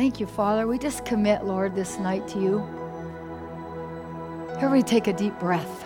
Thank 0.00 0.18
you, 0.18 0.26
Father. 0.26 0.66
We 0.66 0.78
just 0.78 1.04
commit, 1.04 1.44
Lord, 1.44 1.74
this 1.74 1.98
night 1.98 2.26
to 2.28 2.40
you. 2.40 2.60
Everybody 4.56 4.82
take 4.82 5.08
a 5.08 5.12
deep 5.12 5.38
breath. 5.38 5.84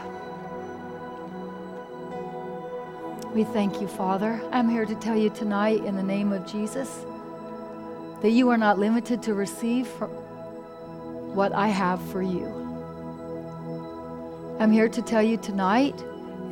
We 3.35 3.43
thank 3.43 3.81
you, 3.81 3.89
Father. 3.89 4.41
I'm 4.53 4.69
here 4.69 4.87
to 4.87 4.95
tell 4.95 5.17
you 5.17 5.31
tonight, 5.31 5.85
in 5.85 5.97
the 5.97 6.03
name 6.05 6.33
of 6.33 6.47
Jesus, 6.47 7.05
that 8.23 8.31
you 8.31 8.51
are 8.51 8.57
not 8.57 8.79
limited 8.79 9.21
to 9.25 9.35
receive 9.35 9.89
what 11.35 11.53
I 11.53 11.67
have 11.67 12.01
for 12.13 12.23
you. 12.23 12.47
I'm 14.61 14.71
here 14.71 14.89
to 14.91 15.03
tell 15.03 15.25
you 15.25 15.39
tonight, 15.39 16.01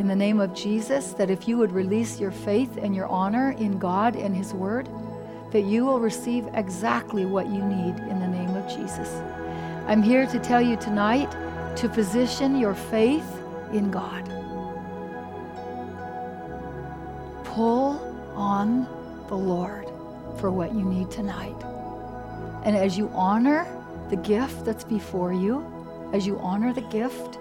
in 0.00 0.08
the 0.08 0.16
name 0.16 0.40
of 0.40 0.52
Jesus, 0.52 1.12
that 1.12 1.30
if 1.30 1.46
you 1.46 1.58
would 1.58 1.70
release 1.70 2.18
your 2.18 2.32
faith 2.32 2.76
and 2.76 2.92
your 2.92 3.06
honor 3.06 3.52
in 3.52 3.78
God 3.78 4.16
and 4.16 4.34
His 4.34 4.52
Word, 4.52 4.88
that 5.52 5.62
you 5.62 5.84
will 5.84 6.00
receive 6.00 6.48
exactly 6.54 7.24
what 7.24 7.46
you 7.46 7.62
need 7.62 7.98
in 8.10 8.18
the 8.18 8.26
name 8.26 8.54
of 8.56 8.66
Jesus. 8.68 9.22
I'm 9.86 10.02
here 10.02 10.26
to 10.26 10.38
tell 10.38 10.62
you 10.62 10.76
tonight 10.76 11.30
to 11.76 11.88
position 11.88 12.58
your 12.58 12.74
faith 12.74 13.26
in 13.72 13.90
God. 13.90 14.24
Pull 17.44 18.00
on 18.34 18.86
the 19.28 19.36
Lord 19.36 19.86
for 20.38 20.50
what 20.50 20.74
you 20.74 20.82
need 20.82 21.10
tonight. 21.10 21.56
And 22.64 22.76
as 22.76 22.96
you 22.96 23.10
honor 23.12 23.66
the 24.08 24.16
gift 24.16 24.64
that's 24.64 24.84
before 24.84 25.32
you, 25.32 25.66
as 26.12 26.26
you 26.26 26.38
honor 26.38 26.72
the 26.72 26.82
gift, 26.82 27.38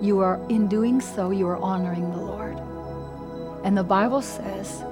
you 0.00 0.20
are, 0.20 0.40
in 0.48 0.68
doing 0.68 1.00
so, 1.00 1.30
you 1.30 1.48
are 1.48 1.56
honoring 1.56 2.10
the 2.10 2.18
Lord. 2.18 2.58
And 3.64 3.76
the 3.76 3.84
Bible 3.84 4.22
says, 4.22 4.84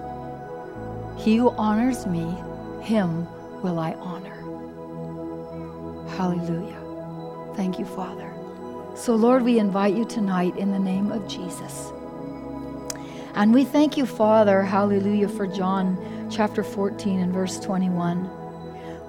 He 1.16 1.37
who 1.37 1.51
honors 1.51 2.07
me, 2.07 2.34
him 2.82 3.26
will 3.62 3.79
I 3.79 3.93
honor. 3.95 4.34
Hallelujah. 6.16 6.80
Thank 7.57 7.79
you, 7.79 7.84
Father. 7.84 8.32
So, 8.95 9.15
Lord, 9.15 9.42
we 9.42 9.59
invite 9.59 9.95
you 9.95 10.04
tonight 10.04 10.57
in 10.57 10.70
the 10.70 10.79
name 10.79 11.10
of 11.10 11.26
Jesus. 11.26 11.92
And 13.35 13.52
we 13.52 13.65
thank 13.65 13.96
you, 13.96 14.07
Father, 14.07 14.62
hallelujah, 14.62 15.29
for 15.29 15.46
John 15.46 16.29
chapter 16.30 16.62
14 16.62 17.20
and 17.20 17.32
verse 17.32 17.59
21. 17.59 18.30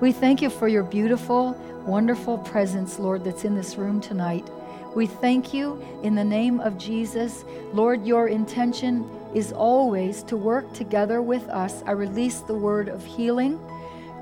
We 0.02 0.12
thank 0.12 0.42
you 0.42 0.50
for 0.50 0.68
your 0.68 0.84
beautiful, 0.84 1.54
wonderful 1.86 2.40
presence, 2.40 2.98
Lord, 2.98 3.24
that's 3.24 3.46
in 3.46 3.56
this 3.56 3.76
room 3.76 4.02
tonight. 4.02 4.50
We 4.96 5.06
thank 5.06 5.54
you 5.54 5.80
in 6.04 6.16
the 6.16 6.24
name 6.24 6.60
of 6.60 6.78
Jesus. 6.78 7.46
Lord, 7.74 8.06
your 8.08 8.28
intention 8.28 9.08
is 9.36 9.52
always 9.52 10.24
to 10.24 10.38
work 10.38 10.72
together 10.74 11.22
with 11.22 11.48
us. 11.50 11.84
I 11.86 11.92
release 11.92 12.40
the 12.40 12.56
word 12.56 12.88
of 12.88 13.06
healing 13.06 13.60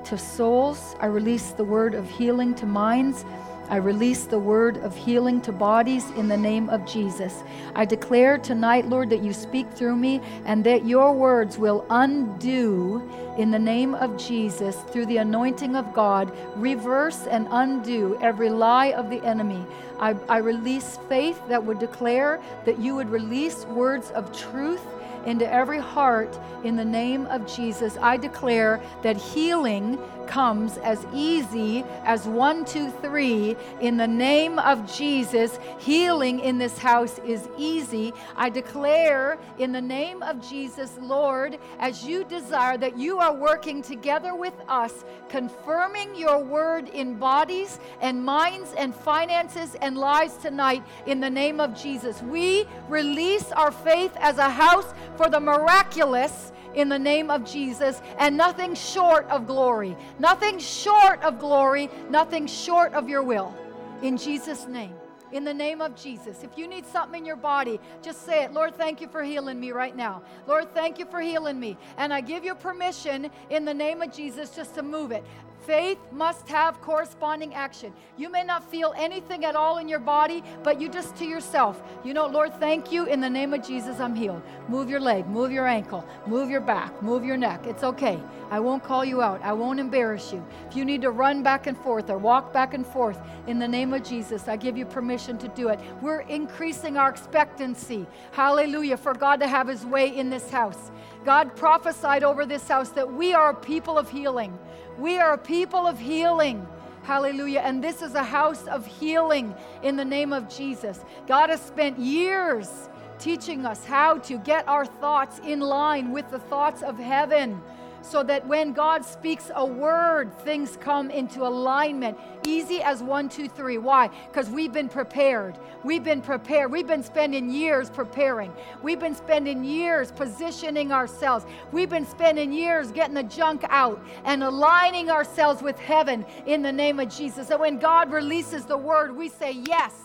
to 0.06 0.18
souls, 0.18 0.96
I 1.00 1.06
release 1.06 1.52
the 1.52 1.64
word 1.64 1.94
of 1.94 2.10
healing 2.10 2.54
to 2.56 2.66
minds. 2.66 3.24
I 3.70 3.76
release 3.76 4.24
the 4.24 4.38
word 4.38 4.76
of 4.78 4.94
healing 4.94 5.40
to 5.42 5.52
bodies 5.52 6.10
in 6.16 6.28
the 6.28 6.36
name 6.36 6.68
of 6.68 6.84
Jesus. 6.84 7.42
I 7.74 7.86
declare 7.86 8.36
tonight, 8.36 8.86
Lord, 8.88 9.08
that 9.08 9.22
you 9.22 9.32
speak 9.32 9.70
through 9.72 9.96
me 9.96 10.20
and 10.44 10.62
that 10.64 10.84
your 10.84 11.14
words 11.14 11.56
will 11.56 11.86
undo 11.88 13.02
in 13.38 13.50
the 13.50 13.58
name 13.58 13.94
of 13.94 14.18
Jesus 14.18 14.76
through 14.90 15.06
the 15.06 15.16
anointing 15.16 15.76
of 15.76 15.94
God, 15.94 16.30
reverse 16.56 17.26
and 17.26 17.48
undo 17.50 18.18
every 18.20 18.50
lie 18.50 18.92
of 18.92 19.08
the 19.08 19.24
enemy. 19.24 19.64
I, 19.98 20.14
I 20.28 20.38
release 20.38 20.98
faith 21.08 21.40
that 21.48 21.64
would 21.64 21.78
declare 21.78 22.42
that 22.66 22.78
you 22.78 22.94
would 22.94 23.08
release 23.08 23.64
words 23.64 24.10
of 24.10 24.30
truth 24.36 24.82
into 25.26 25.50
every 25.52 25.78
heart 25.78 26.38
in 26.64 26.76
the 26.76 26.84
name 26.84 27.26
of 27.26 27.46
Jesus. 27.46 27.96
I 28.00 28.16
declare 28.16 28.80
that 29.02 29.16
healing 29.16 29.98
comes 30.26 30.78
as 30.78 31.06
easy 31.12 31.84
as 32.04 32.26
one, 32.26 32.64
two, 32.64 32.90
three. 33.02 33.56
In 33.80 33.96
the 33.96 34.06
name 34.06 34.58
of 34.58 34.92
Jesus, 34.92 35.58
healing 35.78 36.40
in 36.40 36.58
this 36.58 36.78
house 36.78 37.18
is 37.20 37.48
easy. 37.56 38.12
I 38.36 38.50
declare 38.50 39.38
in 39.58 39.72
the 39.72 39.80
name 39.80 40.22
of 40.22 40.46
Jesus, 40.46 40.96
Lord, 41.00 41.58
as 41.78 42.04
you 42.04 42.24
desire 42.24 42.76
that 42.78 42.98
you 42.98 43.18
are 43.18 43.34
working 43.34 43.82
together 43.82 44.34
with 44.34 44.54
us, 44.68 45.04
confirming 45.28 46.14
your 46.14 46.42
word 46.42 46.88
in 46.88 47.14
bodies 47.14 47.78
and 48.00 48.24
minds 48.24 48.72
and 48.76 48.94
finances 48.94 49.74
and 49.80 49.96
lives 49.98 50.36
tonight 50.36 50.82
in 51.06 51.20
the 51.20 51.30
name 51.30 51.60
of 51.60 51.74
Jesus. 51.74 52.22
We 52.22 52.66
release 52.88 53.52
our 53.52 53.70
faith 53.72 54.16
as 54.20 54.38
a 54.38 54.48
house 54.48 54.92
for 55.16 55.28
the 55.28 55.40
miraculous 55.40 56.52
in 56.74 56.88
the 56.88 56.98
name 56.98 57.30
of 57.30 57.44
Jesus 57.44 58.00
and 58.18 58.36
nothing 58.36 58.74
short 58.74 59.26
of 59.28 59.46
glory. 59.46 59.96
Nothing 60.18 60.58
short 60.58 61.22
of 61.22 61.38
glory, 61.38 61.90
nothing 62.10 62.46
short 62.46 62.92
of 62.94 63.08
your 63.08 63.22
will. 63.22 63.54
In 64.02 64.16
Jesus' 64.16 64.66
name. 64.66 64.94
In 65.32 65.42
the 65.42 65.54
name 65.54 65.80
of 65.80 65.96
Jesus. 65.96 66.44
If 66.44 66.56
you 66.56 66.68
need 66.68 66.86
something 66.86 67.20
in 67.20 67.26
your 67.26 67.34
body, 67.34 67.80
just 68.02 68.24
say 68.24 68.44
it. 68.44 68.52
Lord, 68.52 68.76
thank 68.76 69.00
you 69.00 69.08
for 69.08 69.22
healing 69.22 69.58
me 69.58 69.72
right 69.72 69.96
now. 69.96 70.22
Lord, 70.46 70.72
thank 70.74 70.98
you 70.98 71.06
for 71.06 71.20
healing 71.20 71.58
me. 71.58 71.76
And 71.96 72.12
I 72.12 72.20
give 72.20 72.44
you 72.44 72.54
permission 72.54 73.30
in 73.50 73.64
the 73.64 73.74
name 73.74 74.00
of 74.00 74.12
Jesus 74.12 74.50
just 74.50 74.76
to 74.76 74.82
move 74.82 75.10
it. 75.10 75.24
Faith 75.66 75.98
must 76.12 76.46
have 76.48 76.80
corresponding 76.82 77.54
action. 77.54 77.90
You 78.18 78.28
may 78.28 78.44
not 78.44 78.70
feel 78.70 78.92
anything 78.98 79.46
at 79.46 79.56
all 79.56 79.78
in 79.78 79.88
your 79.88 79.98
body, 79.98 80.42
but 80.62 80.78
you 80.78 80.90
just 80.90 81.16
to 81.16 81.24
yourself, 81.24 81.82
you 82.04 82.12
know, 82.12 82.26
Lord, 82.26 82.52
thank 82.60 82.92
you. 82.92 83.06
In 83.06 83.20
the 83.20 83.30
name 83.30 83.54
of 83.54 83.66
Jesus, 83.66 83.98
I'm 83.98 84.14
healed. 84.14 84.42
Move 84.68 84.90
your 84.90 85.00
leg, 85.00 85.26
move 85.26 85.50
your 85.50 85.66
ankle, 85.66 86.06
move 86.26 86.50
your 86.50 86.60
back, 86.60 87.02
move 87.02 87.24
your 87.24 87.38
neck. 87.38 87.66
It's 87.66 87.82
okay. 87.82 88.20
I 88.50 88.60
won't 88.60 88.84
call 88.84 89.06
you 89.06 89.22
out. 89.22 89.40
I 89.42 89.54
won't 89.54 89.80
embarrass 89.80 90.32
you. 90.32 90.44
If 90.68 90.76
you 90.76 90.84
need 90.84 91.00
to 91.00 91.10
run 91.10 91.42
back 91.42 91.66
and 91.66 91.78
forth 91.78 92.10
or 92.10 92.18
walk 92.18 92.52
back 92.52 92.74
and 92.74 92.86
forth, 92.86 93.18
in 93.46 93.58
the 93.58 93.66
name 93.66 93.94
of 93.94 94.04
Jesus, 94.04 94.48
I 94.48 94.56
give 94.56 94.76
you 94.76 94.84
permission 94.84 95.38
to 95.38 95.48
do 95.48 95.68
it. 95.68 95.80
We're 96.02 96.20
increasing 96.20 96.98
our 96.98 97.08
expectancy. 97.08 98.06
Hallelujah. 98.32 98.98
For 98.98 99.14
God 99.14 99.40
to 99.40 99.48
have 99.48 99.68
his 99.68 99.86
way 99.86 100.14
in 100.14 100.28
this 100.28 100.50
house. 100.50 100.90
God 101.24 101.56
prophesied 101.56 102.22
over 102.22 102.44
this 102.44 102.68
house 102.68 102.90
that 102.90 103.10
we 103.10 103.32
are 103.32 103.50
a 103.50 103.54
people 103.54 103.96
of 103.96 104.10
healing. 104.10 104.58
We 104.98 105.18
are 105.18 105.32
a 105.32 105.38
people 105.38 105.86
of 105.86 105.98
healing. 105.98 106.66
Hallelujah. 107.02 107.60
And 107.60 107.82
this 107.82 108.00
is 108.00 108.14
a 108.14 108.22
house 108.22 108.66
of 108.66 108.86
healing 108.86 109.54
in 109.82 109.96
the 109.96 110.04
name 110.04 110.32
of 110.32 110.48
Jesus. 110.48 111.04
God 111.26 111.50
has 111.50 111.60
spent 111.60 111.98
years 111.98 112.88
teaching 113.18 113.66
us 113.66 113.84
how 113.84 114.18
to 114.18 114.38
get 114.38 114.66
our 114.68 114.86
thoughts 114.86 115.40
in 115.44 115.60
line 115.60 116.12
with 116.12 116.30
the 116.30 116.38
thoughts 116.38 116.82
of 116.82 116.98
heaven 116.98 117.60
so 118.04 118.22
that 118.22 118.46
when 118.46 118.72
God 118.72 119.04
speaks 119.04 119.50
a 119.54 119.64
word, 119.64 120.36
things 120.40 120.76
come 120.80 121.10
into 121.10 121.42
alignment. 121.46 122.18
Easy 122.46 122.82
as 122.82 123.02
one, 123.02 123.28
two, 123.28 123.48
three. 123.48 123.78
Why? 123.78 124.08
Because 124.28 124.50
we've 124.50 124.72
been 124.72 124.88
prepared. 124.88 125.58
We've 125.82 126.04
been 126.04 126.20
prepared. 126.20 126.70
We've 126.70 126.86
been 126.86 127.02
spending 127.02 127.50
years 127.50 127.88
preparing. 127.88 128.52
We've 128.82 129.00
been 129.00 129.14
spending 129.14 129.64
years 129.64 130.12
positioning 130.12 130.92
ourselves. 130.92 131.46
We've 131.72 131.90
been 131.90 132.06
spending 132.06 132.52
years 132.52 132.92
getting 132.92 133.14
the 133.14 133.22
junk 133.22 133.64
out 133.70 134.04
and 134.24 134.44
aligning 134.44 135.10
ourselves 135.10 135.62
with 135.62 135.78
heaven 135.78 136.26
in 136.46 136.62
the 136.62 136.72
name 136.72 137.00
of 137.00 137.08
Jesus. 137.08 137.48
So 137.48 137.58
when 137.58 137.78
God 137.78 138.12
releases 138.12 138.66
the 138.66 138.76
word, 138.76 139.16
we 139.16 139.28
say 139.28 139.52
yes 139.52 140.04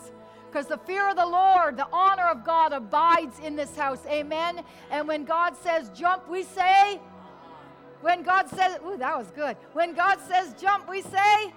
because 0.50 0.66
the 0.66 0.78
fear 0.78 1.08
of 1.10 1.16
the 1.16 1.26
Lord, 1.26 1.78
the 1.78 1.88
honor 1.94 2.28
of 2.28 2.44
God 2.44 2.74
abides 2.74 3.38
in 3.40 3.56
this 3.56 3.76
house. 3.76 4.00
Amen. 4.08 4.62
And 4.90 5.08
when 5.08 5.24
God 5.24 5.56
says 5.56 5.90
jump, 5.90 6.28
we 6.28 6.44
say 6.44 7.00
when 8.02 8.24
God 8.24 8.50
says, 8.50 8.80
ooh, 8.86 8.98
that 8.98 9.18
was 9.18 9.28
good. 9.32 9.58
When 9.74 9.94
God 9.94 10.18
says 10.28 10.54
jump, 10.60 10.90
we 10.90 11.02
say, 11.02 11.54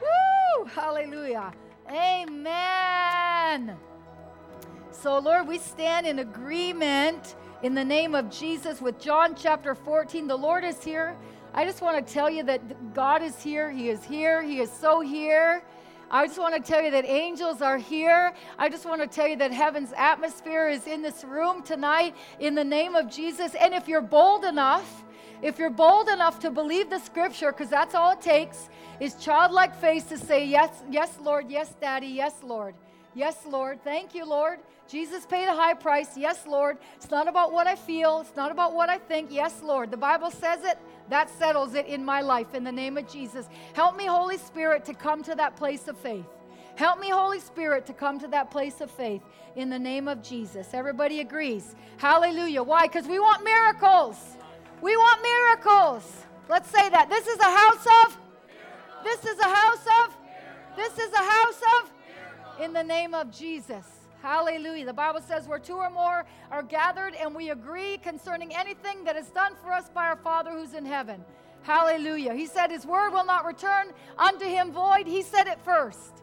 woo, 0.00 0.64
hallelujah. 0.66 1.52
Amen. 1.90 3.76
So, 4.90 5.18
Lord, 5.18 5.46
we 5.48 5.58
stand 5.58 6.06
in 6.06 6.18
agreement 6.20 7.36
in 7.62 7.74
the 7.74 7.84
name 7.84 8.14
of 8.14 8.30
Jesus 8.30 8.80
with 8.80 8.98
John 8.98 9.34
chapter 9.34 9.74
14. 9.74 10.26
The 10.26 10.36
Lord 10.36 10.64
is 10.64 10.82
here. 10.82 11.16
I 11.52 11.64
just 11.64 11.82
want 11.82 12.06
to 12.06 12.12
tell 12.12 12.30
you 12.30 12.42
that 12.44 12.94
God 12.94 13.22
is 13.22 13.40
here. 13.42 13.70
He 13.70 13.88
is 13.88 14.04
here. 14.04 14.42
He 14.42 14.60
is 14.60 14.70
so 14.70 15.00
here. 15.00 15.62
I 16.10 16.26
just 16.26 16.38
want 16.38 16.54
to 16.54 16.60
tell 16.60 16.82
you 16.82 16.90
that 16.90 17.04
angels 17.06 17.62
are 17.62 17.78
here. 17.78 18.32
I 18.58 18.68
just 18.68 18.84
want 18.84 19.00
to 19.00 19.06
tell 19.06 19.28
you 19.28 19.36
that 19.36 19.52
heaven's 19.52 19.92
atmosphere 19.96 20.68
is 20.68 20.86
in 20.86 21.02
this 21.02 21.22
room 21.22 21.62
tonight 21.62 22.16
in 22.40 22.54
the 22.56 22.64
name 22.64 22.96
of 22.96 23.08
Jesus. 23.08 23.54
And 23.54 23.72
if 23.72 23.86
you're 23.86 24.00
bold 24.00 24.44
enough, 24.44 25.04
if 25.42 25.58
you're 25.58 25.70
bold 25.70 26.08
enough 26.08 26.38
to 26.40 26.50
believe 26.50 26.90
the 26.90 26.98
scripture, 26.98 27.52
because 27.52 27.68
that's 27.68 27.94
all 27.94 28.12
it 28.12 28.20
takes, 28.20 28.68
is 29.00 29.14
childlike 29.14 29.74
faith 29.76 30.08
to 30.10 30.18
say, 30.18 30.44
Yes, 30.46 30.70
yes, 30.90 31.18
Lord, 31.22 31.50
yes, 31.50 31.74
Daddy, 31.80 32.08
yes, 32.08 32.34
Lord. 32.42 32.74
Yes, 33.14 33.36
Lord. 33.48 33.82
Thank 33.82 34.14
you, 34.14 34.24
Lord. 34.24 34.60
Jesus 34.88 35.26
paid 35.26 35.46
a 35.46 35.54
high 35.54 35.74
price. 35.74 36.16
Yes, 36.16 36.46
Lord. 36.46 36.78
It's 36.96 37.10
not 37.10 37.28
about 37.28 37.52
what 37.52 37.66
I 37.66 37.74
feel. 37.74 38.20
It's 38.20 38.36
not 38.36 38.52
about 38.52 38.74
what 38.74 38.88
I 38.88 38.98
think. 38.98 39.30
Yes, 39.32 39.62
Lord. 39.62 39.90
The 39.90 39.96
Bible 39.96 40.30
says 40.30 40.64
it. 40.64 40.78
That 41.08 41.28
settles 41.28 41.74
it 41.74 41.86
in 41.86 42.04
my 42.04 42.20
life 42.20 42.54
in 42.54 42.62
the 42.62 42.72
name 42.72 42.96
of 42.96 43.08
Jesus. 43.08 43.48
Help 43.72 43.96
me, 43.96 44.06
Holy 44.06 44.38
Spirit, 44.38 44.84
to 44.84 44.94
come 44.94 45.24
to 45.24 45.34
that 45.34 45.56
place 45.56 45.88
of 45.88 45.98
faith. 45.98 46.26
Help 46.76 47.00
me, 47.00 47.10
Holy 47.10 47.40
Spirit, 47.40 47.84
to 47.86 47.92
come 47.92 48.18
to 48.20 48.28
that 48.28 48.50
place 48.50 48.80
of 48.80 48.90
faith 48.90 49.22
in 49.56 49.70
the 49.70 49.78
name 49.78 50.06
of 50.06 50.22
Jesus. 50.22 50.68
Everybody 50.72 51.20
agrees. 51.20 51.74
Hallelujah. 51.96 52.62
Why? 52.62 52.86
Because 52.86 53.06
we 53.06 53.18
want 53.18 53.44
miracles. 53.44 54.16
We 54.80 54.96
want 54.96 55.22
miracles. 55.22 56.24
Let's 56.48 56.70
say 56.70 56.88
that. 56.88 57.08
This 57.08 57.26
is 57.26 57.38
a 57.38 57.44
house 57.44 57.86
of 58.04 58.18
This 59.04 59.24
is 59.24 59.38
a 59.38 59.44
house 59.44 59.86
of. 60.04 60.16
This 60.76 60.98
is 60.98 61.12
a 61.12 61.16
house 61.18 61.60
of. 61.80 61.90
In 62.62 62.72
the 62.72 62.82
name 62.82 63.14
of 63.14 63.30
Jesus. 63.30 63.86
Hallelujah. 64.22 64.84
The 64.84 64.92
Bible 64.92 65.20
says 65.20 65.48
where 65.48 65.58
two 65.58 65.76
or 65.76 65.88
more 65.90 66.26
are 66.50 66.62
gathered 66.62 67.14
and 67.14 67.34
we 67.34 67.50
agree 67.50 67.96
concerning 67.98 68.54
anything 68.54 69.04
that 69.04 69.16
is 69.16 69.28
done 69.28 69.54
for 69.62 69.72
us 69.72 69.88
by 69.88 70.06
our 70.06 70.16
Father 70.16 70.50
who's 70.50 70.74
in 70.74 70.84
heaven. 70.84 71.24
Hallelujah. 71.62 72.34
He 72.34 72.46
said 72.46 72.70
his 72.70 72.84
word 72.84 73.10
will 73.10 73.24
not 73.24 73.46
return 73.46 73.92
unto 74.18 74.44
him 74.44 74.72
void. 74.72 75.06
He 75.06 75.22
said 75.22 75.46
it 75.46 75.58
first. 75.64 76.22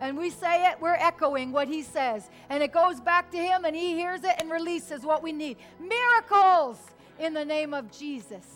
And 0.00 0.16
we 0.16 0.30
say 0.30 0.68
it, 0.68 0.80
we're 0.80 0.94
echoing 0.94 1.52
what 1.52 1.68
he 1.68 1.82
says. 1.82 2.30
And 2.48 2.62
it 2.62 2.72
goes 2.72 3.00
back 3.00 3.30
to 3.32 3.38
him 3.38 3.64
and 3.64 3.76
he 3.76 3.94
hears 3.94 4.24
it 4.24 4.34
and 4.38 4.50
releases 4.50 5.02
what 5.02 5.22
we 5.22 5.32
need. 5.32 5.58
Miracles 5.78 6.78
in 7.20 7.34
the 7.34 7.44
name 7.44 7.74
of 7.74 7.90
Jesus. 7.92 8.46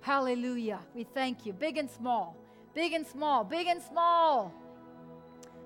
Hallelujah. 0.00 0.78
We 0.94 1.04
thank 1.04 1.44
you. 1.44 1.52
Big 1.52 1.76
and 1.76 1.90
small. 1.90 2.36
Big 2.72 2.92
and 2.92 3.06
small. 3.06 3.44
Big 3.44 3.66
and 3.66 3.82
small. 3.82 4.54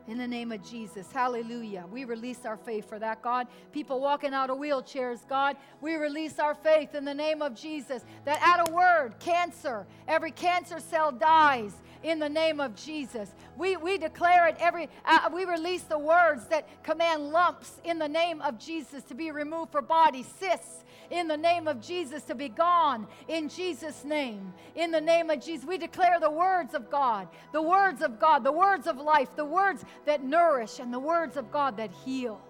In 0.08 0.18
the 0.18 0.26
name 0.26 0.52
of 0.52 0.62
Jesus. 0.62 1.10
Hallelujah. 1.12 1.84
We 1.90 2.04
release 2.04 2.46
our 2.46 2.56
faith 2.56 2.88
for 2.88 2.98
that, 2.98 3.22
God. 3.22 3.48
People 3.72 4.00
walking 4.00 4.32
out 4.32 4.50
of 4.50 4.58
wheelchairs, 4.58 5.26
God, 5.28 5.56
we 5.80 5.96
release 5.96 6.38
our 6.38 6.54
faith 6.54 6.94
in 6.94 7.04
the 7.04 7.14
name 7.14 7.42
of 7.42 7.54
Jesus. 7.54 8.04
That 8.24 8.40
at 8.40 8.68
a 8.68 8.72
word, 8.72 9.18
cancer, 9.18 9.86
every 10.06 10.30
cancer 10.30 10.80
cell 10.80 11.12
dies 11.12 11.72
in 12.02 12.18
the 12.18 12.28
name 12.28 12.60
of 12.60 12.74
Jesus. 12.74 13.30
We, 13.56 13.76
we 13.76 13.98
declare 13.98 14.48
it 14.48 14.56
every, 14.58 14.88
uh, 15.04 15.30
we 15.32 15.44
release 15.44 15.82
the 15.82 15.98
words 15.98 16.46
that 16.48 16.68
command 16.82 17.30
lumps 17.30 17.80
in 17.84 17.98
the 17.98 18.08
name 18.08 18.40
of 18.42 18.58
Jesus 18.58 19.02
to 19.04 19.14
be 19.14 19.30
removed 19.30 19.72
for 19.72 19.82
body, 19.82 20.24
cysts 20.38 20.84
in 21.10 21.28
the 21.28 21.36
name 21.36 21.68
of 21.68 21.80
Jesus 21.80 22.24
to 22.24 22.34
be 22.34 22.48
gone 22.48 23.06
in 23.28 23.48
Jesus' 23.48 24.04
name. 24.04 24.52
In 24.74 24.90
the 24.90 25.00
name 25.00 25.30
of 25.30 25.40
Jesus, 25.40 25.66
we 25.66 25.78
declare 25.78 26.18
the 26.20 26.30
words 26.30 26.74
of 26.74 26.90
God, 26.90 27.28
the 27.52 27.62
words 27.62 28.02
of 28.02 28.18
God, 28.18 28.44
the 28.44 28.52
words 28.52 28.86
of 28.86 28.98
life, 28.98 29.28
the 29.36 29.44
words 29.44 29.84
that 30.04 30.24
nourish, 30.24 30.78
and 30.78 30.92
the 30.92 30.98
words 30.98 31.36
of 31.36 31.50
God 31.50 31.76
that 31.76 31.90
heal. 32.04 32.40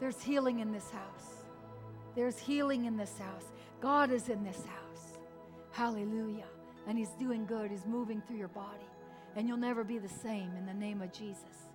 There's 0.00 0.20
healing 0.22 0.60
in 0.60 0.72
this 0.72 0.90
house. 0.90 1.44
There's 2.14 2.38
healing 2.38 2.84
in 2.84 2.96
this 2.96 3.18
house. 3.18 3.44
God 3.80 4.10
is 4.10 4.28
in 4.28 4.42
this 4.44 4.64
house. 4.64 5.18
Hallelujah. 5.70 6.46
And 6.86 6.98
He's 6.98 7.10
doing 7.18 7.46
good. 7.46 7.70
He's 7.70 7.86
moving 7.86 8.22
through 8.22 8.38
your 8.38 8.48
body. 8.48 8.86
And 9.36 9.46
you'll 9.46 9.56
never 9.56 9.84
be 9.84 9.98
the 9.98 10.08
same 10.08 10.50
in 10.56 10.66
the 10.66 10.74
name 10.74 11.02
of 11.02 11.12
Jesus. 11.12 11.68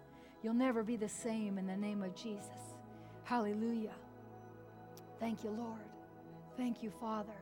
You'll 0.44 0.54
never 0.54 0.84
be 0.84 0.96
the 0.96 1.10
same 1.10 1.58
in 1.58 1.68
the 1.68 1.78
name 1.78 2.02
of 2.02 2.16
Jesus. 2.16 2.76
Hallelujah. 3.24 3.94
Thank 5.20 5.44
you, 5.44 5.52
Lord. 5.52 5.80
Thank 6.58 6.82
you, 6.82 6.92
Father. 7.00 7.34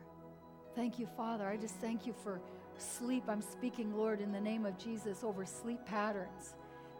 Thank 0.75 0.99
you, 0.99 1.07
Father. 1.17 1.47
I 1.47 1.57
just 1.57 1.75
thank 1.75 2.05
you 2.05 2.13
for 2.23 2.41
sleep. 2.77 3.23
I'm 3.27 3.41
speaking, 3.41 3.95
Lord, 3.95 4.21
in 4.21 4.31
the 4.31 4.39
name 4.39 4.65
of 4.65 4.77
Jesus 4.77 5.23
over 5.23 5.45
sleep 5.45 5.83
patterns 5.85 6.55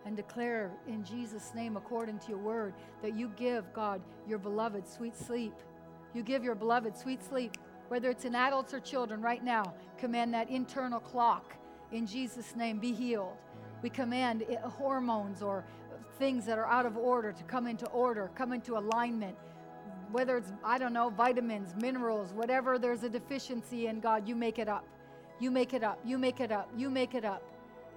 and 0.05 0.15
declare 0.15 0.71
in 0.87 1.03
Jesus' 1.03 1.51
name, 1.53 1.77
according 1.77 2.19
to 2.19 2.29
your 2.29 2.37
word, 2.37 2.73
that 3.01 3.15
you 3.15 3.31
give, 3.35 3.71
God, 3.73 4.01
your 4.27 4.39
beloved 4.39 4.87
sweet 4.87 5.15
sleep. 5.15 5.53
You 6.13 6.23
give 6.23 6.43
your 6.43 6.55
beloved 6.55 6.97
sweet 6.97 7.23
sleep, 7.23 7.57
whether 7.89 8.09
it's 8.09 8.25
in 8.25 8.33
adults 8.33 8.73
or 8.73 8.79
children, 8.79 9.21
right 9.21 9.43
now. 9.43 9.73
Command 9.97 10.33
that 10.33 10.49
internal 10.49 10.99
clock 10.99 11.55
in 11.91 12.07
Jesus' 12.07 12.55
name 12.55 12.79
be 12.79 12.93
healed. 12.93 13.37
We 13.81 13.89
command 13.89 14.45
hormones 14.63 15.41
or 15.41 15.65
things 16.17 16.45
that 16.45 16.57
are 16.57 16.67
out 16.67 16.85
of 16.85 16.97
order 16.97 17.31
to 17.31 17.43
come 17.43 17.67
into 17.67 17.87
order, 17.89 18.31
come 18.35 18.53
into 18.53 18.77
alignment 18.77 19.35
whether 20.11 20.37
it's, 20.37 20.51
I 20.63 20.77
don't 20.77 20.93
know, 20.93 21.09
vitamins, 21.09 21.75
minerals, 21.75 22.33
whatever 22.33 22.79
there's 22.79 23.03
a 23.03 23.09
deficiency 23.09 23.87
in, 23.87 23.99
God, 23.99 24.27
you 24.27 24.35
make 24.35 24.59
it 24.59 24.67
up. 24.67 24.85
You 25.39 25.51
make 25.51 25.73
it 25.73 25.83
up. 25.83 25.99
You 26.03 26.17
make 26.17 26.39
it 26.39 26.51
up. 26.51 26.69
You 26.75 26.89
make 26.89 27.15
it 27.15 27.25
up. 27.25 27.43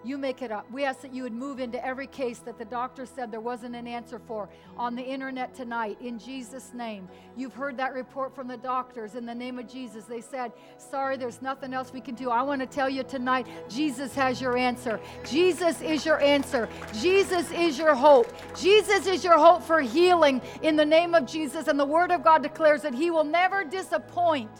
You 0.04 0.18
make 0.18 0.42
it 0.42 0.50
up. 0.50 0.68
We 0.70 0.84
ask 0.84 1.00
that 1.02 1.14
you 1.14 1.22
would 1.22 1.32
move 1.32 1.60
into 1.60 1.84
every 1.84 2.08
case 2.08 2.38
that 2.40 2.58
the 2.58 2.64
doctor 2.64 3.06
said 3.06 3.30
there 3.30 3.40
wasn't 3.40 3.76
an 3.76 3.86
answer 3.86 4.18
for 4.18 4.48
on 4.76 4.96
the 4.96 5.02
internet 5.02 5.54
tonight 5.54 5.96
in 6.00 6.18
Jesus' 6.18 6.72
name. 6.74 7.08
You've 7.36 7.54
heard 7.54 7.76
that 7.76 7.94
report 7.94 8.34
from 8.34 8.48
the 8.48 8.56
doctors 8.56 9.14
in 9.14 9.24
the 9.24 9.34
name 9.34 9.58
of 9.58 9.68
Jesus. 9.68 10.04
They 10.04 10.20
said, 10.20 10.52
Sorry, 10.76 11.16
there's 11.16 11.40
nothing 11.40 11.72
else 11.72 11.92
we 11.92 12.00
can 12.00 12.16
do. 12.16 12.30
I 12.30 12.42
want 12.42 12.60
to 12.60 12.66
tell 12.66 12.88
you 12.88 13.04
tonight, 13.04 13.46
Jesus 13.68 14.14
has 14.14 14.40
your 14.40 14.56
answer. 14.56 14.98
Jesus 15.24 15.80
is 15.80 16.04
your 16.04 16.20
answer. 16.20 16.68
Jesus 17.00 17.50
is 17.52 17.78
your 17.78 17.94
hope. 17.94 18.32
Jesus 18.56 19.06
is 19.06 19.22
your 19.22 19.38
hope 19.38 19.62
for 19.62 19.80
healing 19.80 20.42
in 20.62 20.74
the 20.74 20.84
name 20.84 21.14
of 21.14 21.26
Jesus. 21.26 21.68
And 21.68 21.78
the 21.78 21.86
Word 21.86 22.10
of 22.10 22.24
God 22.24 22.42
declares 22.42 22.82
that 22.82 22.94
He 22.94 23.10
will 23.10 23.24
never 23.24 23.64
disappoint 23.64 24.50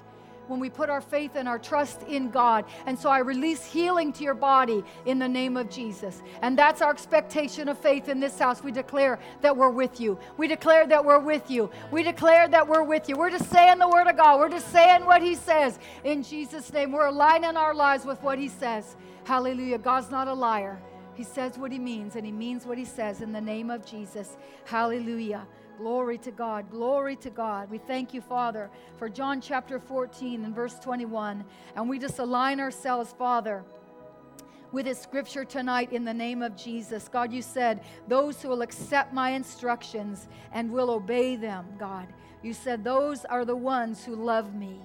when 0.53 0.61
we 0.61 0.71
put 0.71 0.91
our 0.91 1.01
faith 1.01 1.33
and 1.35 1.49
our 1.49 1.59
trust 1.59 2.03
in 2.03 2.31
God. 2.31 2.67
And 2.87 2.97
so 2.97 3.09
I 3.09 3.19
release 3.19 3.65
healing 3.65 4.13
to 4.13 4.23
your 4.23 4.35
body 4.35 4.85
in 5.07 5.19
the 5.19 5.29
name 5.29 5.57
of 5.57 5.71
Jesus. 5.71 6.23
And 6.43 6.57
that's 6.57 6.83
our 6.83 6.91
expectation 6.93 7.69
of 7.69 7.79
faith 7.79 8.09
in 8.09 8.21
this 8.21 8.39
house. 8.39 8.63
We 8.63 8.71
declare 8.71 9.19
that 9.41 9.57
we're 9.57 9.71
with 9.71 10.01
you. 10.01 10.19
We 10.37 10.47
declare 10.47 10.87
that 10.87 11.05
we're 11.05 11.19
with 11.19 11.51
you. 11.51 11.71
We 11.91 12.03
declare 12.03 12.47
that 12.49 12.69
we're 12.69 12.85
with 12.85 13.09
you. 13.09 13.17
We're 13.17 13.31
just 13.31 13.51
saying 13.51 13.79
the 13.79 13.89
word 13.89 14.07
of 14.07 14.17
God. 14.17 14.39
We're 14.39 14.51
just 14.51 14.71
saying 14.71 15.07
what 15.07 15.23
he 15.23 15.35
says 15.35 15.79
in 16.05 16.23
Jesus' 16.23 16.73
name. 16.73 16.93
We're 16.93 17.07
aligning 17.07 17.57
our 17.57 17.75
lives 17.75 18.05
with 18.05 18.23
what 18.23 18.39
he 18.39 18.49
says. 18.49 18.95
Hallelujah. 19.25 19.79
God's 19.79 20.11
not 20.11 20.29
a 20.29 20.35
liar. 20.35 20.79
He 21.15 21.25
says 21.25 21.59
what 21.59 21.73
he 21.73 21.79
means, 21.79 22.17
and 22.17 22.25
he 22.25 22.33
means 22.33 22.67
what 22.67 22.79
he 22.79 22.85
says 22.85 23.21
in 23.21 23.33
the 23.33 23.41
name 23.41 23.71
of 23.71 23.85
Jesus. 23.85 24.37
Hallelujah. 24.65 25.47
Glory 25.79 26.19
to 26.19 26.31
God. 26.31 26.71
Glory 26.71 27.17
to 27.17 27.31
God. 27.31 27.71
We 27.71 27.79
thank 27.79 28.15
you, 28.15 28.21
Father, 28.21 28.71
for 28.97 29.09
John 29.09 29.41
chapter 29.41 29.79
14 29.79 30.45
and 30.45 30.55
verse 30.55 30.79
21. 30.79 31.45
And 31.77 31.89
we 31.89 31.99
just 31.99 32.19
align 32.19 32.61
ourselves, 32.61 33.15
Father, 33.19 33.65
with 34.71 34.87
this 34.87 35.01
scripture 35.01 35.45
tonight 35.45 35.93
in 35.93 36.05
the 36.05 36.15
name 36.15 36.43
of 36.43 36.57
Jesus. 36.57 37.09
God, 37.09 37.33
you 37.33 37.43
said, 37.43 37.83
Those 38.09 38.41
who 38.41 38.49
will 38.49 38.63
accept 38.63 39.13
my 39.13 39.31
instructions 39.31 40.29
and 40.53 40.71
will 40.71 40.91
obey 40.91 41.37
them, 41.37 41.67
God. 41.79 42.07
You 42.43 42.53
said, 42.53 42.85
Those 42.85 43.25
are 43.25 43.45
the 43.45 43.57
ones 43.57 44.05
who 44.05 44.15
love 44.15 44.55
me. 44.55 44.81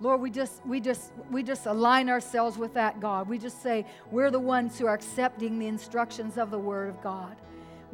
Lord, 0.00 0.20
we 0.20 0.30
just 0.30 0.64
we 0.66 0.80
just 0.80 1.12
we 1.30 1.42
just 1.42 1.66
align 1.66 2.10
ourselves 2.10 2.58
with 2.58 2.74
that, 2.74 3.00
God. 3.00 3.28
We 3.28 3.38
just 3.38 3.62
say 3.62 3.86
we're 4.10 4.30
the 4.30 4.40
ones 4.40 4.78
who 4.78 4.86
are 4.86 4.94
accepting 4.94 5.58
the 5.58 5.66
instructions 5.66 6.36
of 6.36 6.50
the 6.50 6.58
word 6.58 6.88
of 6.88 7.00
God. 7.02 7.36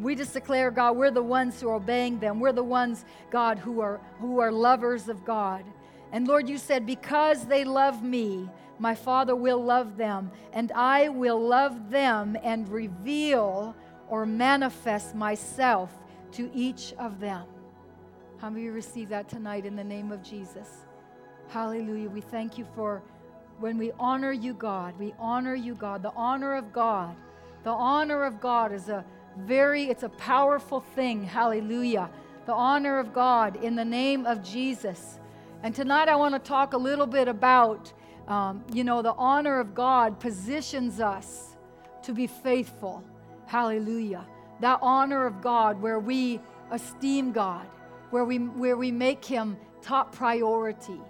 We 0.00 0.14
just 0.14 0.32
declare, 0.32 0.70
God, 0.70 0.96
we're 0.96 1.10
the 1.10 1.22
ones 1.22 1.60
who 1.60 1.68
are 1.68 1.74
obeying 1.74 2.18
them. 2.18 2.40
We're 2.40 2.52
the 2.52 2.64
ones, 2.64 3.04
God, 3.30 3.58
who 3.58 3.80
are 3.80 4.00
who 4.18 4.40
are 4.40 4.50
lovers 4.50 5.08
of 5.08 5.24
God. 5.24 5.64
And 6.12 6.26
Lord, 6.26 6.48
you 6.48 6.58
said, 6.58 6.86
because 6.86 7.46
they 7.46 7.64
love 7.64 8.02
me, 8.02 8.48
my 8.78 8.94
Father 8.94 9.36
will 9.36 9.62
love 9.62 9.96
them, 9.96 10.30
and 10.52 10.72
I 10.72 11.08
will 11.08 11.38
love 11.38 11.90
them 11.90 12.36
and 12.42 12.68
reveal 12.68 13.76
or 14.08 14.26
manifest 14.26 15.14
myself 15.14 15.90
to 16.32 16.50
each 16.54 16.94
of 16.98 17.20
them. 17.20 17.44
How 18.38 18.48
many 18.48 18.64
you 18.64 18.72
receive 18.72 19.10
that 19.10 19.28
tonight 19.28 19.66
in 19.66 19.76
the 19.76 19.84
name 19.84 20.10
of 20.12 20.22
Jesus? 20.22 20.86
Hallelujah. 21.48 22.08
We 22.08 22.22
thank 22.22 22.56
you 22.56 22.66
for 22.74 23.02
when 23.58 23.76
we 23.76 23.92
honor 24.00 24.32
you, 24.32 24.54
God. 24.54 24.98
We 24.98 25.12
honor 25.18 25.54
you, 25.54 25.74
God. 25.74 26.02
The 26.02 26.12
honor 26.16 26.56
of 26.56 26.72
God. 26.72 27.14
The 27.64 27.70
honor 27.70 28.24
of 28.24 28.40
God 28.40 28.72
is 28.72 28.88
a 28.88 29.04
very, 29.38 29.84
it's 29.84 30.02
a 30.02 30.08
powerful 30.08 30.80
thing. 30.80 31.22
Hallelujah. 31.22 32.10
The 32.46 32.52
honor 32.52 32.98
of 32.98 33.12
God 33.12 33.56
in 33.62 33.76
the 33.76 33.84
name 33.84 34.26
of 34.26 34.42
Jesus. 34.42 35.18
And 35.62 35.74
tonight 35.74 36.08
I 36.08 36.16
want 36.16 36.34
to 36.34 36.38
talk 36.38 36.72
a 36.72 36.78
little 36.78 37.06
bit 37.06 37.28
about, 37.28 37.92
um, 38.28 38.64
you 38.72 38.84
know, 38.84 39.02
the 39.02 39.12
honor 39.14 39.60
of 39.60 39.74
God 39.74 40.18
positions 40.18 41.00
us 41.00 41.56
to 42.02 42.12
be 42.12 42.26
faithful. 42.26 43.04
Hallelujah. 43.46 44.26
That 44.60 44.78
honor 44.82 45.26
of 45.26 45.40
God 45.40 45.80
where 45.80 45.98
we 45.98 46.40
esteem 46.70 47.32
God, 47.32 47.66
where 48.10 48.24
we, 48.24 48.38
where 48.38 48.76
we 48.76 48.90
make 48.90 49.24
Him 49.24 49.56
top 49.82 50.14
priority, 50.14 51.00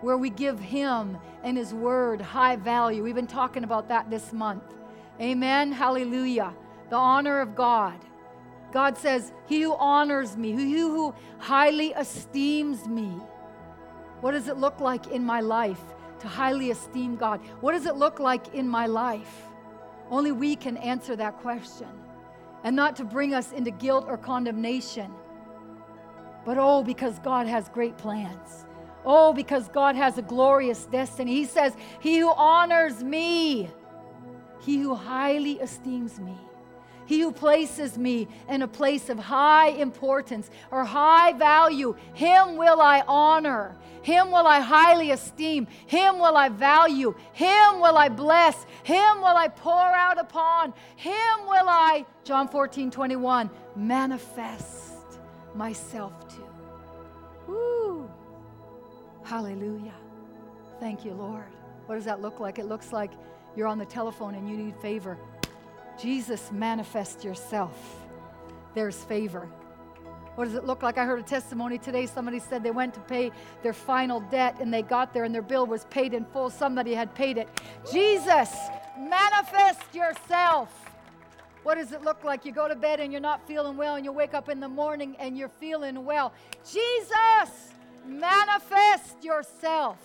where 0.00 0.16
we 0.16 0.30
give 0.30 0.60
Him 0.60 1.16
and 1.42 1.56
His 1.56 1.74
Word 1.74 2.20
high 2.20 2.56
value. 2.56 3.02
We've 3.02 3.14
been 3.14 3.26
talking 3.26 3.64
about 3.64 3.88
that 3.88 4.10
this 4.10 4.32
month. 4.32 4.62
Amen. 5.20 5.72
Hallelujah 5.72 6.54
the 6.90 6.96
honor 6.96 7.40
of 7.40 7.54
God. 7.54 7.98
God 8.72 8.96
says, 8.98 9.32
He 9.46 9.62
who 9.62 9.74
honors 9.74 10.36
me, 10.36 10.52
he 10.52 10.78
who 10.78 11.14
highly 11.38 11.92
esteems 11.92 12.86
me. 12.86 13.08
What 14.20 14.32
does 14.32 14.48
it 14.48 14.56
look 14.56 14.80
like 14.80 15.08
in 15.08 15.24
my 15.24 15.40
life 15.40 15.80
to 16.20 16.28
highly 16.28 16.70
esteem 16.70 17.16
God? 17.16 17.40
What 17.60 17.72
does 17.72 17.86
it 17.86 17.96
look 17.96 18.18
like 18.18 18.54
in 18.54 18.68
my 18.68 18.86
life? 18.86 19.42
Only 20.10 20.32
we 20.32 20.56
can 20.56 20.76
answer 20.78 21.16
that 21.16 21.38
question. 21.38 21.88
And 22.64 22.74
not 22.74 22.96
to 22.96 23.04
bring 23.04 23.34
us 23.34 23.52
into 23.52 23.70
guilt 23.70 24.06
or 24.08 24.16
condemnation, 24.16 25.12
but 26.44 26.58
oh, 26.58 26.82
because 26.82 27.18
God 27.20 27.46
has 27.46 27.68
great 27.68 27.96
plans. 27.98 28.66
Oh, 29.04 29.32
because 29.32 29.68
God 29.68 29.94
has 29.94 30.18
a 30.18 30.22
glorious 30.22 30.86
destiny. 30.86 31.34
He 31.34 31.44
says, 31.44 31.74
He 32.00 32.18
who 32.18 32.32
honors 32.32 33.04
me, 33.04 33.70
he 34.60 34.78
who 34.78 34.94
highly 34.94 35.60
esteems 35.60 36.18
me. 36.18 36.36
He 37.06 37.20
who 37.20 37.32
places 37.32 37.96
me 37.96 38.28
in 38.48 38.62
a 38.62 38.68
place 38.68 39.08
of 39.08 39.18
high 39.18 39.68
importance 39.68 40.50
or 40.70 40.84
high 40.84 41.32
value, 41.32 41.96
him 42.14 42.56
will 42.56 42.80
I 42.80 43.02
honor. 43.06 43.76
Him 44.02 44.30
will 44.30 44.46
I 44.46 44.60
highly 44.60 45.10
esteem. 45.10 45.66
Him 45.86 46.18
will 46.20 46.36
I 46.36 46.48
value. 46.48 47.14
Him 47.32 47.80
will 47.80 47.96
I 47.98 48.08
bless. 48.08 48.64
Him 48.84 49.18
will 49.18 49.36
I 49.36 49.48
pour 49.48 49.74
out 49.74 50.18
upon. 50.20 50.74
Him 50.94 51.46
will 51.48 51.68
I, 51.68 52.06
John 52.22 52.46
14, 52.46 52.90
21, 52.90 53.50
manifest 53.74 55.18
myself 55.56 56.12
to. 56.28 56.42
Woo! 57.48 58.08
Hallelujah. 59.24 59.94
Thank 60.78 61.04
you, 61.04 61.12
Lord. 61.12 61.46
What 61.86 61.96
does 61.96 62.04
that 62.04 62.20
look 62.20 62.38
like? 62.38 62.60
It 62.60 62.66
looks 62.66 62.92
like 62.92 63.10
you're 63.56 63.66
on 63.66 63.78
the 63.78 63.86
telephone 63.86 64.34
and 64.36 64.48
you 64.48 64.56
need 64.56 64.76
favor. 64.76 65.18
Jesus, 65.98 66.50
manifest 66.52 67.24
yourself. 67.24 68.04
There's 68.74 68.96
favor. 69.04 69.48
What 70.34 70.44
does 70.44 70.54
it 70.54 70.64
look 70.64 70.82
like? 70.82 70.98
I 70.98 71.06
heard 71.06 71.18
a 71.18 71.22
testimony 71.22 71.78
today. 71.78 72.04
Somebody 72.04 72.40
said 72.40 72.62
they 72.62 72.70
went 72.70 72.92
to 72.94 73.00
pay 73.00 73.32
their 73.62 73.72
final 73.72 74.20
debt 74.20 74.56
and 74.60 74.72
they 74.72 74.82
got 74.82 75.14
there 75.14 75.24
and 75.24 75.34
their 75.34 75.40
bill 75.40 75.66
was 75.66 75.86
paid 75.86 76.12
in 76.12 76.26
full. 76.26 76.50
Somebody 76.50 76.92
had 76.92 77.14
paid 77.14 77.38
it. 77.38 77.48
Jesus, 77.90 78.54
manifest 78.98 79.94
yourself. 79.94 80.68
What 81.62 81.76
does 81.76 81.92
it 81.92 82.02
look 82.02 82.22
like? 82.22 82.44
You 82.44 82.52
go 82.52 82.68
to 82.68 82.76
bed 82.76 83.00
and 83.00 83.10
you're 83.10 83.20
not 83.20 83.46
feeling 83.48 83.78
well 83.78 83.96
and 83.96 84.04
you 84.04 84.12
wake 84.12 84.34
up 84.34 84.50
in 84.50 84.60
the 84.60 84.68
morning 84.68 85.16
and 85.18 85.38
you're 85.38 85.48
feeling 85.48 86.04
well. 86.04 86.34
Jesus, 86.70 87.72
manifest 88.06 89.24
yourself. 89.24 89.98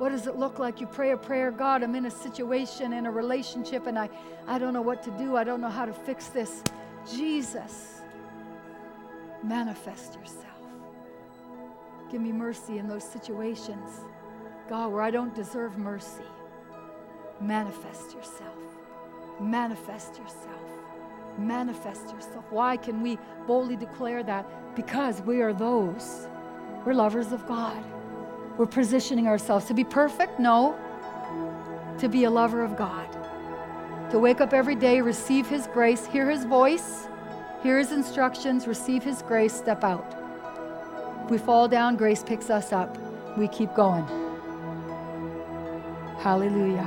What 0.00 0.12
does 0.12 0.26
it 0.26 0.36
look 0.36 0.58
like? 0.58 0.80
You 0.80 0.86
pray 0.86 1.10
a 1.10 1.16
prayer, 1.18 1.50
God, 1.50 1.82
I'm 1.82 1.94
in 1.94 2.06
a 2.06 2.10
situation, 2.10 2.94
in 2.94 3.04
a 3.04 3.10
relationship, 3.10 3.86
and 3.86 3.98
I, 3.98 4.08
I 4.46 4.58
don't 4.58 4.72
know 4.72 4.80
what 4.80 5.02
to 5.02 5.10
do. 5.10 5.36
I 5.36 5.44
don't 5.44 5.60
know 5.60 5.68
how 5.68 5.84
to 5.84 5.92
fix 5.92 6.28
this. 6.28 6.62
Jesus, 7.14 8.00
manifest 9.42 10.14
yourself. 10.14 10.46
Give 12.10 12.22
me 12.22 12.32
mercy 12.32 12.78
in 12.78 12.88
those 12.88 13.04
situations, 13.04 13.90
God, 14.70 14.90
where 14.90 15.02
I 15.02 15.10
don't 15.10 15.34
deserve 15.34 15.76
mercy. 15.76 16.24
Manifest 17.42 18.14
yourself. 18.14 18.56
Manifest 19.38 20.16
yourself. 20.16 20.70
Manifest 21.36 22.10
yourself. 22.10 22.46
Why 22.48 22.78
can 22.78 23.02
we 23.02 23.18
boldly 23.46 23.76
declare 23.76 24.22
that? 24.22 24.74
Because 24.74 25.20
we 25.20 25.42
are 25.42 25.52
those. 25.52 26.26
We're 26.86 26.94
lovers 26.94 27.32
of 27.32 27.46
God. 27.46 27.84
We're 28.60 28.66
positioning 28.66 29.26
ourselves 29.26 29.64
to 29.68 29.74
be 29.74 29.84
perfect? 29.84 30.38
No. 30.38 30.76
To 31.98 32.10
be 32.10 32.24
a 32.24 32.30
lover 32.30 32.62
of 32.62 32.76
God. 32.76 33.08
To 34.10 34.18
wake 34.18 34.42
up 34.42 34.52
every 34.52 34.74
day, 34.74 35.00
receive 35.00 35.46
His 35.46 35.66
grace, 35.68 36.04
hear 36.04 36.28
His 36.28 36.44
voice, 36.44 37.08
hear 37.62 37.78
His 37.78 37.90
instructions, 37.90 38.66
receive 38.66 39.02
His 39.02 39.22
grace, 39.22 39.54
step 39.54 39.82
out. 39.82 40.04
We 41.30 41.38
fall 41.38 41.68
down, 41.68 41.96
grace 41.96 42.22
picks 42.22 42.50
us 42.50 42.70
up. 42.70 42.98
We 43.38 43.48
keep 43.48 43.72
going. 43.74 44.04
Hallelujah. 46.18 46.86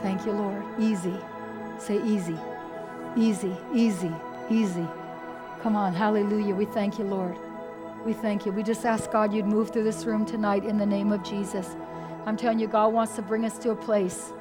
Thank 0.00 0.24
you, 0.24 0.32
Lord. 0.32 0.64
Easy. 0.80 1.18
Say 1.76 2.02
easy. 2.02 2.38
Easy, 3.14 3.54
easy, 3.74 4.14
easy. 4.48 4.86
Come 5.60 5.76
on. 5.76 5.92
Hallelujah. 5.92 6.54
We 6.54 6.64
thank 6.64 6.98
you, 6.98 7.04
Lord. 7.04 7.36
We 8.08 8.14
thank 8.14 8.46
you. 8.46 8.52
We 8.52 8.62
just 8.62 8.86
ask 8.86 9.10
God 9.12 9.34
you'd 9.34 9.44
move 9.44 9.70
through 9.70 9.84
this 9.84 10.06
room 10.06 10.24
tonight 10.24 10.64
in 10.64 10.78
the 10.78 10.86
name 10.86 11.12
of 11.12 11.22
Jesus. 11.22 11.76
I'm 12.24 12.38
telling 12.38 12.58
you, 12.58 12.66
God 12.66 12.94
wants 12.94 13.14
to 13.16 13.20
bring 13.20 13.44
us 13.44 13.58
to 13.58 13.72
a 13.72 13.76
place 13.76 14.32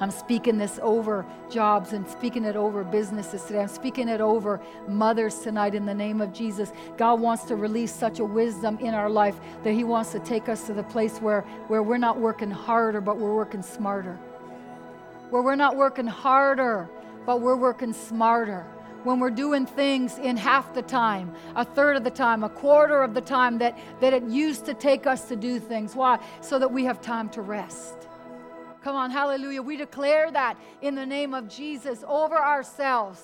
I'm 0.00 0.10
speaking 0.10 0.56
this 0.56 0.78
over 0.82 1.26
jobs 1.50 1.92
and 1.92 2.08
speaking 2.08 2.44
it 2.44 2.56
over 2.56 2.84
businesses 2.84 3.42
today. 3.42 3.60
I'm 3.60 3.68
speaking 3.68 4.08
it 4.08 4.20
over 4.22 4.58
mothers 4.88 5.40
tonight 5.40 5.74
in 5.74 5.84
the 5.84 5.92
name 5.92 6.22
of 6.22 6.32
Jesus. 6.32 6.72
God 6.96 7.20
wants 7.20 7.44
to 7.44 7.56
release 7.56 7.92
such 7.92 8.18
a 8.18 8.24
wisdom 8.24 8.78
in 8.78 8.94
our 8.94 9.10
life 9.10 9.34
that 9.62 9.72
He 9.72 9.84
wants 9.84 10.12
to 10.12 10.20
take 10.20 10.48
us 10.48 10.64
to 10.68 10.72
the 10.72 10.84
place 10.84 11.18
where, 11.18 11.42
where 11.66 11.82
we're 11.82 11.98
not 11.98 12.18
working 12.18 12.50
harder, 12.50 13.02
but 13.02 13.18
we're 13.18 13.34
working 13.34 13.62
smarter. 13.62 14.14
Where 15.28 15.42
we're 15.42 15.56
not 15.56 15.76
working 15.76 16.06
harder, 16.06 16.88
but 17.26 17.42
we're 17.42 17.56
working 17.56 17.92
smarter 17.92 18.64
when 19.04 19.18
we're 19.20 19.30
doing 19.30 19.66
things 19.66 20.18
in 20.18 20.36
half 20.36 20.74
the 20.74 20.82
time, 20.82 21.34
a 21.56 21.64
third 21.64 21.96
of 21.96 22.04
the 22.04 22.10
time, 22.10 22.44
a 22.44 22.48
quarter 22.48 23.02
of 23.02 23.14
the 23.14 23.20
time 23.20 23.58
that, 23.58 23.78
that 24.00 24.12
it 24.12 24.24
used 24.24 24.66
to 24.66 24.74
take 24.74 25.06
us 25.06 25.28
to 25.28 25.36
do 25.36 25.58
things. 25.58 25.94
Why? 25.94 26.18
So 26.40 26.58
that 26.58 26.70
we 26.70 26.84
have 26.84 27.00
time 27.00 27.28
to 27.30 27.42
rest. 27.42 27.94
Come 28.82 28.96
on, 28.96 29.10
hallelujah. 29.10 29.62
We 29.62 29.76
declare 29.76 30.30
that 30.30 30.56
in 30.80 30.94
the 30.94 31.04
name 31.04 31.34
of 31.34 31.48
Jesus 31.48 32.02
over 32.06 32.36
ourselves. 32.36 33.22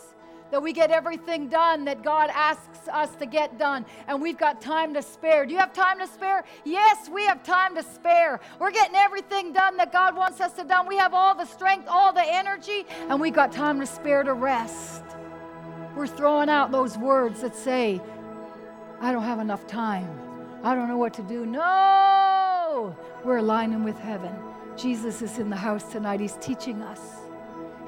That 0.53 0.63
we 0.63 0.73
get 0.73 0.93
everything 0.93 1.49
done 1.49 1.87
that 1.87 2.05
God 2.05 2.31
asks 2.33 2.87
us 2.87 3.13
to 3.17 3.27
get 3.27 3.59
done, 3.59 3.85
and 4.07 4.23
we've 4.23 4.39
got 4.39 4.61
time 4.61 4.95
to 4.95 5.03
spare. 5.03 5.45
Do 5.45 5.53
you 5.53 5.59
have 5.59 5.73
time 5.73 5.99
to 5.99 6.07
spare? 6.07 6.45
Yes, 6.65 7.09
we 7.09 7.25
have 7.25 7.43
time 7.43 7.75
to 7.75 7.83
spare. 7.83 8.39
We're 8.61 8.71
getting 8.71 8.95
everything 8.95 9.53
done 9.53 9.77
that 9.79 9.93
God 9.93 10.15
wants 10.15 10.41
us 10.41 10.53
to 10.53 10.63
do. 10.63 10.75
We 10.87 10.99
have 10.99 11.15
all 11.15 11.35
the 11.35 11.47
strength, 11.47 11.87
all 11.89 12.13
the 12.13 12.25
energy, 12.25 12.87
and 13.09 13.21
we've 13.21 13.35
got 13.35 13.51
time 13.51 13.81
to 13.81 13.87
spare 13.87 14.23
to 14.23 14.35
rest. 14.35 15.03
We're 15.97 16.07
throwing 16.07 16.51
out 16.51 16.71
those 16.71 16.99
words 16.99 17.41
that 17.41 17.57
say, 17.57 18.03
I 19.01 19.13
don't 19.13 19.23
have 19.23 19.41
enough 19.41 19.67
time. 19.67 20.09
I 20.63 20.75
don't 20.75 20.89
know 20.89 20.99
what 20.99 21.15
to 21.15 21.23
do. 21.23 21.47
No! 21.47 22.95
We're 23.25 23.39
aligning 23.39 23.83
with 23.83 23.99
heaven. 23.99 24.33
Jesus 24.77 25.23
is 25.23 25.39
in 25.39 25.49
the 25.49 25.57
house 25.57 25.91
tonight. 25.91 26.21
He's 26.21 26.37
teaching 26.37 26.83
us. 26.83 27.01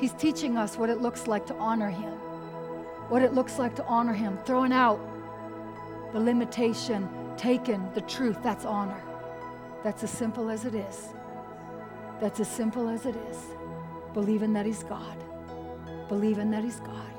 He's 0.00 0.14
teaching 0.14 0.56
us 0.56 0.78
what 0.78 0.88
it 0.88 1.02
looks 1.02 1.26
like 1.26 1.44
to 1.46 1.54
honor 1.56 1.90
Him, 1.90 2.12
what 3.10 3.20
it 3.20 3.34
looks 3.34 3.58
like 3.58 3.76
to 3.76 3.84
honor 3.84 4.14
Him, 4.14 4.38
throwing 4.46 4.72
out 4.72 4.98
the 6.14 6.20
limitation, 6.20 7.08
taking 7.36 7.90
the 7.92 8.00
truth. 8.02 8.38
That's 8.42 8.64
honor. 8.64 9.02
That's 9.84 10.02
as 10.02 10.10
simple 10.10 10.48
as 10.48 10.64
it 10.64 10.74
is. 10.74 11.08
That's 12.20 12.40
as 12.40 12.48
simple 12.48 12.88
as 12.88 13.04
it 13.04 13.16
is. 13.30 13.38
Believing 14.14 14.54
that 14.54 14.64
He's 14.64 14.82
God, 14.82 15.16
believing 16.08 16.50
that 16.52 16.64
He's 16.64 16.80
God, 16.80 17.12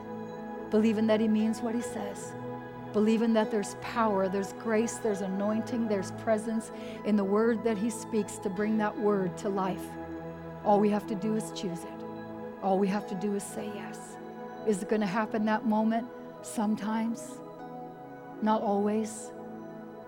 believing 0.69 1.07
that 1.07 1.19
He 1.19 1.27
means 1.27 1.61
what 1.61 1.75
He 1.75 1.81
says 1.81 2.33
believing 2.93 3.33
that 3.33 3.51
there's 3.51 3.75
power, 3.81 4.27
there's 4.27 4.53
grace, 4.53 4.95
there's 4.95 5.21
anointing, 5.21 5.87
there's 5.87 6.11
presence 6.13 6.71
in 7.05 7.15
the 7.15 7.23
word 7.23 7.63
that 7.63 7.77
He 7.77 7.89
speaks 7.89 8.37
to 8.39 8.49
bring 8.49 8.77
that 8.77 8.97
word 8.97 9.37
to 9.39 9.49
life. 9.49 9.85
All 10.63 10.79
we 10.79 10.89
have 10.89 11.07
to 11.07 11.15
do 11.15 11.35
is 11.35 11.51
choose 11.51 11.83
it. 11.83 12.05
All 12.61 12.77
we 12.77 12.87
have 12.87 13.07
to 13.07 13.15
do 13.15 13.35
is 13.35 13.43
say 13.43 13.69
yes. 13.73 14.17
Is 14.67 14.81
it 14.81 14.89
going 14.89 15.01
to 15.01 15.07
happen 15.07 15.45
that 15.45 15.65
moment? 15.65 16.07
Sometimes, 16.41 17.39
not 18.41 18.61
always. 18.61 19.31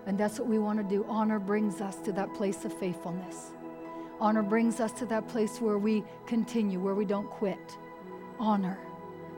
And 0.06 0.18
that's 0.18 0.38
what 0.38 0.48
we 0.48 0.58
want 0.58 0.78
to 0.78 0.84
do. 0.84 1.06
Honor 1.08 1.38
brings 1.38 1.80
us 1.80 1.96
to 1.98 2.12
that 2.12 2.32
place 2.34 2.64
of 2.64 2.76
faithfulness. 2.78 3.52
Honor 4.20 4.42
brings 4.42 4.80
us 4.80 4.92
to 4.92 5.06
that 5.06 5.26
place 5.28 5.60
where 5.60 5.78
we 5.78 6.04
continue, 6.26 6.80
where 6.80 6.94
we 6.94 7.04
don't 7.04 7.28
quit. 7.30 7.78
Honor. 8.38 8.78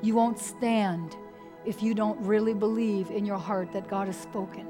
You 0.04 0.14
won't 0.14 0.38
stand 0.38 1.16
if 1.64 1.82
you 1.82 1.94
don't 1.94 2.20
really 2.20 2.52
believe 2.52 3.10
in 3.10 3.24
your 3.24 3.38
heart 3.38 3.72
that 3.72 3.88
God 3.88 4.06
has 4.08 4.18
spoken. 4.18 4.66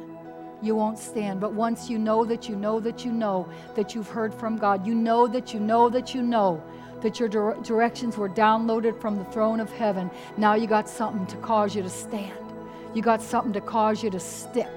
You 0.63 0.77
won't 0.77 0.97
stand. 0.97 1.41
But 1.41 1.53
once 1.53 1.91
you 1.91 1.99
know 1.99 2.25
that 2.25 2.49
you 2.49 2.55
know 2.55 2.79
that 2.79 3.05
you 3.05 3.11
know 3.11 3.49
that 3.75 3.97
you've 3.97 4.09
heard 4.09 4.33
from 4.33 4.57
God, 4.57 4.87
you 4.87 4.95
know 4.95 5.27
that 5.27 5.53
you 5.53 5.59
know 5.59 5.89
that 5.89 6.15
you 6.15 6.23
know 6.23 6.63
that 7.01 7.19
your 7.19 7.29
dire- 7.29 7.57
directions 7.65 8.17
were 8.17 8.29
downloaded 8.29 9.01
from 9.01 9.19
the 9.19 9.25
throne 9.25 9.59
of 9.59 9.73
heaven, 9.73 10.09
now 10.37 10.55
you 10.55 10.69
got 10.69 10.89
something 10.89 11.27
to 11.27 11.37
cause 11.39 11.75
you 11.75 11.83
to 11.83 11.91
stand. 11.91 12.39
You 12.95 13.03
got 13.03 13.21
something 13.21 13.53
to 13.55 13.61
cause 13.61 14.05
you 14.05 14.11
to 14.11 14.21
stick. 14.21 14.71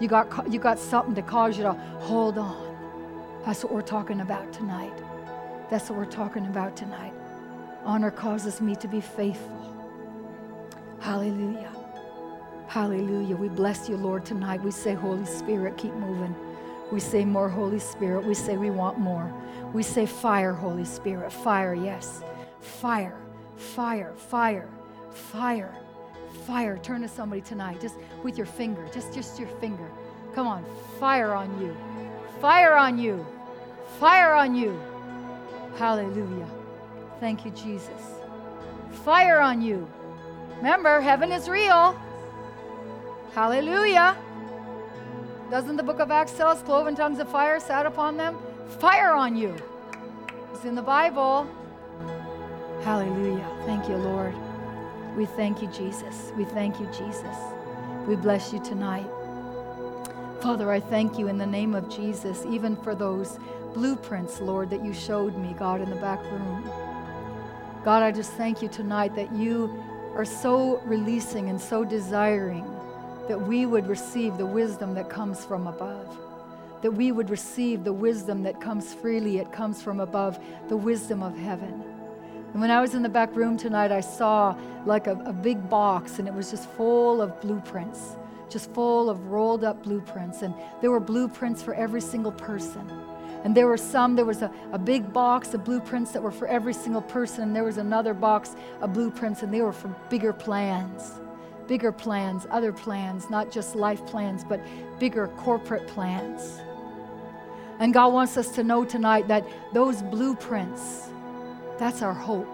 You 0.00 0.08
got, 0.08 0.52
you 0.52 0.58
got 0.58 0.80
something 0.80 1.14
to 1.14 1.22
cause 1.22 1.56
you 1.56 1.62
to 1.62 1.74
hold 2.00 2.38
on. 2.38 3.40
That's 3.44 3.62
what 3.62 3.72
we're 3.72 3.82
talking 3.82 4.20
about 4.20 4.52
tonight. 4.52 4.98
That's 5.70 5.88
what 5.88 5.96
we're 5.96 6.06
talking 6.06 6.46
about 6.46 6.76
tonight. 6.76 7.12
Honor 7.84 8.10
causes 8.10 8.60
me 8.60 8.74
to 8.74 8.88
be 8.88 9.00
faithful. 9.00 9.75
Hallelujah. 11.06 11.70
Hallelujah. 12.66 13.36
We 13.36 13.48
bless 13.48 13.88
you, 13.88 13.96
Lord, 13.96 14.24
tonight. 14.26 14.60
We 14.60 14.72
say, 14.72 14.92
Holy 14.92 15.24
Spirit, 15.24 15.78
keep 15.78 15.94
moving. 15.94 16.34
We 16.90 16.98
say, 16.98 17.24
More, 17.24 17.48
Holy 17.48 17.78
Spirit. 17.78 18.24
We 18.24 18.34
say, 18.34 18.56
We 18.56 18.70
want 18.70 18.98
more. 18.98 19.32
We 19.72 19.84
say, 19.84 20.04
Fire, 20.04 20.52
Holy 20.52 20.84
Spirit. 20.84 21.32
Fire, 21.32 21.74
yes. 21.74 22.24
Fire, 22.60 23.16
fire, 23.54 24.14
fire, 24.16 24.68
fire, 25.12 25.72
fire. 26.44 26.76
Turn 26.78 27.02
to 27.02 27.08
somebody 27.08 27.40
tonight, 27.40 27.80
just 27.80 27.94
with 28.24 28.36
your 28.36 28.48
finger, 28.48 28.84
just, 28.92 29.14
just 29.14 29.38
your 29.38 29.48
finger. 29.60 29.88
Come 30.34 30.48
on, 30.48 30.66
fire 30.98 31.34
on 31.34 31.60
you. 31.62 31.76
Fire 32.40 32.74
on 32.74 32.98
you. 32.98 33.24
Fire 34.00 34.34
on 34.34 34.56
you. 34.56 34.76
Hallelujah. 35.76 36.48
Thank 37.20 37.44
you, 37.44 37.52
Jesus. 37.52 38.02
Fire 39.04 39.38
on 39.38 39.62
you. 39.62 39.88
Remember, 40.56 41.00
heaven 41.00 41.32
is 41.32 41.48
real. 41.48 41.98
Hallelujah. 43.32 44.16
Doesn't 45.50 45.76
the 45.76 45.82
book 45.82 46.00
of 46.00 46.10
Acts 46.10 46.32
tell 46.32 46.48
us 46.48 46.62
cloven 46.62 46.94
tongues 46.94 47.18
of 47.18 47.28
fire 47.28 47.60
sat 47.60 47.86
upon 47.86 48.16
them? 48.16 48.36
Fire 48.80 49.12
on 49.12 49.36
you. 49.36 49.54
It's 50.52 50.64
in 50.64 50.74
the 50.74 50.82
Bible. 50.82 51.46
Hallelujah. 52.82 53.46
Thank 53.66 53.88
you, 53.88 53.96
Lord. 53.96 54.34
We 55.16 55.26
thank 55.26 55.62
you, 55.62 55.68
Jesus. 55.68 56.32
We 56.36 56.44
thank 56.44 56.80
you, 56.80 56.86
Jesus. 56.86 57.36
We 58.06 58.16
bless 58.16 58.52
you 58.52 58.60
tonight. 58.62 59.06
Father, 60.40 60.70
I 60.70 60.80
thank 60.80 61.18
you 61.18 61.28
in 61.28 61.38
the 61.38 61.46
name 61.46 61.74
of 61.74 61.88
Jesus, 61.88 62.44
even 62.48 62.76
for 62.76 62.94
those 62.94 63.38
blueprints, 63.74 64.40
Lord, 64.40 64.70
that 64.70 64.84
you 64.84 64.92
showed 64.92 65.36
me, 65.36 65.54
God, 65.58 65.80
in 65.80 65.90
the 65.90 65.96
back 65.96 66.22
room. 66.24 66.70
God, 67.84 68.02
I 68.02 68.12
just 68.12 68.32
thank 68.32 68.62
you 68.62 68.68
tonight 68.68 69.14
that 69.16 69.32
you 69.32 69.82
are 70.16 70.24
so 70.24 70.78
releasing 70.86 71.50
and 71.50 71.60
so 71.60 71.84
desiring 71.84 72.64
that 73.28 73.38
we 73.38 73.66
would 73.66 73.86
receive 73.86 74.38
the 74.38 74.46
wisdom 74.46 74.94
that 74.94 75.10
comes 75.10 75.44
from 75.44 75.66
above. 75.66 76.18
That 76.80 76.90
we 76.90 77.12
would 77.12 77.28
receive 77.28 77.84
the 77.84 77.92
wisdom 77.92 78.42
that 78.44 78.58
comes 78.58 78.94
freely, 78.94 79.38
it 79.38 79.52
comes 79.52 79.82
from 79.82 80.00
above, 80.00 80.38
the 80.68 80.76
wisdom 80.76 81.22
of 81.22 81.36
heaven. 81.36 81.84
And 82.52 82.60
when 82.62 82.70
I 82.70 82.80
was 82.80 82.94
in 82.94 83.02
the 83.02 83.10
back 83.10 83.36
room 83.36 83.58
tonight, 83.58 83.92
I 83.92 84.00
saw 84.00 84.56
like 84.86 85.06
a, 85.06 85.20
a 85.26 85.32
big 85.34 85.68
box, 85.68 86.18
and 86.18 86.26
it 86.26 86.32
was 86.32 86.50
just 86.50 86.66
full 86.70 87.20
of 87.20 87.38
blueprints, 87.42 88.16
just 88.48 88.70
full 88.70 89.10
of 89.10 89.26
rolled 89.26 89.64
up 89.64 89.82
blueprints. 89.82 90.40
And 90.40 90.54
there 90.80 90.90
were 90.90 91.00
blueprints 91.00 91.62
for 91.62 91.74
every 91.74 92.00
single 92.00 92.32
person. 92.32 92.90
And 93.46 93.56
there 93.56 93.68
were 93.68 93.76
some, 93.76 94.16
there 94.16 94.24
was 94.24 94.42
a, 94.42 94.50
a 94.72 94.78
big 94.78 95.12
box 95.12 95.54
of 95.54 95.62
blueprints 95.62 96.10
that 96.10 96.20
were 96.20 96.32
for 96.32 96.48
every 96.48 96.74
single 96.74 97.00
person, 97.00 97.44
and 97.44 97.54
there 97.54 97.62
was 97.62 97.78
another 97.78 98.12
box 98.12 98.56
of 98.80 98.92
blueprints, 98.92 99.44
and 99.44 99.54
they 99.54 99.60
were 99.60 99.72
for 99.72 99.86
bigger 100.10 100.32
plans, 100.32 101.20
bigger 101.68 101.92
plans, 101.92 102.48
other 102.50 102.72
plans, 102.72 103.30
not 103.30 103.52
just 103.52 103.76
life 103.76 104.04
plans, 104.04 104.42
but 104.42 104.60
bigger 104.98 105.28
corporate 105.36 105.86
plans. 105.86 106.60
And 107.78 107.94
God 107.94 108.12
wants 108.12 108.36
us 108.36 108.50
to 108.56 108.64
know 108.64 108.84
tonight 108.84 109.28
that 109.28 109.46
those 109.72 110.02
blueprints, 110.02 111.10
that's 111.78 112.02
our 112.02 112.14
hope. 112.14 112.52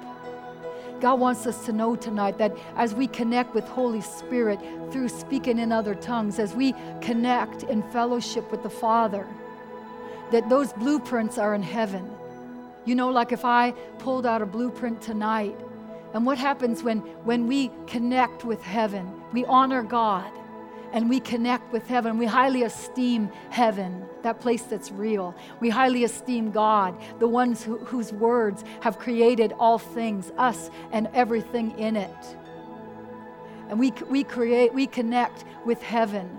God 1.00 1.18
wants 1.18 1.46
us 1.46 1.64
to 1.64 1.72
know 1.72 1.96
tonight 1.96 2.36
that 2.36 2.54
as 2.76 2.94
we 2.94 3.06
connect 3.06 3.54
with 3.54 3.64
Holy 3.64 4.02
Spirit 4.02 4.60
through 4.90 5.08
speaking 5.08 5.58
in 5.58 5.72
other 5.72 5.94
tongues, 5.94 6.38
as 6.38 6.52
we 6.52 6.74
connect 7.00 7.62
in 7.62 7.82
fellowship 7.92 8.50
with 8.50 8.62
the 8.62 8.68
Father, 8.68 9.26
that 10.32 10.48
those 10.48 10.72
blueprints 10.72 11.38
are 11.38 11.54
in 11.54 11.62
heaven. 11.62 12.10
You 12.84 12.94
know, 12.94 13.10
like 13.10 13.32
if 13.32 13.44
I 13.44 13.72
pulled 13.98 14.26
out 14.26 14.42
a 14.42 14.46
blueprint 14.46 15.00
tonight, 15.00 15.56
and 16.14 16.26
what 16.26 16.36
happens 16.36 16.82
when, 16.82 16.98
when 17.24 17.46
we 17.46 17.70
connect 17.86 18.44
with 18.44 18.62
heaven? 18.62 19.10
We 19.32 19.44
honor 19.46 19.82
God 19.82 20.30
and 20.92 21.08
we 21.08 21.20
connect 21.20 21.72
with 21.72 21.86
heaven. 21.86 22.18
We 22.18 22.26
highly 22.26 22.64
esteem 22.64 23.30
heaven, 23.48 24.04
that 24.22 24.40
place 24.40 24.62
that's 24.62 24.90
real. 24.92 25.34
We 25.60 25.70
highly 25.70 26.04
esteem 26.04 26.50
God, 26.50 26.94
the 27.18 27.28
ones 27.28 27.62
who, 27.64 27.78
whose 27.78 28.12
words 28.12 28.62
have 28.80 28.98
created 28.98 29.54
all 29.58 29.78
things, 29.78 30.30
us 30.36 30.70
and 30.92 31.08
everything 31.14 31.78
in 31.78 31.96
it. 31.96 32.36
And 33.70 33.78
we, 33.78 33.92
we 34.10 34.22
create, 34.22 34.74
we 34.74 34.86
connect 34.86 35.44
with 35.64 35.80
heaven. 35.80 36.38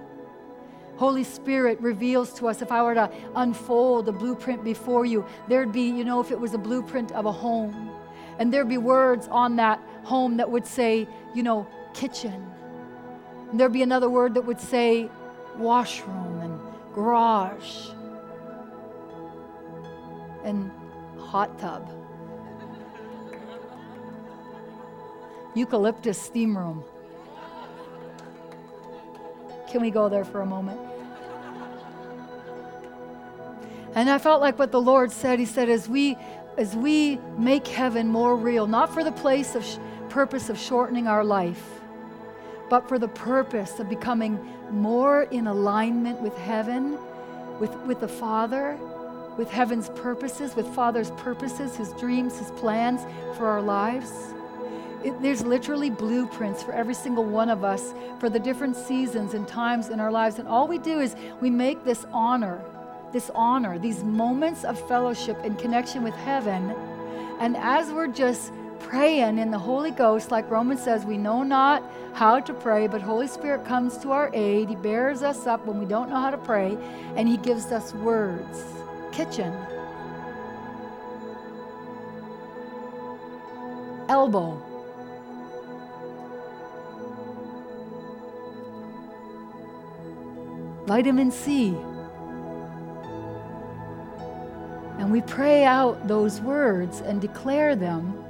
Holy 0.97 1.23
Spirit 1.23 1.81
reveals 1.81 2.33
to 2.33 2.47
us 2.47 2.61
if 2.61 2.71
I 2.71 2.83
were 2.83 2.93
to 2.93 3.09
unfold 3.35 4.07
a 4.07 4.11
blueprint 4.11 4.63
before 4.63 5.05
you, 5.05 5.25
there'd 5.47 5.71
be, 5.71 5.83
you 5.83 6.05
know, 6.05 6.19
if 6.19 6.31
it 6.31 6.39
was 6.39 6.53
a 6.53 6.57
blueprint 6.57 7.11
of 7.13 7.25
a 7.25 7.31
home, 7.31 7.89
and 8.37 8.53
there'd 8.53 8.69
be 8.69 8.77
words 8.77 9.27
on 9.29 9.55
that 9.55 9.81
home 10.03 10.37
that 10.37 10.49
would 10.49 10.65
say, 10.65 11.07
you 11.33 11.43
know, 11.43 11.67
kitchen. 11.93 12.51
And 13.49 13.59
there'd 13.59 13.73
be 13.73 13.81
another 13.81 14.09
word 14.09 14.35
that 14.35 14.45
would 14.45 14.59
say 14.59 15.09
washroom 15.57 16.41
and 16.41 16.59
garage 16.93 17.89
and 20.43 20.71
hot 21.17 21.57
tub. 21.57 21.89
Eucalyptus 25.55 26.21
steam 26.21 26.57
room. 26.57 26.83
Can 29.73 29.81
we 29.81 29.89
go 29.89 30.07
there 30.07 30.23
for 30.23 30.41
a 30.41 30.45
moment? 30.45 30.79
And 33.95 34.07
I 34.07 34.19
felt 34.19 34.39
like 34.39 34.59
what 34.59 34.71
the 34.71 34.79
Lord 34.79 35.11
said, 35.11 35.39
He 35.39 35.47
said, 35.47 35.67
as 35.67 35.89
we 35.89 36.15
as 36.59 36.75
we 36.75 37.17
make 37.39 37.65
heaven 37.65 38.07
more 38.07 38.37
real, 38.37 38.67
not 38.67 38.93
for 38.93 39.03
the 39.03 39.11
place 39.11 39.55
of 39.55 39.65
sh- 39.65 39.77
purpose 40.09 40.49
of 40.49 40.59
shortening 40.59 41.07
our 41.07 41.23
life, 41.23 41.81
but 42.69 42.87
for 42.87 42.99
the 42.99 43.07
purpose 43.07 43.79
of 43.79 43.89
becoming 43.89 44.39
more 44.69 45.23
in 45.23 45.47
alignment 45.47 46.21
with 46.21 46.37
heaven, 46.37 46.95
with, 47.59 47.75
with 47.87 47.99
the 47.99 48.07
Father, 48.07 48.77
with 49.39 49.49
heaven's 49.49 49.89
purposes, 49.95 50.55
with 50.55 50.67
Father's 50.75 51.09
purposes, 51.17 51.75
His 51.75 51.91
dreams, 51.93 52.37
His 52.37 52.51
plans 52.51 53.01
for 53.37 53.47
our 53.47 53.63
lives. 53.63 54.35
It, 55.03 55.21
there's 55.21 55.43
literally 55.43 55.89
blueprints 55.89 56.63
for 56.63 56.71
every 56.71 56.93
single 56.93 57.25
one 57.25 57.49
of 57.49 57.63
us 57.63 57.93
for 58.19 58.29
the 58.29 58.39
different 58.39 58.75
seasons 58.75 59.33
and 59.33 59.47
times 59.47 59.89
in 59.89 59.99
our 59.99 60.11
lives. 60.11 60.39
And 60.39 60.47
all 60.47 60.67
we 60.67 60.77
do 60.77 60.99
is 60.99 61.15
we 61.41 61.49
make 61.49 61.83
this 61.83 62.05
honor, 62.13 62.61
this 63.11 63.29
honor, 63.35 63.77
these 63.77 64.03
moments 64.03 64.63
of 64.63 64.79
fellowship 64.87 65.37
and 65.43 65.59
connection 65.59 66.03
with 66.03 66.15
heaven. 66.15 66.73
And 67.39 67.57
as 67.57 67.91
we're 67.91 68.07
just 68.07 68.53
praying 68.79 69.39
in 69.39 69.51
the 69.51 69.59
Holy 69.59 69.91
Ghost, 69.91 70.31
like 70.31 70.49
Romans 70.49 70.81
says, 70.81 71.05
we 71.05 71.17
know 71.17 71.43
not 71.43 71.83
how 72.13 72.39
to 72.39 72.53
pray, 72.53 72.87
but 72.87 73.01
Holy 73.01 73.27
Spirit 73.27 73.65
comes 73.65 73.97
to 73.97 74.11
our 74.11 74.29
aid. 74.33 74.69
He 74.69 74.75
bears 74.75 75.23
us 75.23 75.47
up 75.47 75.65
when 75.65 75.79
we 75.79 75.85
don't 75.85 76.09
know 76.09 76.19
how 76.19 76.29
to 76.29 76.37
pray, 76.37 76.77
and 77.15 77.27
He 77.27 77.37
gives 77.37 77.65
us 77.71 77.93
words. 77.93 78.63
Kitchen. 79.11 79.53
Elbow. 84.09 84.72
Vitamin 90.85 91.31
C. 91.31 91.75
And 94.99 95.11
we 95.11 95.21
pray 95.21 95.63
out 95.63 96.07
those 96.07 96.39
words 96.41 97.01
and 97.01 97.19
declare 97.19 97.75
them, 97.75 98.23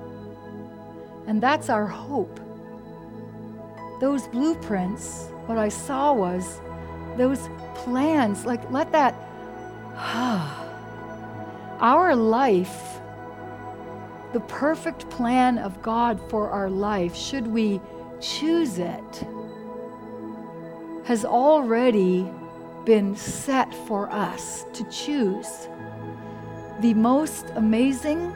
and 1.28 1.42
that's 1.42 1.70
our 1.70 1.86
hope. 1.86 2.40
Those 4.00 4.28
blueprints, 4.28 5.28
what 5.46 5.58
I 5.58 5.70
saw 5.70 6.14
was 6.14 6.60
those 7.18 7.50
plans, 7.76 8.46
like 8.46 8.70
let 8.72 8.92
that, 8.92 9.14
our 11.80 12.16
life, 12.16 13.00
the 14.32 14.40
perfect 14.42 15.10
plan 15.10 15.58
of 15.58 15.82
God 15.82 16.20
for 16.30 16.50
our 16.50 16.70
life, 16.70 17.16
should 17.16 17.46
we 17.46 17.80
choose 18.20 18.80
it, 18.80 19.26
has 21.04 21.26
already 21.26 22.32
been 22.86 23.16
set 23.16 23.74
for 23.88 24.12
us 24.12 24.66
to 24.74 24.84
choose 24.90 25.68
the 26.80 26.94
most 26.94 27.46
amazing, 27.56 28.36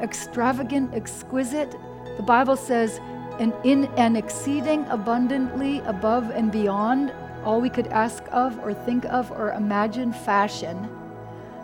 extravagant, 0.00 0.92
exquisite. 0.94 1.76
The 2.16 2.22
Bible 2.22 2.56
says, 2.56 3.00
and 3.38 3.52
in 3.64 3.84
an 3.96 4.16
exceeding 4.16 4.84
abundantly 4.86 5.80
above 5.80 6.30
and 6.30 6.50
beyond 6.50 7.12
all 7.44 7.60
we 7.60 7.70
could 7.70 7.86
ask 7.88 8.24
of 8.32 8.58
or 8.60 8.74
think 8.74 9.04
of 9.04 9.30
or 9.30 9.52
imagine 9.52 10.12
fashion. 10.12 10.88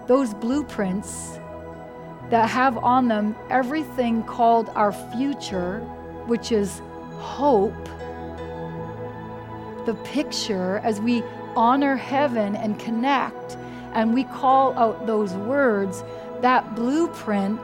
Those 0.06 0.34
blueprints 0.34 1.40
that 2.30 2.48
have 2.48 2.78
on 2.78 3.08
them 3.08 3.34
everything 3.50 4.22
called 4.22 4.70
our 4.74 4.92
future, 4.92 5.80
which 6.26 6.52
is 6.52 6.80
hope. 7.18 7.88
The 9.86 9.94
picture 10.04 10.80
as 10.84 11.00
we 11.00 11.22
honor 11.56 11.96
heaven 11.96 12.56
and 12.56 12.78
connect, 12.78 13.56
and 13.92 14.14
we 14.14 14.24
call 14.24 14.76
out 14.78 15.06
those 15.06 15.34
words, 15.34 16.02
that 16.40 16.74
blueprint 16.74 17.60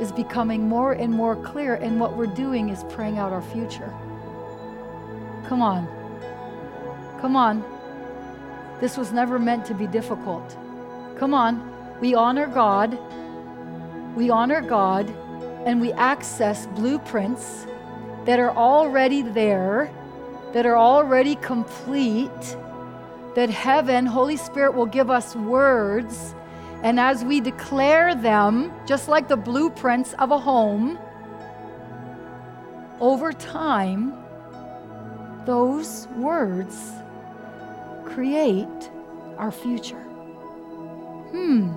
is 0.00 0.12
becoming 0.12 0.68
more 0.68 0.92
and 0.92 1.12
more 1.12 1.36
clear. 1.36 1.74
And 1.74 2.00
what 2.00 2.16
we're 2.16 2.26
doing 2.26 2.70
is 2.70 2.84
praying 2.90 3.18
out 3.18 3.32
our 3.32 3.42
future. 3.42 3.92
Come 5.46 5.62
on. 5.62 5.86
Come 7.20 7.36
on. 7.36 7.64
This 8.80 8.96
was 8.96 9.12
never 9.12 9.38
meant 9.38 9.66
to 9.66 9.74
be 9.74 9.86
difficult. 9.86 10.56
Come 11.18 11.34
on. 11.34 11.60
We 12.00 12.14
honor 12.14 12.46
God. 12.46 12.98
We 14.16 14.30
honor 14.30 14.60
God 14.60 15.10
and 15.66 15.80
we 15.80 15.92
access 15.92 16.66
blueprints 16.68 17.66
that 18.24 18.38
are 18.38 18.52
already 18.52 19.22
there, 19.22 19.92
that 20.52 20.64
are 20.66 20.78
already 20.78 21.36
complete 21.36 22.56
that 23.34 23.50
heaven, 23.50 24.06
Holy 24.06 24.36
Spirit, 24.36 24.74
will 24.74 24.86
give 24.86 25.10
us 25.10 25.36
words. 25.36 26.34
And 26.82 26.98
as 26.98 27.24
we 27.24 27.40
declare 27.40 28.14
them, 28.14 28.72
just 28.86 29.08
like 29.08 29.28
the 29.28 29.36
blueprints 29.36 30.14
of 30.14 30.30
a 30.30 30.38
home, 30.38 30.98
over 33.00 33.32
time, 33.32 34.14
those 35.46 36.06
words 36.16 36.92
create 38.04 38.90
our 39.38 39.50
future. 39.50 40.02
Hmm, 41.30 41.72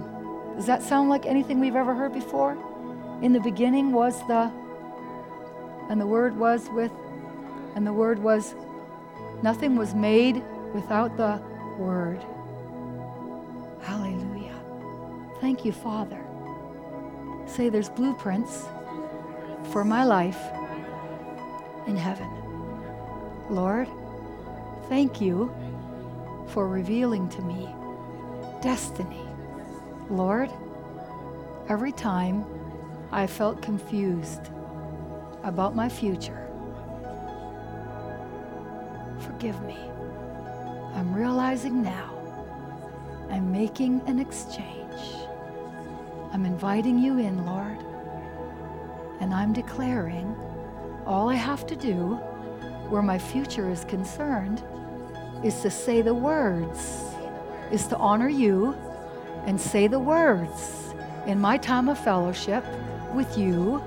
does 0.56 0.66
that 0.66 0.82
sound 0.82 1.10
like 1.10 1.26
anything 1.26 1.60
we've 1.60 1.76
ever 1.76 1.94
heard 1.94 2.14
before? 2.14 2.58
In 3.22 3.34
the 3.34 3.40
beginning 3.40 3.92
was 3.92 4.20
the, 4.28 4.52
and 5.90 6.02
the 6.02 6.08
Word 6.08 6.38
was 6.38 6.68
with 6.70 6.92
And 7.76 7.88
the 7.88 7.94
Word 7.94 8.20
was, 8.20 8.56
nothing 9.42 9.76
was 9.76 9.96
made 9.96 10.44
without 10.74 11.16
the 11.18 11.42
Word. 11.78 12.24
Hallelujah. 13.82 14.60
Thank 15.42 15.66
you, 15.66 15.72
Father. 15.72 16.24
Say 17.46 17.70
there's 17.70 17.90
blueprints 17.90 18.66
for 19.72 19.84
my 19.84 20.04
life 20.04 20.40
in 21.88 21.96
heaven. 21.96 22.30
Lord, 23.50 23.88
thank 24.88 25.20
you 25.20 25.54
for 26.48 26.68
revealing 26.68 27.28
to 27.30 27.42
me 27.42 27.68
destiny. 28.62 29.22
Lord, 30.10 30.50
every 31.68 31.92
time 31.92 32.46
I 33.12 33.28
felt 33.28 33.62
confused 33.62 34.50
about 35.44 35.76
my 35.76 35.90
future, 35.90 36.48
forgive 39.20 39.62
me. 39.64 39.93
I'm 40.96 41.14
realizing 41.14 41.82
now. 41.82 42.12
I'm 43.30 43.52
making 43.52 44.02
an 44.06 44.20
exchange. 44.20 45.02
I'm 46.32 46.46
inviting 46.46 46.98
you 47.00 47.18
in, 47.18 47.46
Lord, 47.46 47.78
and 49.20 49.34
I'm 49.34 49.54
declaring 49.54 50.36
all 51.06 51.30
I 51.30 51.36
have 51.36 51.66
to 51.68 51.76
do 51.76 52.16
where 52.90 53.02
my 53.02 53.18
future 53.18 53.70
is 53.70 53.86
concerned 53.86 54.64
is 55.44 55.62
to 55.62 55.70
say 55.70 56.02
the 56.02 56.14
words, 56.14 57.02
is 57.72 57.88
to 57.88 57.98
honor 57.98 58.30
you 58.30 58.76
and 59.46 59.60
say 59.60 59.88
the 59.88 60.00
words 60.00 60.94
in 61.26 61.40
my 61.40 61.58
time 61.58 61.90
of 61.90 61.98
fellowship 61.98 62.64
with 63.14 63.38
you 63.38 63.82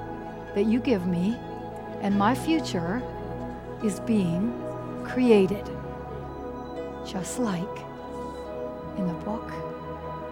that 0.55 0.67
you 0.67 0.81
give 0.81 1.07
me, 1.07 1.37
and 2.01 2.17
my 2.17 2.35
future 2.35 3.03
is 3.85 4.01
being 4.01 4.53
created, 5.05 5.69
just 7.07 7.39
like 7.39 7.79
in 8.97 9.07
the 9.07 9.15
book 9.25 9.53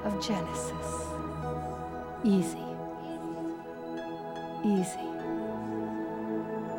of 0.05 0.21
Genesis. 0.27 1.07
Easy. 2.25 2.59
Easy. 4.65 5.09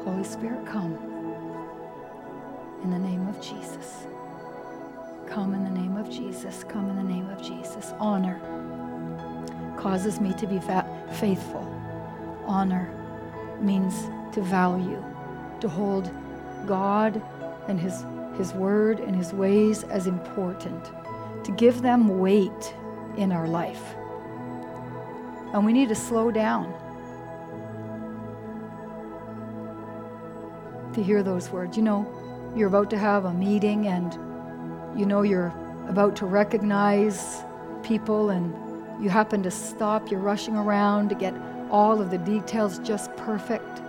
Holy 0.03 0.23
Spirit, 0.23 0.65
come 0.65 0.97
in 2.83 2.91
the 2.91 2.99
name 2.99 3.27
of 3.27 3.39
Jesus. 3.41 4.05
Come 5.27 5.53
in 5.53 5.63
the 5.63 5.69
name 5.69 5.97
of 5.97 6.09
Jesus. 6.09 6.63
Come 6.63 6.89
in 6.89 6.95
the 6.95 7.03
name 7.03 7.29
of 7.29 7.41
Jesus. 7.41 7.93
Honor 7.99 8.39
causes 9.77 10.19
me 10.19 10.33
to 10.33 10.47
be 10.47 10.59
fa- 10.59 10.87
faithful. 11.19 11.63
Honor 12.45 12.89
means 13.61 13.93
to 14.33 14.41
value, 14.41 15.03
to 15.61 15.67
hold 15.67 16.11
God 16.67 17.21
and 17.67 17.79
His, 17.79 18.03
His 18.37 18.53
Word 18.53 18.99
and 18.99 19.15
His 19.15 19.33
ways 19.33 19.83
as 19.83 20.07
important, 20.07 20.91
to 21.43 21.51
give 21.51 21.81
them 21.81 22.19
weight 22.19 22.75
in 23.17 23.31
our 23.31 23.47
life. 23.47 23.95
And 25.53 25.65
we 25.65 25.73
need 25.73 25.89
to 25.89 25.95
slow 25.95 26.31
down 26.31 26.73
to 30.93 31.03
hear 31.03 31.23
those 31.23 31.49
words. 31.49 31.77
You 31.77 31.83
know, 31.83 32.51
you're 32.55 32.67
about 32.67 32.89
to 32.91 32.97
have 32.97 33.25
a 33.25 33.33
meeting 33.33 33.87
and 33.87 34.13
you 34.97 35.05
know 35.05 35.21
you're 35.21 35.53
about 35.87 36.15
to 36.17 36.25
recognize 36.25 37.43
people 37.83 38.29
and 38.29 38.53
you 39.03 39.09
happen 39.09 39.43
to 39.43 39.51
stop, 39.51 40.09
you're 40.09 40.21
rushing 40.21 40.55
around 40.55 41.09
to 41.09 41.15
get 41.15 41.33
all 41.69 42.01
of 42.01 42.11
the 42.11 42.17
details 42.17 42.79
just 42.79 43.15
perfect. 43.17 43.81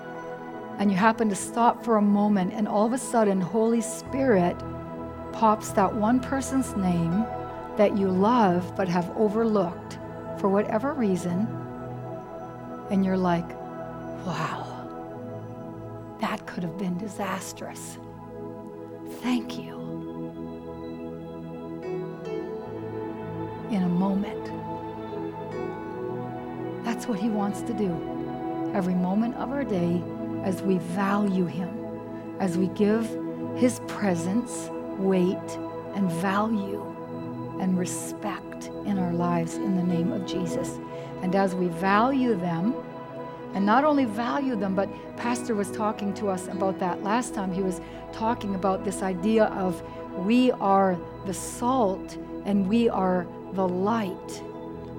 And 0.78 0.90
you 0.90 0.96
happen 0.96 1.28
to 1.30 1.34
stop 1.34 1.84
for 1.84 1.96
a 1.96 2.02
moment, 2.02 2.52
and 2.52 2.68
all 2.68 2.84
of 2.86 2.92
a 2.92 2.98
sudden, 2.98 3.40
Holy 3.40 3.80
Spirit 3.80 4.56
pops 5.32 5.70
that 5.70 5.94
one 5.94 6.20
person's 6.20 6.76
name 6.76 7.24
that 7.76 7.96
you 7.96 8.08
love 8.08 8.74
but 8.76 8.88
have 8.88 9.10
overlooked 9.16 9.98
for 10.38 10.48
whatever 10.48 10.92
reason. 10.92 11.46
And 12.90 13.04
you're 13.04 13.16
like, 13.16 13.48
wow, 14.26 14.66
that 16.20 16.46
could 16.46 16.62
have 16.62 16.78
been 16.78 16.98
disastrous. 16.98 17.98
Thank 19.22 19.58
you. 19.58 19.74
In 23.70 23.82
a 23.82 23.88
moment. 23.88 24.44
That's 26.84 27.06
what 27.06 27.18
He 27.18 27.28
wants 27.28 27.62
to 27.62 27.74
do. 27.74 27.90
Every 28.74 28.94
moment 28.94 29.34
of 29.36 29.50
our 29.50 29.64
day, 29.64 30.02
as 30.46 30.62
we 30.62 30.78
value 30.78 31.44
Him, 31.44 31.68
as 32.40 32.56
we 32.56 32.68
give 32.68 33.04
His 33.56 33.80
presence 33.88 34.70
weight 34.96 35.59
and 35.94 36.11
value 36.12 36.82
and 37.61 37.78
respect 37.78 38.68
in 38.87 38.98
our 38.98 39.12
lives 39.12 39.56
in 39.56 39.76
the 39.76 39.82
name 39.82 40.12
of 40.12 40.24
Jesus. 40.24 40.78
And 41.22 41.35
as 41.35 41.54
we 41.54 41.68
value 41.68 42.37
them, 42.37 42.74
and 43.54 43.64
not 43.64 43.85
only 43.85 44.04
value 44.04 44.54
them, 44.54 44.74
but 44.74 44.88
Pastor 45.16 45.54
was 45.54 45.70
talking 45.70 46.12
to 46.14 46.28
us 46.28 46.46
about 46.46 46.78
that 46.78 47.02
last 47.02 47.35
time. 47.35 47.52
He 47.52 47.62
was 47.62 47.80
talking 48.12 48.54
about 48.54 48.85
this 48.85 49.02
idea 49.02 49.46
of 49.46 49.82
we 50.14 50.52
are 50.52 50.98
the 51.24 51.35
salt 51.35 52.18
and 52.44 52.68
we 52.68 52.88
are 52.88 53.26
the 53.54 53.66
light. 53.66 54.42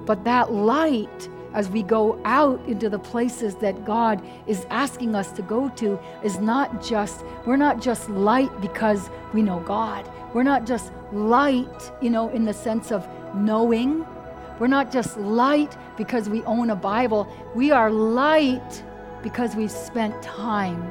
But 0.04 0.24
that 0.24 0.52
light, 0.52 1.28
as 1.54 1.68
we 1.68 1.82
go 1.82 2.20
out 2.24 2.60
into 2.66 2.88
the 2.88 2.98
places 2.98 3.54
that 3.56 3.84
God 3.84 4.22
is 4.46 4.66
asking 4.70 5.14
us 5.14 5.32
to 5.32 5.42
go 5.42 5.68
to, 5.70 5.98
is 6.22 6.38
not 6.38 6.82
just, 6.82 7.24
we're 7.46 7.56
not 7.56 7.80
just 7.80 8.08
light 8.10 8.50
because 8.60 9.10
we 9.32 9.42
know 9.42 9.60
God. 9.60 10.08
We're 10.34 10.42
not 10.42 10.66
just 10.66 10.92
light, 11.12 11.92
you 12.02 12.10
know, 12.10 12.28
in 12.30 12.44
the 12.44 12.52
sense 12.52 12.92
of 12.92 13.08
knowing 13.34 14.04
we're 14.58 14.66
not 14.66 14.90
just 14.90 15.16
light 15.18 15.76
because 15.96 16.28
we 16.28 16.42
own 16.42 16.70
a 16.70 16.76
Bible. 16.76 17.28
We 17.54 17.70
are 17.70 17.90
light 17.90 18.82
because 19.22 19.54
we've 19.54 19.70
spent 19.70 20.20
time. 20.20 20.90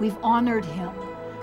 We've 0.00 0.16
honored 0.22 0.64
Him. 0.64 0.90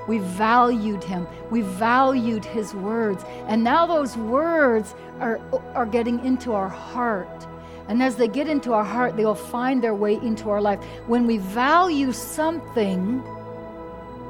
We've 0.08 0.24
valued 0.24 1.04
Him. 1.04 1.28
We've 1.52 1.66
valued 1.66 2.44
His 2.44 2.74
words. 2.74 3.24
And 3.48 3.64
now 3.64 3.86
those 3.86 4.18
words 4.18 4.96
are, 5.20 5.40
are 5.76 5.86
getting 5.86 6.24
into 6.26 6.54
our 6.54 6.70
heart. 6.70 7.48
And 7.88 8.02
as 8.02 8.16
they 8.16 8.28
get 8.28 8.48
into 8.48 8.74
our 8.74 8.84
heart, 8.84 9.18
they 9.18 9.26
will 9.26 9.36
find 9.36 9.84
their 9.84 9.94
way 9.94 10.16
into 10.16 10.50
our 10.50 10.62
life. 10.62 10.80
When 11.08 11.28
we 11.28 11.38
value 11.38 12.12
something 12.12 13.24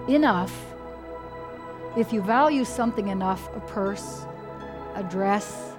enough, 0.08 0.54
if 1.96 2.12
you 2.12 2.22
value 2.22 2.66
something 2.66 3.10
enough, 3.10 3.48
a 3.56 3.60
purse, 3.60 4.26
a 4.96 5.04
dress, 5.04 5.74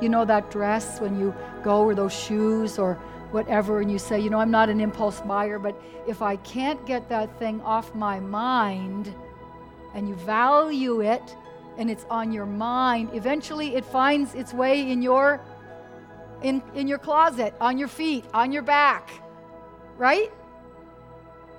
you 0.00 0.08
know 0.08 0.24
that 0.24 0.50
dress 0.50 1.00
when 1.00 1.18
you 1.18 1.34
go, 1.62 1.82
or 1.82 1.94
those 1.94 2.14
shoes, 2.14 2.78
or 2.78 2.94
whatever, 3.30 3.80
and 3.80 3.92
you 3.92 3.98
say, 3.98 4.18
you 4.18 4.30
know, 4.30 4.38
I'm 4.38 4.50
not 4.50 4.70
an 4.70 4.80
impulse 4.80 5.20
buyer, 5.20 5.58
but 5.58 5.78
if 6.06 6.22
I 6.22 6.36
can't 6.36 6.84
get 6.86 7.10
that 7.10 7.38
thing 7.38 7.60
off 7.60 7.94
my 7.94 8.20
mind 8.20 9.14
and 9.94 10.08
you 10.08 10.14
value 10.14 11.02
it 11.02 11.36
and 11.76 11.90
it's 11.90 12.06
on 12.08 12.32
your 12.32 12.46
mind, 12.46 13.10
eventually 13.12 13.74
it 13.74 13.84
finds 13.84 14.34
its 14.34 14.54
way 14.54 14.90
in 14.90 15.02
your 15.02 15.42
in, 16.42 16.62
in 16.74 16.88
your 16.88 16.98
closet, 16.98 17.54
on 17.60 17.78
your 17.78 17.88
feet, 17.88 18.24
on 18.34 18.52
your 18.52 18.62
back. 18.62 19.10
Right? 19.96 20.30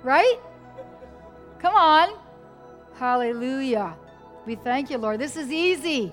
Right? 0.02 0.38
Come 1.58 1.74
on. 1.74 2.10
Hallelujah. 2.94 3.96
We 4.46 4.54
thank 4.54 4.90
you, 4.90 4.98
Lord. 4.98 5.20
This 5.20 5.36
is 5.36 5.50
easy. 5.50 6.12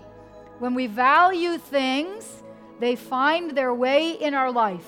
When 0.60 0.74
we 0.74 0.88
value 0.88 1.58
things, 1.58 2.44
they 2.80 2.96
find 2.96 3.52
their 3.52 3.74
way 3.74 4.12
in 4.12 4.34
our 4.34 4.52
life. 4.52 4.86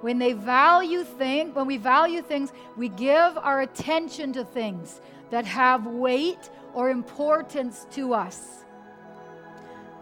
When 0.00 0.18
they 0.18 0.32
value 0.32 1.02
things, 1.02 1.54
when 1.54 1.66
we 1.66 1.76
value 1.76 2.22
things, 2.22 2.52
we 2.76 2.88
give 2.88 3.36
our 3.36 3.60
attention 3.62 4.32
to 4.34 4.44
things 4.44 5.00
that 5.30 5.44
have 5.44 5.86
weight 5.86 6.50
or 6.72 6.90
importance 6.90 7.86
to 7.92 8.14
us. 8.14 8.64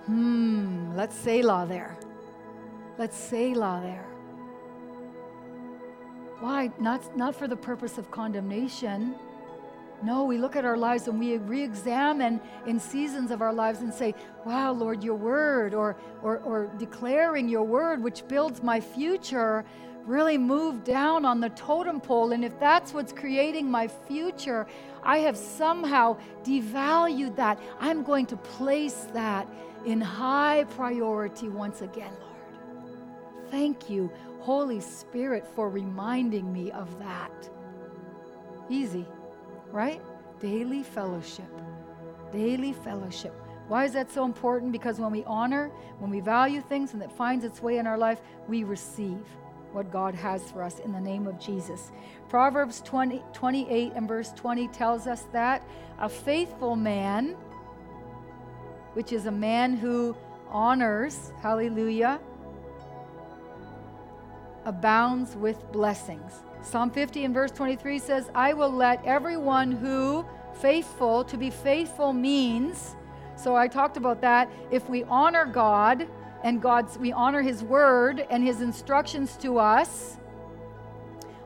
Hmm, 0.04 0.94
let's 0.94 1.16
Selah 1.16 1.66
there. 1.68 1.98
Let's 2.98 3.16
Selah 3.16 3.80
there. 3.82 4.06
Why? 6.40 6.70
Not, 6.78 7.16
not 7.16 7.34
for 7.34 7.48
the 7.48 7.56
purpose 7.56 7.98
of 7.98 8.10
condemnation 8.10 9.14
no, 10.02 10.24
we 10.24 10.36
look 10.36 10.56
at 10.56 10.64
our 10.64 10.76
lives 10.76 11.08
and 11.08 11.18
we 11.18 11.38
re 11.38 11.62
examine 11.62 12.40
in 12.66 12.78
seasons 12.78 13.30
of 13.30 13.40
our 13.40 13.52
lives 13.52 13.80
and 13.80 13.92
say, 13.92 14.14
Wow, 14.44 14.72
Lord, 14.72 15.02
your 15.02 15.14
word, 15.14 15.74
or, 15.74 15.96
or, 16.22 16.38
or 16.38 16.70
declaring 16.78 17.48
your 17.48 17.62
word, 17.62 18.02
which 18.02 18.26
builds 18.28 18.62
my 18.62 18.78
future, 18.78 19.64
really 20.04 20.36
moved 20.36 20.84
down 20.84 21.24
on 21.24 21.40
the 21.40 21.48
totem 21.50 22.00
pole. 22.00 22.32
And 22.32 22.44
if 22.44 22.58
that's 22.60 22.92
what's 22.92 23.12
creating 23.12 23.70
my 23.70 23.88
future, 23.88 24.66
I 25.02 25.18
have 25.18 25.36
somehow 25.36 26.18
devalued 26.44 27.36
that. 27.36 27.58
I'm 27.80 28.02
going 28.02 28.26
to 28.26 28.36
place 28.36 29.08
that 29.14 29.48
in 29.86 30.00
high 30.00 30.64
priority 30.70 31.48
once 31.48 31.80
again, 31.80 32.12
Lord. 32.20 32.35
Thank 33.50 33.90
you, 33.90 34.10
Holy 34.40 34.80
Spirit, 34.80 35.46
for 35.54 35.68
reminding 35.70 36.52
me 36.52 36.70
of 36.70 36.98
that. 36.98 37.50
Easy 38.68 39.06
right? 39.76 40.00
Daily 40.40 40.82
fellowship. 40.82 41.50
Daily 42.32 42.72
fellowship. 42.72 43.34
Why 43.68 43.84
is 43.84 43.92
that 43.92 44.10
so 44.10 44.24
important? 44.24 44.72
Because 44.72 44.98
when 44.98 45.10
we 45.10 45.24
honor, 45.24 45.70
when 45.98 46.10
we 46.10 46.20
value 46.20 46.60
things 46.60 46.92
and 46.92 47.02
it 47.02 47.10
finds 47.12 47.44
its 47.44 47.62
way 47.62 47.78
in 47.78 47.86
our 47.86 47.98
life, 47.98 48.20
we 48.48 48.64
receive 48.64 49.18
what 49.72 49.90
God 49.90 50.14
has 50.14 50.50
for 50.50 50.62
us 50.62 50.78
in 50.78 50.92
the 50.92 51.00
name 51.00 51.26
of 51.26 51.38
Jesus. 51.38 51.90
Proverbs 52.28 52.80
20, 52.82 53.22
28 53.32 53.92
and 53.94 54.08
verse 54.08 54.32
20 54.32 54.68
tells 54.68 55.06
us 55.06 55.24
that 55.32 55.62
a 55.98 56.08
faithful 56.08 56.76
man, 56.76 57.36
which 58.94 59.12
is 59.12 59.26
a 59.26 59.30
man 59.30 59.76
who 59.76 60.16
honors, 60.48 61.32
hallelujah, 61.42 62.20
abounds 64.66 65.36
with 65.36 65.72
blessings. 65.72 66.42
Psalm 66.60 66.90
50 66.90 67.24
and 67.24 67.32
verse 67.32 67.52
23 67.52 67.98
says, 67.98 68.30
I 68.34 68.52
will 68.52 68.70
let 68.70 69.04
everyone 69.06 69.72
who 69.72 70.26
faithful, 70.54 71.24
to 71.24 71.36
be 71.36 71.48
faithful 71.48 72.12
means, 72.12 72.96
so 73.36 73.54
I 73.54 73.68
talked 73.68 73.96
about 73.96 74.20
that. 74.22 74.50
If 74.70 74.88
we 74.88 75.04
honor 75.04 75.44
God 75.46 76.08
and 76.42 76.60
God's, 76.60 76.98
we 76.98 77.12
honor 77.12 77.42
His 77.42 77.62
word 77.62 78.26
and 78.30 78.42
His 78.42 78.60
instructions 78.60 79.36
to 79.38 79.58
us, 79.58 80.16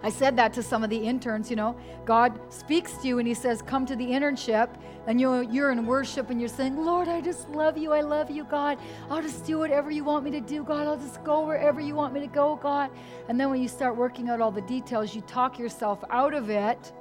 I 0.03 0.09
said 0.09 0.37
that 0.37 0.53
to 0.55 0.63
some 0.63 0.83
of 0.83 0.89
the 0.89 0.97
interns, 0.97 1.51
you 1.51 1.57
know. 1.57 1.77
God 2.07 2.39
speaks 2.51 2.95
to 2.99 3.09
you 3.09 3.19
and 3.19 3.29
He 3.29 3.35
says, 3.35 3.61
Come 3.63 3.85
to 3.87 3.97
the 3.97 4.07
internship. 4.07 4.71
And 5.07 5.21
you're, 5.21 5.43
you're 5.43 5.73
in 5.73 5.87
worship 5.87 6.31
and 6.31 6.39
you're 6.41 6.49
saying, 6.49 6.77
Lord, 6.77 7.09
I 7.09 7.21
just 7.21 7.49
love 7.51 7.77
you. 7.77 7.93
I 7.93 8.01
love 8.01 8.31
you, 8.31 8.45
God. 8.45 8.79
I'll 9.11 9.23
just 9.23 9.45
do 9.45 9.59
whatever 9.59 9.91
you 9.91 10.05
want 10.05 10.25
me 10.25 10.31
to 10.33 10.41
do, 10.41 10.63
God. 10.63 10.87
I'll 10.87 10.99
just 10.99 11.25
go 11.25 11.47
wherever 11.47 11.81
you 11.81 11.95
want 11.95 12.15
me 12.15 12.21
to 12.21 12.27
go, 12.27 12.57
God. 12.57 12.91
And 13.29 13.41
then 13.41 13.51
when 13.51 13.61
you 13.61 13.69
start 13.69 13.97
working 13.97 14.29
out 14.29 14.41
all 14.41 14.51
the 14.51 14.61
details, 14.63 15.15
you 15.15 15.23
talk 15.23 15.59
yourself 15.59 16.05
out 16.11 16.35
of 16.35 16.51
it. 16.51 16.93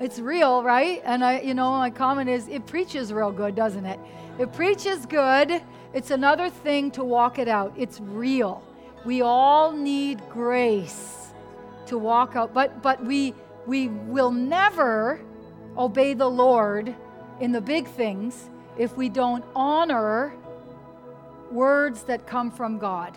It's 0.00 0.18
real, 0.18 0.62
right? 0.62 1.00
And 1.04 1.24
I, 1.24 1.40
you 1.40 1.54
know, 1.54 1.70
my 1.72 1.90
comment 1.90 2.28
is 2.28 2.48
it 2.48 2.66
preaches 2.66 3.12
real 3.12 3.30
good, 3.30 3.54
doesn't 3.54 3.86
it? 3.86 4.00
It 4.38 4.52
preaches 4.52 5.06
good. 5.06 5.62
It's 5.92 6.10
another 6.10 6.50
thing 6.50 6.90
to 6.92 7.04
walk 7.04 7.38
it 7.38 7.46
out. 7.46 7.72
It's 7.76 8.00
real. 8.00 8.62
We 9.04 9.20
all 9.22 9.72
need 9.72 10.22
grace 10.30 11.32
to 11.86 11.98
walk 11.98 12.36
out, 12.36 12.54
but 12.54 12.82
but 12.82 13.04
we 13.04 13.34
we 13.66 13.88
will 13.88 14.30
never 14.30 15.20
obey 15.76 16.14
the 16.14 16.28
Lord 16.28 16.94
in 17.40 17.52
the 17.52 17.60
big 17.60 17.86
things 17.86 18.50
if 18.78 18.96
we 18.96 19.08
don't 19.08 19.44
honor 19.54 20.34
words 21.50 22.04
that 22.04 22.26
come 22.26 22.50
from 22.50 22.78
God. 22.78 23.16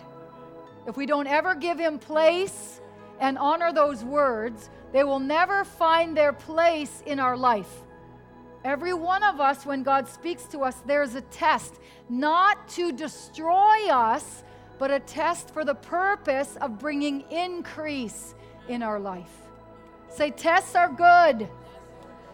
If 0.86 0.96
we 0.96 1.06
don't 1.06 1.26
ever 1.26 1.54
give 1.54 1.78
him 1.78 1.98
place 1.98 2.80
and 3.20 3.36
honor 3.38 3.72
those 3.72 4.04
words, 4.04 4.70
they 4.92 5.04
will 5.04 5.18
never 5.18 5.64
find 5.64 6.16
their 6.16 6.32
place 6.32 7.02
in 7.04 7.18
our 7.18 7.36
life. 7.36 7.84
Every 8.64 8.94
one 8.94 9.22
of 9.22 9.40
us, 9.40 9.66
when 9.66 9.82
God 9.82 10.08
speaks 10.08 10.44
to 10.44 10.60
us, 10.60 10.76
there's 10.86 11.14
a 11.14 11.20
test, 11.20 11.74
not 12.08 12.68
to 12.70 12.92
destroy 12.92 13.88
us, 13.90 14.44
but 14.78 14.90
a 14.90 15.00
test 15.00 15.52
for 15.52 15.64
the 15.64 15.74
purpose 15.74 16.56
of 16.60 16.78
bringing 16.78 17.22
increase 17.30 18.34
in 18.68 18.82
our 18.82 19.00
life. 19.00 19.32
Say, 20.08 20.30
tests 20.30 20.74
are 20.74 20.92
good. 20.92 21.48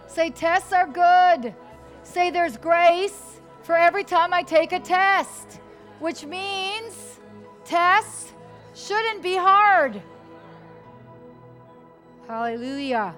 Say, 0.07 0.31
tests 0.31 0.73
are 0.73 0.87
good. 0.87 1.55
Say, 2.03 2.31
there's 2.31 2.57
grace 2.57 3.41
for 3.63 3.75
every 3.75 4.05
time 4.05 4.33
I 4.35 4.43
take 4.43 4.73
a 4.73 4.81
test, 4.81 5.61
which 5.99 6.25
means 6.25 7.19
tests 7.65 8.33
shouldn't 8.75 9.23
be 9.23 9.37
hard. 9.37 10.03
Hallelujah. 12.29 13.15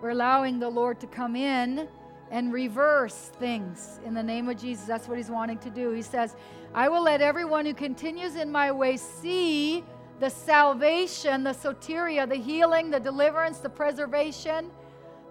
We're 0.00 0.10
allowing 0.10 0.58
the 0.58 0.68
Lord 0.68 1.00
to 1.00 1.06
come 1.06 1.34
in 1.34 1.88
and 2.30 2.52
reverse 2.52 3.30
things 3.38 4.00
in 4.04 4.14
the 4.14 4.22
name 4.22 4.48
of 4.48 4.58
Jesus. 4.58 4.84
That's 4.86 5.08
what 5.08 5.16
he's 5.16 5.30
wanting 5.30 5.58
to 5.58 5.70
do. 5.70 5.90
He 5.92 6.02
says, 6.02 6.36
I 6.74 6.88
will 6.88 7.02
let 7.02 7.20
everyone 7.20 7.64
who 7.64 7.74
continues 7.74 8.36
in 8.36 8.52
my 8.52 8.70
way 8.70 8.96
see 8.96 9.84
the 10.20 10.28
salvation, 10.28 11.44
the 11.44 11.52
soteria, 11.52 12.28
the 12.28 12.36
healing, 12.36 12.90
the 12.90 13.00
deliverance, 13.00 13.58
the 13.58 13.70
preservation, 13.70 14.70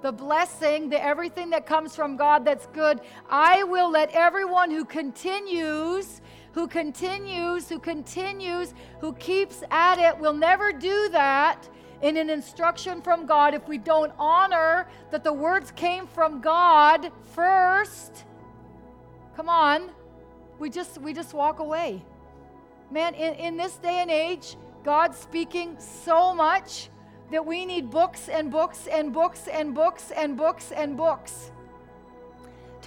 the 0.01 0.11
blessing, 0.11 0.89
the 0.89 1.03
everything 1.03 1.49
that 1.51 1.65
comes 1.65 1.95
from 1.95 2.15
God 2.17 2.45
that's 2.45 2.67
good. 2.67 3.01
I 3.29 3.63
will 3.63 3.89
let 3.91 4.11
everyone 4.11 4.71
who 4.71 4.85
continues, 4.85 6.21
who 6.53 6.67
continues, 6.67 7.69
who 7.69 7.79
continues, 7.79 8.73
who 8.99 9.13
keeps 9.13 9.63
at 9.69 9.99
it, 9.99 10.17
will 10.17 10.33
never 10.33 10.71
do 10.71 11.09
that 11.09 11.67
in 12.01 12.17
an 12.17 12.29
instruction 12.29 13.01
from 13.01 13.25
God 13.25 13.53
if 13.53 13.67
we 13.67 13.77
don't 13.77 14.13
honor 14.17 14.87
that 15.11 15.23
the 15.23 15.33
words 15.33 15.71
came 15.71 16.07
from 16.07 16.41
God 16.41 17.11
first. 17.33 18.23
Come 19.35 19.49
on 19.49 19.89
we 20.59 20.69
just 20.69 20.99
we 20.99 21.13
just 21.13 21.33
walk 21.33 21.59
away 21.59 22.03
man 22.91 23.13
in, 23.13 23.33
in 23.35 23.57
this 23.57 23.75
day 23.77 23.99
and 24.01 24.11
age 24.11 24.55
god's 24.83 25.17
speaking 25.17 25.75
so 25.79 26.33
much 26.33 26.89
that 27.31 27.45
we 27.45 27.65
need 27.65 27.89
books 27.89 28.29
and 28.29 28.51
books 28.51 28.87
and 28.87 29.13
books 29.13 29.47
and 29.47 29.73
books 29.73 30.11
and 30.11 30.37
books 30.37 30.71
and 30.71 30.95
books 30.95 31.51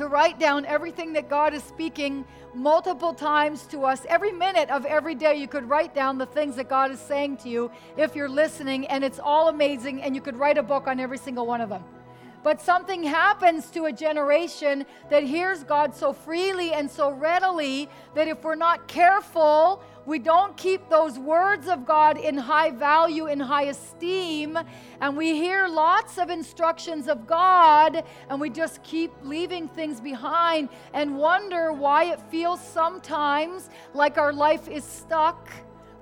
to 0.01 0.09
write 0.09 0.39
down 0.39 0.65
everything 0.65 1.13
that 1.13 1.29
God 1.29 1.53
is 1.53 1.63
speaking 1.63 2.25
multiple 2.55 3.13
times 3.13 3.67
to 3.67 3.85
us. 3.85 4.07
Every 4.09 4.33
minute 4.33 4.71
of 4.71 4.87
every 4.87 5.15
day, 5.15 5.37
you 5.37 5.47
could 5.47 5.69
write 5.69 5.95
down 5.95 6.17
the 6.17 6.25
things 6.25 6.57
that 6.57 6.71
God 6.71 6.91
is 6.91 6.99
saying 6.99 7.37
to 7.39 7.51
you 7.51 7.71
if 7.99 8.17
you're 8.17 8.29
listening, 8.29 8.87
and 8.87 9.05
it's 9.05 9.19
all 9.19 9.49
amazing, 9.49 10.03
and 10.03 10.15
you 10.15 10.23
could 10.23 10.37
write 10.37 10.57
a 10.57 10.63
book 10.63 10.87
on 10.87 11.01
every 11.01 11.19
single 11.19 11.47
one 11.47 11.61
of 11.61 11.69
them. 11.69 11.85
But 12.42 12.61
something 12.61 13.03
happens 13.03 13.70
to 13.72 13.85
a 13.85 13.92
generation 13.92 14.87
that 15.11 15.24
hears 15.24 15.62
God 15.62 15.94
so 15.94 16.12
freely 16.12 16.72
and 16.72 16.90
so 16.90 17.11
readily 17.11 17.88
that 18.14 18.29
if 18.29 18.42
we're 18.42 18.55
not 18.55 18.88
careful, 18.88 19.83
we 20.07 20.18
don't 20.18 20.57
keep 20.57 20.88
those 20.88 21.18
words 21.18 21.68
of 21.68 21.85
God 21.85 22.16
in 22.16 22.37
high 22.37 22.70
value, 22.70 23.26
in 23.26 23.38
high 23.38 23.64
esteem, 23.64 24.59
and 25.00 25.16
we 25.16 25.35
hear 25.35 25.68
lots 25.68 26.16
of 26.16 26.31
instructions 26.31 27.07
of 27.09 27.26
God, 27.26 28.03
and 28.31 28.40
we 28.40 28.48
just 28.48 28.83
keep 28.83 29.12
leaving 29.22 29.68
things 29.68 30.00
behind 30.00 30.70
and 30.94 31.18
wonder 31.18 31.72
why 31.72 32.05
it 32.05 32.20
feels 32.31 32.61
sometimes 32.61 33.68
like 33.92 34.16
our 34.16 34.33
life 34.33 34.68
is 34.68 34.85
stuck 34.85 35.50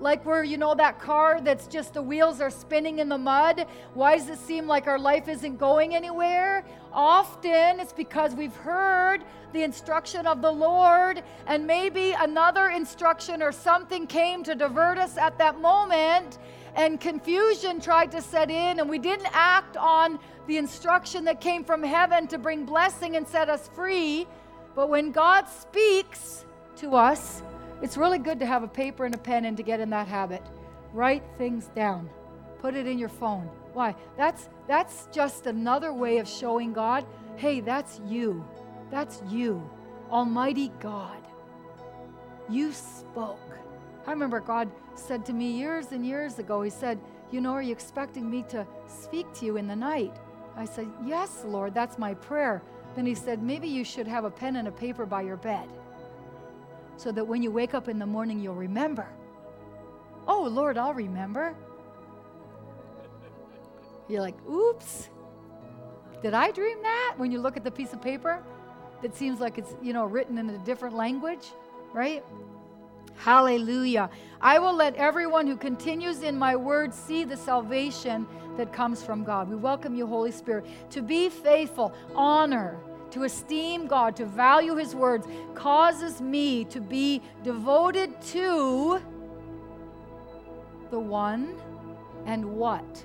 like 0.01 0.25
we're, 0.25 0.45
you 0.45 0.57
know, 0.57 0.75
that 0.75 1.01
car 1.01 1.41
that's 1.41 1.67
just 1.67 1.95
the 1.95 2.03
wheels 2.03 2.41
are 2.41 2.51
spinning 2.51 2.99
in 3.01 3.09
the 3.09 3.19
mud. 3.19 3.67
Why 3.95 4.17
does 4.17 4.29
it 4.29 4.39
seem 4.39 4.67
like 4.67 4.87
our 4.87 4.99
life 4.99 5.29
isn't 5.29 5.57
going 5.57 5.95
anywhere? 5.95 6.65
Often 6.93 7.81
it's 7.81 7.93
because 7.93 8.35
we've 8.35 8.55
heard 8.57 9.25
the 9.53 9.63
instruction 9.63 10.27
of 10.27 10.43
the 10.43 10.51
Lord, 10.53 11.23
and 11.47 11.67
maybe 11.67 12.13
another 12.13 12.69
instruction 12.69 13.43
or 13.43 13.51
something 13.51 14.07
came 14.07 14.43
to 14.45 14.55
divert 14.55 14.99
us 14.99 15.17
at 15.17 15.39
that 15.39 15.61
moment, 15.61 16.39
and 16.77 17.01
confusion 17.01 17.81
tried 17.81 18.11
to 18.13 18.21
set 18.21 18.51
in, 18.51 18.79
and 18.79 18.89
we 18.89 18.99
didn't 18.99 19.29
act 19.33 19.77
on 19.77 20.19
the 20.47 20.59
instruction 20.59 21.25
that 21.25 21.41
came 21.41 21.65
from 21.65 21.83
heaven 21.83 22.27
to 22.29 22.39
bring 22.39 22.65
blessing 22.65 23.17
and 23.17 23.27
set 23.27 23.49
us 23.49 23.69
free. 23.75 24.27
But 24.75 24.89
when 24.91 25.13
God 25.13 25.49
speaks 25.49 26.45
to 26.77 26.95
us, 26.95 27.43
it's 27.81 27.97
really 27.97 28.19
good 28.19 28.41
to 28.41 28.47
have 28.47 28.63
a 28.63 28.69
paper 28.69 29.05
and 29.05 29.15
a 29.15 29.19
pen 29.19 29.45
and 29.45 29.57
to 29.57 29.63
get 29.63 29.81
in 29.81 29.91
that 29.91 30.09
habit. 30.09 30.43
Write 30.93 31.23
things 31.37 31.67
down. 31.77 32.11
Put 32.61 32.75
it 32.75 32.87
in 32.87 32.99
your 32.99 33.09
phone. 33.09 33.49
Why? 33.73 33.95
That's 34.17 34.49
that's 34.67 35.09
just 35.13 35.47
another 35.47 35.93
way 35.93 36.19
of 36.19 36.29
showing 36.29 36.73
God, 36.73 37.07
hey, 37.37 37.61
that's 37.61 38.01
you. 38.07 38.45
That's 38.91 39.23
you. 39.29 39.69
Almighty 40.11 40.73
God. 40.81 41.23
You 42.49 42.73
spoke. 42.73 43.39
I 44.07 44.11
remember 44.11 44.41
God 44.41 44.71
said 44.95 45.25
to 45.27 45.33
me 45.33 45.53
years 45.53 45.93
and 45.93 46.05
years 46.05 46.39
ago, 46.39 46.63
He 46.63 46.71
said, 46.71 46.99
You 47.31 47.41
know, 47.41 47.53
are 47.53 47.63
you 47.63 47.73
expecting 47.73 48.29
me 48.29 48.43
to 48.49 48.67
speak 48.87 49.33
to 49.35 49.47
you 49.47 49.57
in 49.57 49.69
the 49.69 49.77
night? 49.77 50.17
I 50.57 50.65
said, 50.65 50.89
Yes, 51.05 51.45
Lord, 51.45 51.75
that's 51.75 51.99
my 51.99 52.15
prayer. 52.15 52.63
Then 52.97 53.07
He 53.07 53.15
said, 53.15 53.43
Maybe 53.43 53.69
you 53.69 53.85
should 53.85 54.09
have 54.09 54.25
a 54.25 54.31
pen 54.31 54.57
and 54.57 54.67
a 54.67 54.73
paper 54.73 55.07
by 55.07 55.23
your 55.23 55.37
bed 55.37 55.69
so 56.99 57.13
that 57.13 57.25
when 57.25 57.43
you 57.43 57.51
wake 57.51 57.75
up 57.75 57.89
in 57.89 57.99
the 57.99 58.07
morning, 58.07 58.41
you'll 58.41 58.55
remember. 58.55 59.09
Oh, 60.27 60.43
Lord, 60.43 60.77
I'll 60.77 60.93
remember. 60.93 61.55
You're 64.09 64.21
like, 64.21 64.37
oops, 64.47 65.09
did 66.23 66.35
I 66.35 66.51
dream 66.51 66.83
that? 66.83 67.15
When 67.17 67.31
you 67.31 67.41
look 67.41 67.57
at 67.57 67.63
the 67.63 67.71
piece 67.71 67.93
of 67.93 68.03
paper 68.03 68.43
that 69.01 69.15
seems 69.15 69.39
like 69.39 69.59
it's, 69.59 69.75
you 69.81 69.93
know, 69.93 70.05
written 70.05 70.39
in 70.39 70.51
a 70.51 70.59
different 70.59 70.97
language, 70.97 71.53
right? 71.93 72.25
Hallelujah. 73.17 74.11
I 74.41 74.59
will 74.59 74.75
let 74.75 74.97
everyone 74.97 75.47
who 75.47 75.57
continues 75.57 76.23
in 76.23 76.37
my 76.37 76.57
word 76.57 76.93
see 76.93 77.23
the 77.25 77.37
salvation 77.37 78.27
that 78.57 78.73
comes 78.73 79.05
from 79.05 79.23
God. 79.23 79.49
We 79.49 79.57
welcome 79.57 79.95
you, 79.95 80.07
Holy 80.07 80.33
Spirit, 80.33 80.67
to 80.91 81.01
be 81.01 81.29
faithful, 81.29 81.95
honor, 82.15 82.77
to 83.11 83.25
esteem 83.25 83.87
God, 83.87 84.17
to 84.17 84.27
value 84.27 84.77
His 84.77 84.95
words, 84.95 85.27
causes 85.55 86.21
me 86.21 86.65
to 86.67 86.81
be 86.81 87.23
devoted 87.43 88.21
to 88.33 89.01
the 90.91 90.99
one 90.99 91.55
and 92.27 92.45
what. 92.45 93.05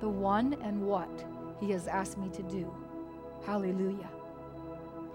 The 0.00 0.08
one 0.08 0.56
and 0.62 0.82
what. 0.82 1.24
He 1.60 1.70
has 1.70 1.86
asked 1.86 2.18
me 2.18 2.28
to 2.30 2.42
do. 2.42 2.72
Hallelujah. 3.44 4.10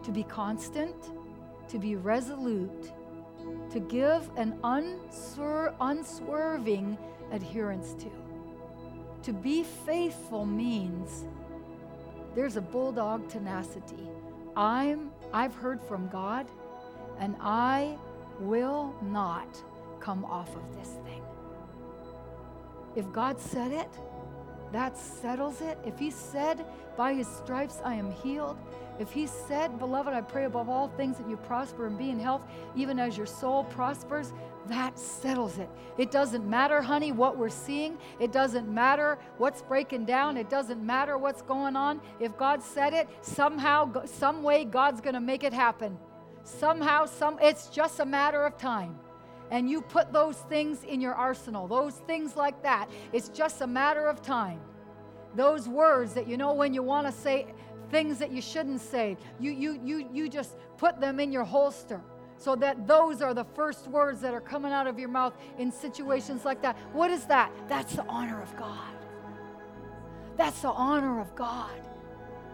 To 0.04 0.12
be 0.12 0.24
constant, 0.24 0.96
to 1.68 1.78
be 1.78 1.96
resolute, 1.96 2.92
to 3.72 3.80
give 3.80 4.30
an 4.38 4.58
unswer- 4.64 5.74
unswerving 5.80 6.98
adherence 7.32 7.94
to. 7.96 8.12
To 9.24 9.34
be 9.34 9.64
faithful 9.64 10.46
means 10.46 11.26
there's 12.36 12.58
a 12.58 12.62
bulldog 12.62 13.28
tenacity. 13.30 14.10
I'm 14.56 15.12
I've 15.34 15.54
heard 15.54 15.82
from 15.82 16.08
God 16.10 16.48
and 17.20 17.36
I 17.40 17.98
will 18.40 18.96
not 19.02 19.62
come 20.00 20.26
off 20.26 20.56
of 20.56 20.76
this 20.76 20.90
thing. 21.06 21.22
If 22.96 23.12
God 23.14 23.40
said 23.40 23.72
it, 23.72 23.90
that 24.72 24.98
settles 24.98 25.62
it. 25.62 25.78
If 25.86 26.00
He 26.00 26.12
said, 26.12 26.66
By 26.98 27.14
His 27.14 27.28
stripes 27.28 27.80
I 27.84 27.96
am 27.96 28.12
healed, 28.12 28.58
if 29.00 29.12
He 29.12 29.28
said, 29.28 29.80
Beloved, 29.80 30.14
I 30.14 30.22
pray 30.22 30.46
above 30.46 30.70
all 30.70 30.88
things 30.90 31.18
that 31.18 31.30
you 31.30 31.38
prosper 31.38 31.88
and 31.88 31.98
be 31.98 32.10
in 32.10 32.20
health, 32.20 32.42
even 32.76 33.00
as 33.00 33.18
your 33.18 33.26
soul 33.26 33.66
prospers, 33.66 34.34
that 34.68 34.98
settles 34.98 35.58
it. 35.58 35.70
It 35.98 36.12
doesn't 36.12 36.48
matter, 36.48 36.82
honey, 36.82 37.12
what 37.12 37.38
we're 37.38 37.50
seeing. 37.50 37.98
It 38.20 38.32
doesn't 38.32 38.68
matter 38.68 39.18
what's 39.38 39.62
breaking 39.62 40.06
down. 40.06 40.38
It 40.38 40.50
doesn't 40.50 40.84
matter 40.86 41.18
what's 41.18 41.42
going 41.42 41.76
on. 41.76 42.02
If 42.20 42.38
God 42.38 42.62
said 42.62 42.94
it, 42.94 43.10
somehow, 43.22 44.06
some 44.06 44.44
way, 44.44 44.66
God's 44.66 45.02
going 45.02 45.16
to 45.16 45.22
make 45.22 45.44
it 45.44 45.54
happen. 45.54 45.98
Somehow, 46.44 47.06
some, 47.06 47.38
it's 47.42 47.68
just 47.68 48.00
a 48.00 48.06
matter 48.06 48.46
of 48.46 48.58
time 48.58 48.98
and 49.52 49.70
you 49.70 49.82
put 49.82 50.12
those 50.14 50.38
things 50.38 50.84
in 50.84 51.02
your 51.02 51.14
arsenal, 51.14 51.68
those 51.68 51.96
things 52.08 52.38
like 52.38 52.64
that. 52.64 52.90
It's 53.12 53.28
just 53.30 53.62
a 53.62 53.68
matter 53.68 54.08
of 54.08 54.22
time. 54.22 54.62
Those 55.36 55.68
words 55.68 56.14
that 56.14 56.28
you 56.28 56.38
know 56.38 56.54
when 56.54 56.74
you 56.74 56.82
want 56.82 57.06
to 57.06 57.14
say 57.14 57.54
things 57.92 58.18
that 58.20 58.32
you 58.32 58.42
shouldn't 58.42 58.80
say, 58.80 59.18
you, 59.40 59.52
you, 59.52 59.80
you, 59.84 60.10
you 60.14 60.30
just 60.30 60.56
put 60.78 61.00
them 61.02 61.20
in 61.20 61.32
your 61.32 61.44
holster 61.44 62.02
so 62.42 62.56
that 62.56 62.88
those 62.88 63.22
are 63.22 63.34
the 63.34 63.44
first 63.44 63.88
words 63.88 64.20
that 64.22 64.34
are 64.34 64.42
coming 64.42 64.72
out 64.72 64.88
of 64.88 64.98
your 64.98 65.10
mouth 65.10 65.34
in 65.60 65.72
situations 65.72 66.44
like 66.44 66.62
that. 66.64 66.76
What 66.92 67.12
is 67.12 67.26
that? 67.26 67.52
That's 67.68 67.96
the 67.96 68.06
honor 68.06 68.42
of 68.42 68.56
God. 68.58 68.96
That's 70.38 70.62
the 70.62 70.70
honor 70.70 71.22
of 71.22 71.36
God. 71.36 71.80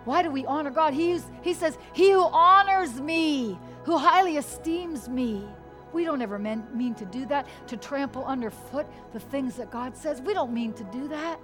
Why 0.03 0.23
do 0.23 0.29
we 0.29 0.45
honor 0.45 0.71
God? 0.71 0.93
He's, 0.93 1.25
he 1.41 1.53
says, 1.53 1.77
He 1.93 2.11
who 2.11 2.23
honors 2.23 2.99
me, 2.99 3.57
who 3.83 3.97
highly 3.97 4.35
esteems 4.35 5.07
me. 5.07 5.47
We 5.93 6.03
don't 6.03 6.21
ever 6.21 6.37
mean, 6.37 6.65
mean 6.73 6.93
to 6.95 7.05
do 7.05 7.25
that, 7.27 7.47
to 7.67 7.77
trample 7.77 8.25
underfoot 8.25 8.87
the 9.13 9.19
things 9.19 9.55
that 9.55 9.71
God 9.71 9.95
says. 9.95 10.21
We 10.21 10.33
don't 10.33 10.53
mean 10.53 10.73
to 10.73 10.83
do 10.85 11.07
that, 11.07 11.39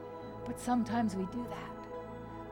but 0.46 0.60
sometimes 0.60 1.16
we 1.16 1.26
do 1.28 1.46
that. 1.50 1.73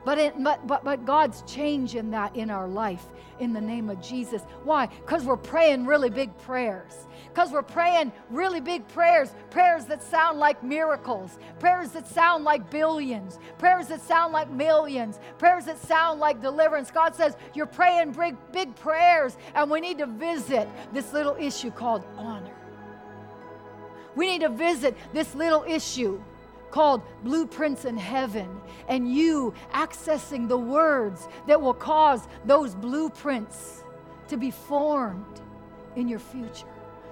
But, 0.04 0.18
it, 0.18 0.42
but, 0.42 0.66
but, 0.66 0.84
but 0.84 1.04
God's 1.04 1.42
changing 1.42 2.10
that 2.10 2.34
in 2.34 2.50
our 2.50 2.66
life 2.66 3.04
in 3.38 3.52
the 3.52 3.60
name 3.60 3.88
of 3.88 4.00
Jesus. 4.00 4.42
Why? 4.64 4.86
Because 4.86 5.24
we're 5.24 5.36
praying 5.36 5.86
really 5.86 6.10
big 6.10 6.36
prayers. 6.38 7.06
Because 7.28 7.50
we're 7.50 7.62
praying 7.62 8.12
really 8.28 8.60
big 8.60 8.86
prayers, 8.88 9.32
prayers 9.50 9.84
that 9.86 10.02
sound 10.02 10.38
like 10.38 10.62
miracles, 10.62 11.38
prayers 11.60 11.90
that 11.92 12.06
sound 12.06 12.44
like 12.44 12.68
billions, 12.70 13.38
prayers 13.58 13.86
that 13.88 14.02
sound 14.02 14.32
like 14.32 14.50
millions, 14.50 15.18
prayers 15.38 15.64
that 15.66 15.80
sound 15.80 16.20
like 16.20 16.42
deliverance. 16.42 16.90
God 16.90 17.14
says, 17.14 17.36
You're 17.54 17.66
praying 17.66 18.12
big, 18.12 18.36
big 18.52 18.74
prayers, 18.76 19.36
and 19.54 19.70
we 19.70 19.80
need 19.80 19.98
to 19.98 20.06
visit 20.06 20.68
this 20.92 21.12
little 21.12 21.36
issue 21.38 21.70
called 21.70 22.04
honor. 22.16 22.54
We 24.14 24.26
need 24.26 24.42
to 24.42 24.50
visit 24.50 24.96
this 25.14 25.34
little 25.34 25.64
issue 25.64 26.22
called 26.72 27.02
Blueprints 27.22 27.84
in 27.84 27.96
Heaven, 27.96 28.60
and 28.88 29.14
you 29.14 29.54
accessing 29.72 30.48
the 30.48 30.58
words 30.58 31.28
that 31.46 31.60
will 31.60 31.74
cause 31.74 32.26
those 32.44 32.74
blueprints 32.74 33.84
to 34.26 34.36
be 34.36 34.50
formed 34.50 35.40
in 35.94 36.08
your 36.08 36.18
future. 36.18 36.66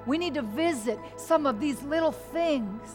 We 0.06 0.18
need 0.18 0.34
to 0.34 0.42
visit 0.42 0.98
some 1.16 1.46
of 1.46 1.60
these 1.60 1.80
little 1.82 2.12
things 2.12 2.90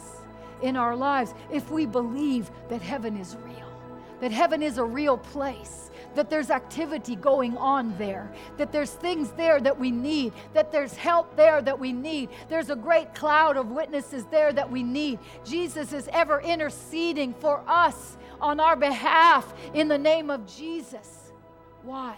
in 0.60 0.76
our 0.76 0.96
lives 0.96 1.34
if 1.50 1.70
we 1.70 1.86
believe 1.86 2.50
that 2.68 2.82
heaven 2.82 3.16
is 3.16 3.36
real, 3.44 3.72
that 4.20 4.32
heaven 4.32 4.62
is 4.62 4.78
a 4.78 4.84
real 4.84 5.16
place, 5.16 5.90
that 6.16 6.30
there's 6.30 6.50
activity 6.50 7.14
going 7.14 7.56
on 7.56 7.96
there, 7.98 8.32
that 8.56 8.72
there's 8.72 8.90
things 8.90 9.30
there 9.32 9.60
that 9.60 9.78
we 9.78 9.90
need, 9.90 10.32
that 10.54 10.72
there's 10.72 10.94
help 10.94 11.36
there 11.36 11.62
that 11.62 11.78
we 11.78 11.92
need, 11.92 12.30
there's 12.48 12.70
a 12.70 12.76
great 12.76 13.14
cloud 13.14 13.56
of 13.56 13.70
witnesses 13.70 14.24
there 14.30 14.52
that 14.52 14.70
we 14.70 14.82
need. 14.82 15.18
Jesus 15.44 15.92
is 15.92 16.08
ever 16.12 16.40
interceding 16.40 17.32
for 17.34 17.62
us 17.68 18.16
on 18.40 18.60
our 18.60 18.76
behalf 18.76 19.54
in 19.74 19.88
the 19.88 19.98
name 19.98 20.30
of 20.30 20.46
Jesus. 20.46 21.32
Why? 21.82 22.16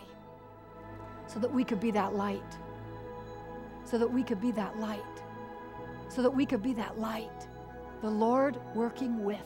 So 1.26 1.38
that 1.40 1.52
we 1.52 1.64
could 1.64 1.80
be 1.80 1.90
that 1.90 2.14
light. 2.14 2.56
So 3.84 3.98
that 3.98 4.10
we 4.10 4.22
could 4.22 4.40
be 4.40 4.50
that 4.52 4.78
light. 4.78 5.02
So 6.08 6.22
that 6.22 6.30
we 6.30 6.46
could 6.46 6.62
be 6.62 6.72
that 6.74 6.98
light. 6.98 7.48
The 8.00 8.10
Lord 8.10 8.58
working 8.74 9.24
with 9.24 9.44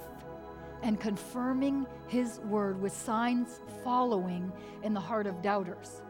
and 0.82 1.00
confirming 1.00 1.86
his 2.12 2.40
word 2.40 2.78
with 2.78 2.92
signs 2.92 3.62
following 3.82 4.52
in 4.82 4.92
the 4.92 5.00
heart 5.00 5.26
of 5.26 5.40
doubters. 5.40 6.02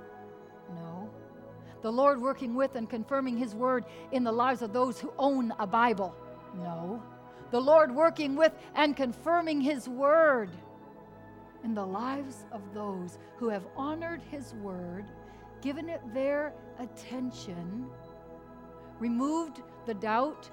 No. 0.75 1.09
The 1.81 1.93
Lord 1.93 2.21
working 2.21 2.57
with 2.57 2.75
and 2.75 2.91
confirming 2.91 3.39
his 3.39 3.55
word 3.55 3.85
in 4.11 4.25
the 4.25 4.33
lives 4.33 4.63
of 4.63 4.73
those 4.73 4.99
who 4.99 5.13
own 5.17 5.53
a 5.61 5.67
Bible. 5.67 6.13
No. 6.57 7.01
The 7.53 7.61
Lord 7.61 7.95
working 7.95 8.35
with 8.35 8.53
and 8.75 8.97
confirming 8.97 9.61
his 9.61 9.89
word 9.89 10.51
in 11.63 11.73
the 11.73 11.87
lives 11.87 12.47
of 12.51 12.63
those 12.75 13.21
who 13.37 13.49
have 13.49 13.65
honored 13.77 14.23
his 14.29 14.55
word, 14.55 15.05
given 15.61 15.89
it 15.89 16.01
their 16.13 16.53
attention, 16.81 17.87
removed 18.99 19.63
the 19.87 19.95
doubt 19.95 20.51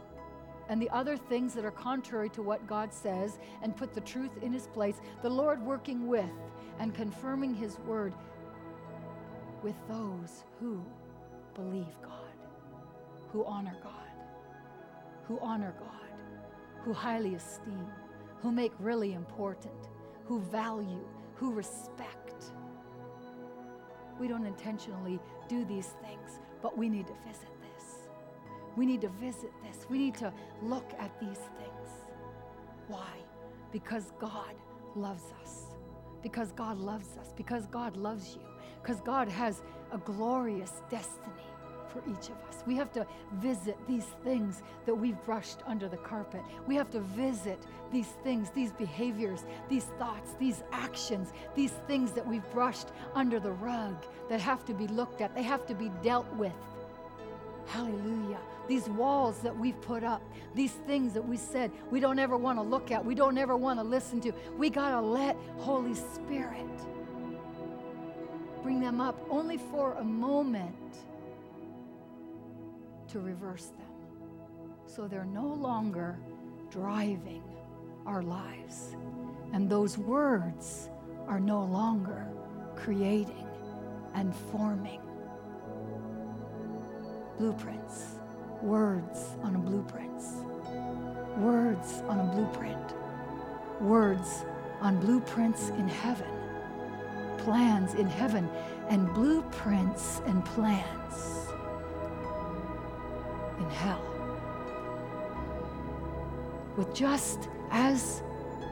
and 0.69 0.79
the 0.79 0.89
other 0.91 1.17
things 1.17 1.53
that 1.55 1.65
are 1.65 1.71
contrary 1.71 2.29
to 2.29 2.43
what 2.43 2.65
God 2.67 2.93
says 2.93 3.39
and 3.63 3.75
put 3.75 3.93
the 3.93 4.01
truth 4.01 4.31
in 4.41 4.53
his 4.53 4.67
place, 4.67 5.01
the 5.23 5.29
Lord 5.29 5.61
working 5.61 6.07
with 6.07 6.29
and 6.79 6.93
confirming 6.93 7.55
his 7.55 7.79
word 7.79 8.13
with 9.63 9.75
those 9.87 10.43
who 10.59 10.81
believe 11.55 11.99
God, 12.03 12.13
who 13.33 13.43
honor 13.45 13.75
God, 13.83 13.93
who 15.27 15.39
honor 15.41 15.73
God, 15.79 15.89
who 16.83 16.93
highly 16.93 17.33
esteem, 17.33 17.87
who 18.41 18.51
make 18.51 18.71
really 18.79 19.13
important, 19.13 19.89
who 20.25 20.39
value, 20.39 21.05
who 21.35 21.51
respect. 21.51 22.45
We 24.19 24.27
don't 24.27 24.45
intentionally 24.45 25.19
do 25.47 25.65
these 25.65 25.93
things, 26.01 26.39
but 26.61 26.77
we 26.77 26.89
need 26.89 27.07
to 27.07 27.13
visit 27.27 27.49
we 28.75 28.85
need 28.85 29.01
to 29.01 29.09
visit 29.09 29.51
this. 29.63 29.85
We 29.89 29.97
need 29.97 30.15
to 30.15 30.31
look 30.61 30.91
at 30.99 31.11
these 31.19 31.37
things. 31.37 31.89
Why? 32.87 33.13
Because 33.71 34.11
God 34.19 34.55
loves 34.95 35.33
us. 35.41 35.65
Because 36.21 36.51
God 36.51 36.77
loves 36.77 37.17
us. 37.17 37.33
Because 37.35 37.67
God 37.67 37.95
loves 37.95 38.35
you. 38.35 38.41
Because 38.81 39.01
God 39.01 39.29
has 39.29 39.61
a 39.91 39.97
glorious 39.97 40.81
destiny 40.89 41.43
for 41.87 42.03
each 42.09 42.29
of 42.29 42.37
us. 42.47 42.63
We 42.67 42.75
have 42.75 42.91
to 42.93 43.05
visit 43.33 43.75
these 43.87 44.05
things 44.23 44.61
that 44.85 44.93
we've 44.93 45.17
brushed 45.25 45.59
under 45.65 45.87
the 45.87 45.97
carpet. 45.97 46.41
We 46.67 46.75
have 46.75 46.91
to 46.91 46.99
visit 46.99 47.65
these 47.91 48.13
things, 48.23 48.51
these 48.51 48.71
behaviors, 48.73 49.45
these 49.69 49.85
thoughts, 49.97 50.35
these 50.39 50.63
actions, 50.71 51.33
these 51.55 51.73
things 51.87 52.11
that 52.11 52.27
we've 52.27 52.47
brushed 52.51 52.89
under 53.15 53.39
the 53.39 53.51
rug 53.51 53.95
that 54.29 54.39
have 54.39 54.63
to 54.65 54.73
be 54.73 54.87
looked 54.87 55.21
at. 55.21 55.33
They 55.35 55.43
have 55.43 55.65
to 55.65 55.73
be 55.73 55.91
dealt 56.03 56.31
with. 56.35 56.53
Hallelujah 57.65 58.39
these 58.69 58.87
walls 58.87 59.39
that 59.39 59.57
we've 59.57 59.81
put 59.81 60.03
up, 60.03 60.21
these 60.53 60.71
things 60.71 61.11
that 61.13 61.27
we 61.27 61.35
said 61.35 61.71
we 61.89 61.99
don't 61.99 62.19
ever 62.19 62.37
want 62.37 62.59
to 62.59 62.61
look 62.61 62.91
at, 62.91 63.03
we 63.03 63.15
don't 63.15 63.37
ever 63.37 63.57
want 63.57 63.79
to 63.79 63.83
listen 63.83 64.21
to. 64.21 64.31
We 64.57 64.69
got 64.69 64.91
to 64.91 65.01
let 65.01 65.35
Holy 65.57 65.95
Spirit 65.95 66.67
bring 68.61 68.79
them 68.79 69.01
up 69.01 69.19
only 69.29 69.57
for 69.57 69.93
a 69.95 70.03
moment 70.03 70.75
to 73.09 73.19
reverse 73.19 73.65
them. 73.65 73.87
So 74.85 75.07
they're 75.07 75.25
no 75.25 75.47
longer 75.47 76.19
driving 76.69 77.43
our 78.05 78.21
lives. 78.21 78.95
And 79.51 79.67
those 79.67 79.97
words 79.97 80.89
are 81.27 81.39
no 81.39 81.63
longer 81.63 82.27
creating 82.75 83.47
and 84.13 84.35
forming 84.35 85.01
blueprints 87.39 88.18
Words 88.61 89.37
on 89.41 89.55
a 89.55 89.57
blueprint. 89.57 90.21
Words 91.37 92.03
on 92.09 92.19
a 92.19 92.23
blueprint. 92.35 92.93
Words 93.79 94.43
on 94.81 94.99
blueprints 94.99 95.69
in 95.69 95.87
heaven. 95.87 96.27
Plans 97.37 97.93
in 97.93 98.05
heaven 98.05 98.49
and 98.89 99.13
blueprints 99.13 100.21
and 100.25 100.43
plans 100.43 101.47
in 103.59 103.69
hell. 103.69 104.03
With 106.75 106.93
just 106.93 107.47
as 107.71 108.23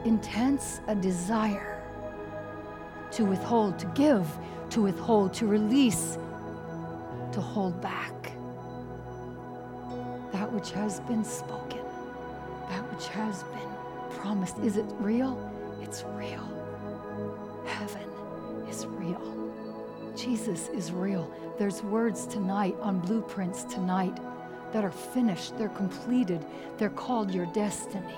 intense 0.04 0.82
a 0.86 0.94
desire 0.94 1.82
to 3.12 3.24
withhold, 3.24 3.78
to 3.78 3.86
give, 3.94 4.28
to 4.68 4.82
withhold, 4.82 5.32
to 5.34 5.46
release, 5.46 6.18
to 7.32 7.40
hold 7.40 7.80
back 7.80 8.32
which 10.58 10.72
has 10.72 10.98
been 10.98 11.22
spoken, 11.22 11.84
that 12.68 12.82
which 12.92 13.06
has 13.06 13.44
been 13.44 14.18
promised. 14.18 14.58
Is 14.58 14.76
it 14.76 14.86
real? 14.98 15.38
It's 15.80 16.02
real. 16.16 16.42
Heaven 17.64 18.08
is 18.68 18.84
real. 18.84 19.52
Jesus 20.16 20.68
is 20.70 20.90
real. 20.90 21.32
There's 21.60 21.84
words 21.84 22.26
tonight 22.26 22.74
on 22.80 22.98
blueprints 22.98 23.62
tonight 23.72 24.18
that 24.72 24.84
are 24.84 24.90
finished, 24.90 25.56
they're 25.56 25.68
completed, 25.68 26.44
they're 26.76 26.90
called 26.90 27.32
your 27.32 27.46
destiny 27.46 28.16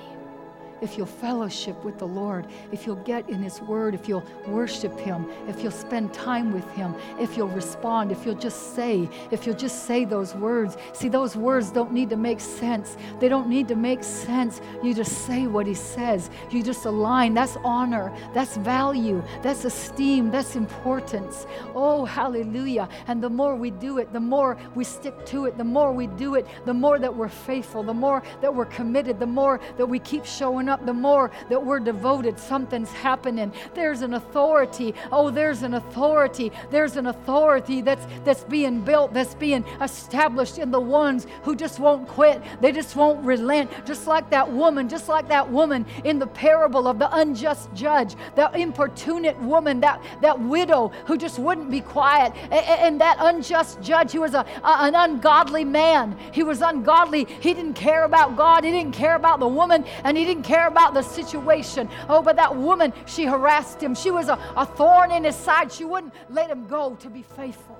if 0.80 0.96
you'll 0.96 1.06
fellowship 1.06 1.82
with 1.84 1.98
the 1.98 2.06
Lord, 2.06 2.46
if 2.72 2.86
you'll 2.86 2.96
get 2.96 3.28
in 3.28 3.42
His 3.42 3.60
Word, 3.60 3.94
if 3.94 4.08
you'll 4.08 4.24
worship 4.46 4.98
Him, 4.98 5.26
if 5.48 5.62
you'll 5.62 5.72
spend 5.72 6.14
time 6.14 6.52
with 6.52 6.68
Him, 6.72 6.94
if 7.18 7.36
you'll 7.36 7.48
respond, 7.48 8.10
if 8.10 8.24
you'll 8.24 8.34
just 8.34 8.74
say, 8.74 9.08
if 9.30 9.46
you'll 9.46 9.56
just 9.56 9.84
say 9.84 10.04
those 10.04 10.34
words. 10.34 10.76
See, 10.92 11.08
those 11.08 11.36
words 11.36 11.70
don't 11.70 11.92
need 11.92 12.10
to 12.10 12.16
make 12.16 12.40
sense. 12.40 12.96
They 13.18 13.28
don't 13.28 13.48
need 13.48 13.68
to 13.68 13.76
make 13.76 14.02
sense. 14.02 14.60
You 14.82 14.94
just 14.94 15.26
say 15.26 15.46
what 15.46 15.66
He 15.66 15.74
says. 15.74 16.30
You 16.50 16.62
just 16.62 16.86
align. 16.86 17.34
That's 17.34 17.56
honor. 17.64 18.12
That's 18.32 18.56
value. 18.56 19.22
That's 19.42 19.64
esteem. 19.64 20.30
That's 20.30 20.56
importance. 20.56 21.46
Oh, 21.74 22.04
hallelujah. 22.04 22.88
And 23.06 23.22
the 23.22 23.30
more 23.30 23.54
we 23.54 23.70
do 23.70 23.98
it, 23.98 24.12
the 24.12 24.20
more 24.20 24.56
we 24.74 24.84
stick 24.84 25.26
to 25.26 25.44
it, 25.44 25.58
the 25.58 25.64
more 25.64 25.92
we 25.92 26.06
do 26.06 26.36
it, 26.36 26.46
the 26.64 26.74
more 26.74 26.98
that 26.98 27.14
we're 27.14 27.28
faithful, 27.28 27.82
the 27.82 27.94
more 27.94 28.22
that 28.40 28.54
we're 28.54 28.64
committed, 28.66 29.18
the 29.18 29.26
more 29.26 29.60
that 29.76 29.86
we 29.86 29.98
keep 29.98 30.24
showing 30.24 30.69
up, 30.70 30.86
the 30.86 30.94
more 30.94 31.30
that 31.48 31.64
we're 31.64 31.80
devoted, 31.80 32.38
something's 32.38 32.90
happening. 32.90 33.52
There's 33.74 34.02
an 34.02 34.14
authority. 34.14 34.94
Oh, 35.12 35.30
there's 35.30 35.62
an 35.62 35.74
authority. 35.74 36.52
There's 36.70 36.96
an 36.96 37.06
authority 37.06 37.82
that's 37.82 38.06
that's 38.24 38.44
being 38.44 38.80
built, 38.80 39.12
that's 39.12 39.34
being 39.34 39.64
established 39.80 40.58
in 40.58 40.70
the 40.70 40.80
ones 40.80 41.26
who 41.42 41.54
just 41.54 41.78
won't 41.78 42.08
quit. 42.08 42.42
They 42.60 42.72
just 42.72 42.96
won't 42.96 43.24
relent. 43.24 43.70
Just 43.84 44.06
like 44.06 44.30
that 44.30 44.50
woman, 44.50 44.88
just 44.88 45.08
like 45.08 45.28
that 45.28 45.50
woman 45.50 45.84
in 46.04 46.18
the 46.18 46.26
parable 46.26 46.86
of 46.86 46.98
the 46.98 47.14
unjust 47.16 47.72
judge, 47.74 48.14
that 48.36 48.56
importunate 48.56 49.38
woman, 49.40 49.80
that, 49.80 50.02
that 50.20 50.40
widow 50.40 50.92
who 51.06 51.16
just 51.16 51.38
wouldn't 51.38 51.70
be 51.70 51.80
quiet, 51.80 52.32
and, 52.44 52.52
and 52.52 53.00
that 53.00 53.16
unjust 53.20 53.80
judge 53.82 54.12
who 54.12 54.20
was 54.20 54.34
a, 54.34 54.44
a, 54.64 54.76
an 54.82 54.94
ungodly 54.94 55.64
man. 55.64 56.16
He 56.32 56.42
was 56.42 56.60
ungodly. 56.60 57.26
He 57.40 57.54
didn't 57.54 57.74
care 57.74 58.04
about 58.04 58.36
God. 58.36 58.64
He 58.64 58.70
didn't 58.70 58.92
care 58.92 59.16
about 59.16 59.40
the 59.40 59.48
woman, 59.48 59.84
and 60.04 60.16
he 60.16 60.24
didn't 60.24 60.44
care 60.44 60.59
care 60.61 60.68
about 60.68 60.94
the 60.94 61.02
situation. 61.02 61.88
Oh, 62.08 62.22
but 62.22 62.36
that 62.36 62.54
woman, 62.54 62.92
she 63.06 63.24
harassed 63.24 63.82
him. 63.82 63.94
She 63.94 64.11
was 64.11 64.28
a, 64.28 64.38
a 64.56 64.66
thorn 64.66 65.11
in 65.11 65.24
his 65.24 65.36
side. 65.36 65.72
She 65.72 65.84
wouldn't 65.84 66.12
let 66.28 66.50
him 66.50 66.66
go 66.66 66.96
to 66.96 67.08
be 67.08 67.22
faithful 67.22 67.78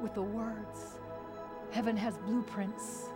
with 0.00 0.14
the 0.14 0.22
words. 0.22 0.96
Heaven 1.70 1.96
has 1.96 2.16
blueprints 2.18 3.09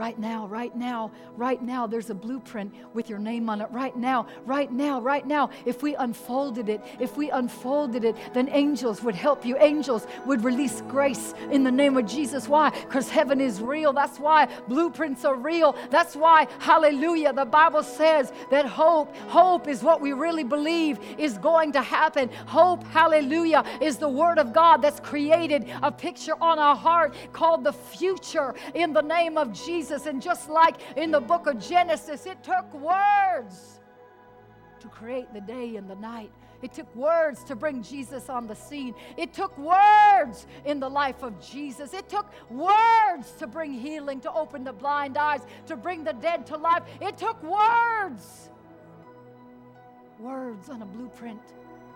Right 0.00 0.18
now, 0.18 0.46
right 0.46 0.74
now, 0.74 1.10
right 1.36 1.62
now, 1.62 1.86
there's 1.86 2.08
a 2.08 2.14
blueprint 2.14 2.72
with 2.94 3.10
your 3.10 3.18
name 3.18 3.50
on 3.50 3.60
it. 3.60 3.70
Right 3.70 3.94
now, 3.94 4.26
right 4.46 4.72
now, 4.72 4.98
right 4.98 5.26
now. 5.26 5.50
If 5.66 5.82
we 5.82 5.94
unfolded 5.94 6.70
it, 6.70 6.80
if 6.98 7.18
we 7.18 7.30
unfolded 7.30 8.04
it, 8.04 8.16
then 8.32 8.48
angels 8.48 9.02
would 9.02 9.14
help 9.14 9.44
you. 9.44 9.58
Angels 9.58 10.06
would 10.24 10.42
release 10.42 10.82
grace 10.88 11.34
in 11.50 11.64
the 11.64 11.70
name 11.70 11.98
of 11.98 12.06
Jesus. 12.06 12.48
Why? 12.48 12.70
Because 12.70 13.10
heaven 13.10 13.42
is 13.42 13.60
real. 13.60 13.92
That's 13.92 14.18
why 14.18 14.48
blueprints 14.68 15.26
are 15.26 15.36
real. 15.36 15.76
That's 15.90 16.16
why, 16.16 16.46
hallelujah, 16.60 17.34
the 17.34 17.44
Bible 17.44 17.82
says 17.82 18.32
that 18.50 18.64
hope, 18.64 19.14
hope 19.28 19.68
is 19.68 19.82
what 19.82 20.00
we 20.00 20.14
really 20.14 20.44
believe 20.44 20.98
is 21.18 21.36
going 21.36 21.72
to 21.72 21.82
happen. 21.82 22.30
Hope, 22.46 22.84
hallelujah, 22.84 23.66
is 23.82 23.98
the 23.98 24.08
word 24.08 24.38
of 24.38 24.54
God 24.54 24.80
that's 24.80 25.00
created 25.00 25.68
a 25.82 25.92
picture 25.92 26.36
on 26.40 26.58
our 26.58 26.74
heart 26.74 27.14
called 27.34 27.64
the 27.64 27.74
future 27.74 28.54
in 28.74 28.94
the 28.94 29.02
name 29.02 29.36
of 29.36 29.52
Jesus. 29.52 29.89
Jesus. 29.90 30.06
And 30.06 30.22
just 30.22 30.48
like 30.48 30.76
in 30.96 31.10
the 31.10 31.20
book 31.20 31.46
of 31.46 31.58
Genesis, 31.58 32.26
it 32.26 32.42
took 32.42 32.72
words 32.74 33.80
to 34.80 34.88
create 34.88 35.32
the 35.34 35.40
day 35.40 35.76
and 35.76 35.88
the 35.90 35.96
night. 35.96 36.30
It 36.62 36.72
took 36.72 36.94
words 36.94 37.42
to 37.44 37.56
bring 37.56 37.82
Jesus 37.82 38.28
on 38.28 38.46
the 38.46 38.54
scene. 38.54 38.94
It 39.16 39.32
took 39.32 39.56
words 39.58 40.46
in 40.64 40.78
the 40.78 40.88
life 40.88 41.22
of 41.22 41.40
Jesus. 41.40 41.94
It 41.94 42.08
took 42.08 42.26
words 42.50 43.32
to 43.38 43.46
bring 43.46 43.72
healing, 43.72 44.20
to 44.20 44.32
open 44.32 44.62
the 44.62 44.72
blind 44.72 45.16
eyes, 45.16 45.40
to 45.66 45.76
bring 45.76 46.04
the 46.04 46.12
dead 46.12 46.46
to 46.46 46.56
life. 46.56 46.82
It 47.00 47.16
took 47.16 47.42
words. 47.42 48.50
Words 50.18 50.68
on 50.68 50.82
a 50.82 50.86
blueprint 50.86 51.40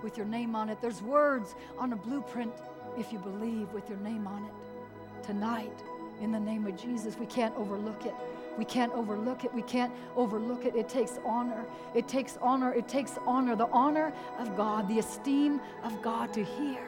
with 0.02 0.16
your 0.16 0.26
name 0.26 0.56
on 0.56 0.70
it. 0.70 0.80
There's 0.80 1.02
words 1.02 1.54
on 1.78 1.92
a 1.92 1.96
blueprint 1.96 2.54
if 2.98 3.12
you 3.12 3.18
believe 3.18 3.72
with 3.72 3.88
your 3.88 3.98
name 3.98 4.26
on 4.26 4.44
it. 4.46 5.24
Tonight, 5.26 5.82
in 6.20 6.32
the 6.32 6.40
name 6.40 6.66
of 6.66 6.76
Jesus. 6.76 7.16
We 7.18 7.26
can't 7.26 7.54
overlook 7.56 8.06
it. 8.06 8.14
We 8.56 8.64
can't 8.64 8.92
overlook 8.92 9.44
it. 9.44 9.52
We 9.52 9.62
can't 9.62 9.92
overlook 10.16 10.64
it. 10.64 10.76
It 10.76 10.88
takes 10.88 11.18
honor. 11.24 11.64
It 11.94 12.06
takes 12.06 12.38
honor. 12.40 12.72
It 12.72 12.88
takes 12.88 13.18
honor. 13.26 13.56
The 13.56 13.68
honor 13.68 14.12
of 14.38 14.56
God, 14.56 14.88
the 14.88 14.98
esteem 14.98 15.60
of 15.82 16.00
God 16.02 16.32
to 16.34 16.44
hear. 16.44 16.80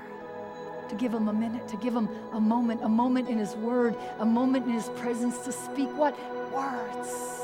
To 0.89 0.95
give 0.95 1.13
him 1.13 1.27
a 1.27 1.33
minute, 1.33 1.67
to 1.69 1.77
give 1.77 1.95
him 1.95 2.09
a 2.33 2.41
moment, 2.41 2.85
a 2.85 2.89
moment 2.89 3.29
in 3.29 3.39
his 3.39 3.57
word, 3.57 3.97
a 4.21 4.25
moment 4.25 4.67
in 4.67 4.73
his 4.73 4.89
presence 4.91 5.39
to 5.39 5.51
speak 5.51 5.89
what? 5.97 6.17
Words. 6.53 7.43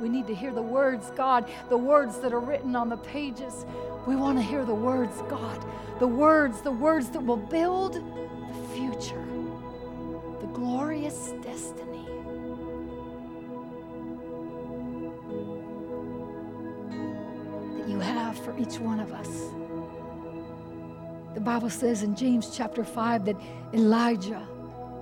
We 0.00 0.08
need 0.08 0.26
to 0.26 0.34
hear 0.34 0.50
the 0.50 0.62
words, 0.62 1.12
God, 1.14 1.48
the 1.68 1.76
words 1.76 2.18
that 2.18 2.32
are 2.32 2.40
written 2.40 2.74
on 2.74 2.88
the 2.88 2.96
pages. 2.96 3.64
We 4.04 4.16
want 4.16 4.36
to 4.36 4.42
hear 4.42 4.64
the 4.64 4.74
words, 4.74 5.16
God, 5.28 5.64
the 6.00 6.08
words, 6.08 6.60
the 6.60 6.72
words 6.72 7.10
that 7.10 7.24
will 7.24 7.36
build 7.36 8.02
glorious 10.62 11.34
destiny. 11.42 12.06
That 17.76 17.88
you 17.88 17.98
have 17.98 18.38
for 18.38 18.56
each 18.56 18.78
one 18.78 19.00
of 19.00 19.12
us. 19.12 19.28
The 21.34 21.40
Bible 21.40 21.68
says 21.68 22.04
in 22.04 22.14
James 22.14 22.56
chapter 22.56 22.84
5 22.84 23.24
that 23.24 23.36
Elijah 23.74 24.46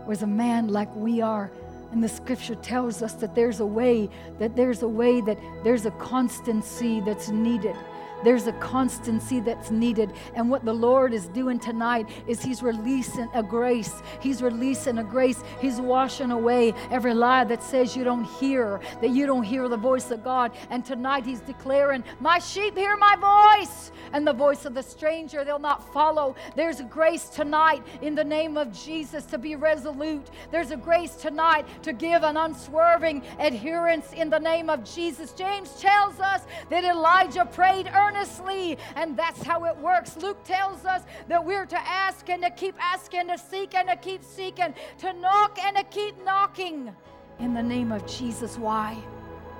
was 0.07 0.23
a 0.23 0.27
man 0.27 0.69
like 0.69 0.89
we 0.97 1.21
are. 1.21 1.53
And 1.93 2.03
the 2.03 2.09
scripture 2.09 2.55
tells 2.55 3.03
us 3.03 3.13
that 3.15 3.35
there's 3.35 3.61
a 3.61 3.67
way, 3.67 4.09
that 4.39 4.57
there's 4.57 4.81
a 4.81 4.89
way, 4.89 5.21
that 5.21 5.37
there's 5.63 5.85
a 5.85 5.91
constancy 5.91 7.03
that's 7.03 7.29
needed 7.29 7.77
there's 8.23 8.47
a 8.47 8.53
constancy 8.55 9.41
that's 9.41 9.71
needed. 9.71 10.12
And 10.35 10.51
what 10.51 10.64
the 10.64 10.73
Lord 10.73 11.12
is 11.12 11.29
doing 11.29 11.59
tonight 11.59 12.09
is 12.27 12.43
He's 12.43 12.62
releasing 12.62 13.29
a 13.35 13.43
grace. 13.43 14.03
He's 14.21 14.43
releasing 14.43 14.99
a 14.99 15.05
grace. 15.05 15.43
He's 15.61 15.81
washing 15.81 16.31
away 16.31 16.75
every 16.91 17.14
lie 17.14 17.45
that 17.45 17.62
says 17.62 17.97
you 17.97 18.05
don't 18.05 18.25
hear, 18.25 18.81
that 19.01 19.11
you 19.11 19.27
don't 19.27 19.43
hear 19.43 19.68
the 19.68 19.77
voice 19.77 20.11
of 20.11 20.23
God. 20.23 20.53
And 20.71 20.85
tonight 20.85 21.25
He's 21.25 21.41
declaring, 21.41 22.05
My 22.21 22.39
sheep 22.39 22.77
hear 22.77 22.97
my 22.97 23.16
voice, 23.57 23.93
and 24.12 24.27
the 24.27 24.33
voice 24.33 24.64
of 24.64 24.75
the 24.75 24.83
stranger 24.83 25.45
they'll 25.45 25.59
not 25.59 25.93
follow. 25.93 26.35
There's 26.57 26.81
a 26.81 26.85
grace 26.85 27.29
tonight 27.29 27.83
in 28.03 28.14
the 28.14 28.25
name 28.25 28.57
of 28.57 28.73
Jesus 28.73 29.25
to 29.27 29.39
be 29.39 29.57
resolute. 29.57 30.31
There's 30.51 30.71
a 30.71 30.77
grace 30.77 31.14
tonight 31.14 31.66
to 31.83 31.93
give 31.93 32.23
an 32.23 32.37
unswerving 32.37 33.23
adherence 33.39 34.12
in 34.12 34.31
the 34.31 34.39
name 34.39 34.68
of 34.68 34.85
Jesus. 34.85 35.33
James 35.33 35.81
tells 35.81 36.21
us 36.21 36.43
that 36.68 36.85
Elijah 36.85 37.45
prayed 37.47 37.87
earnestly 37.95 38.10
earnestly. 38.11 38.79
And 38.97 39.17
that's 39.17 39.43
how 39.43 39.65
it 39.65 39.77
works. 39.79 40.17
Luke 40.17 40.43
tells 40.45 40.85
us 40.85 41.03
that 41.29 41.45
we're 41.45 41.67
to 41.67 41.89
ask 41.89 42.29
and 42.29 42.43
to 42.43 42.51
keep 42.51 42.75
asking, 42.81 43.29
to 43.29 43.39
seek 43.39 43.75
and 43.75 43.89
to 43.89 43.97
keep 43.97 44.25
seeking, 44.25 44.75
to 44.99 45.13
knock 45.15 45.59
and 45.63 45.77
to 45.77 45.85
keep 45.85 46.23
knocking 46.25 46.95
in 47.39 47.55
the 47.55 47.63
name 47.63 47.93
of 47.93 48.07
Jesus. 48.07 48.59
Why? 48.59 48.99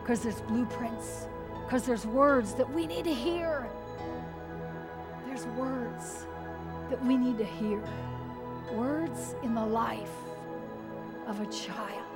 Because 0.01 0.23
there's 0.23 0.41
blueprints, 0.43 1.27
because 1.65 1.85
there's 1.85 2.07
words 2.07 2.55
that 2.55 2.71
we 2.73 2.87
need 2.87 3.05
to 3.05 3.15
hear. 3.15 3.69
There's 5.27 5.47
words 5.47 6.27
that 6.91 7.05
we 7.05 7.17
need 7.17 7.39
to 7.39 7.45
hear. 7.45 7.83
Words 8.73 9.35
in 9.43 9.55
the 9.55 9.65
life 9.65 10.11
of 11.27 11.41
a 11.41 11.47
child 11.47 12.07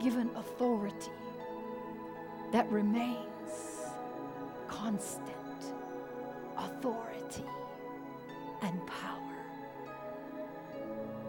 given 0.00 0.30
authority 0.34 1.10
that 2.50 2.68
remains 2.70 3.31
constant 4.82 5.76
authority 6.58 7.44
and 8.62 8.84
power 8.88 9.38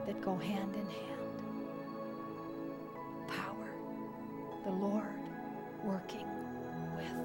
that 0.07 0.19
go 0.21 0.35
hand 0.35 0.73
in 0.73 0.85
hand. 0.87 1.43
Power, 3.27 3.69
the 4.65 4.71
Lord 4.71 5.19
working 5.83 6.25
with 6.97 7.15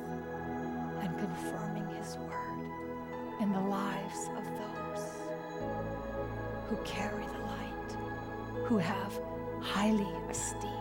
and 1.00 1.18
confirming 1.18 1.88
His 1.96 2.18
word 2.18 3.40
in 3.40 3.50
the 3.50 3.60
lives 3.60 4.28
of 4.36 4.44
those 4.44 5.04
who 6.68 6.76
carry 6.84 7.24
the 7.24 7.38
light, 7.46 8.66
who 8.66 8.76
have 8.76 9.18
highly 9.62 10.12
esteemed 10.28 10.74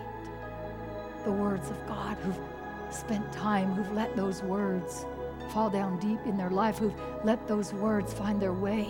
the 1.24 1.32
words 1.32 1.70
of 1.70 1.88
God, 1.88 2.18
who've 2.18 2.40
spent 2.94 3.32
time, 3.32 3.72
who've 3.74 3.94
let 3.94 4.14
those 4.18 4.44
words 4.44 5.06
fall 5.52 5.70
down 5.70 6.00
deep 6.00 6.20
in 6.26 6.38
their 6.38 6.50
life, 6.50 6.78
who've 6.78 6.94
let 7.24 7.48
those 7.48 7.74
words 7.74 8.14
find 8.14 8.42
their 8.42 8.54
way, 8.54 8.88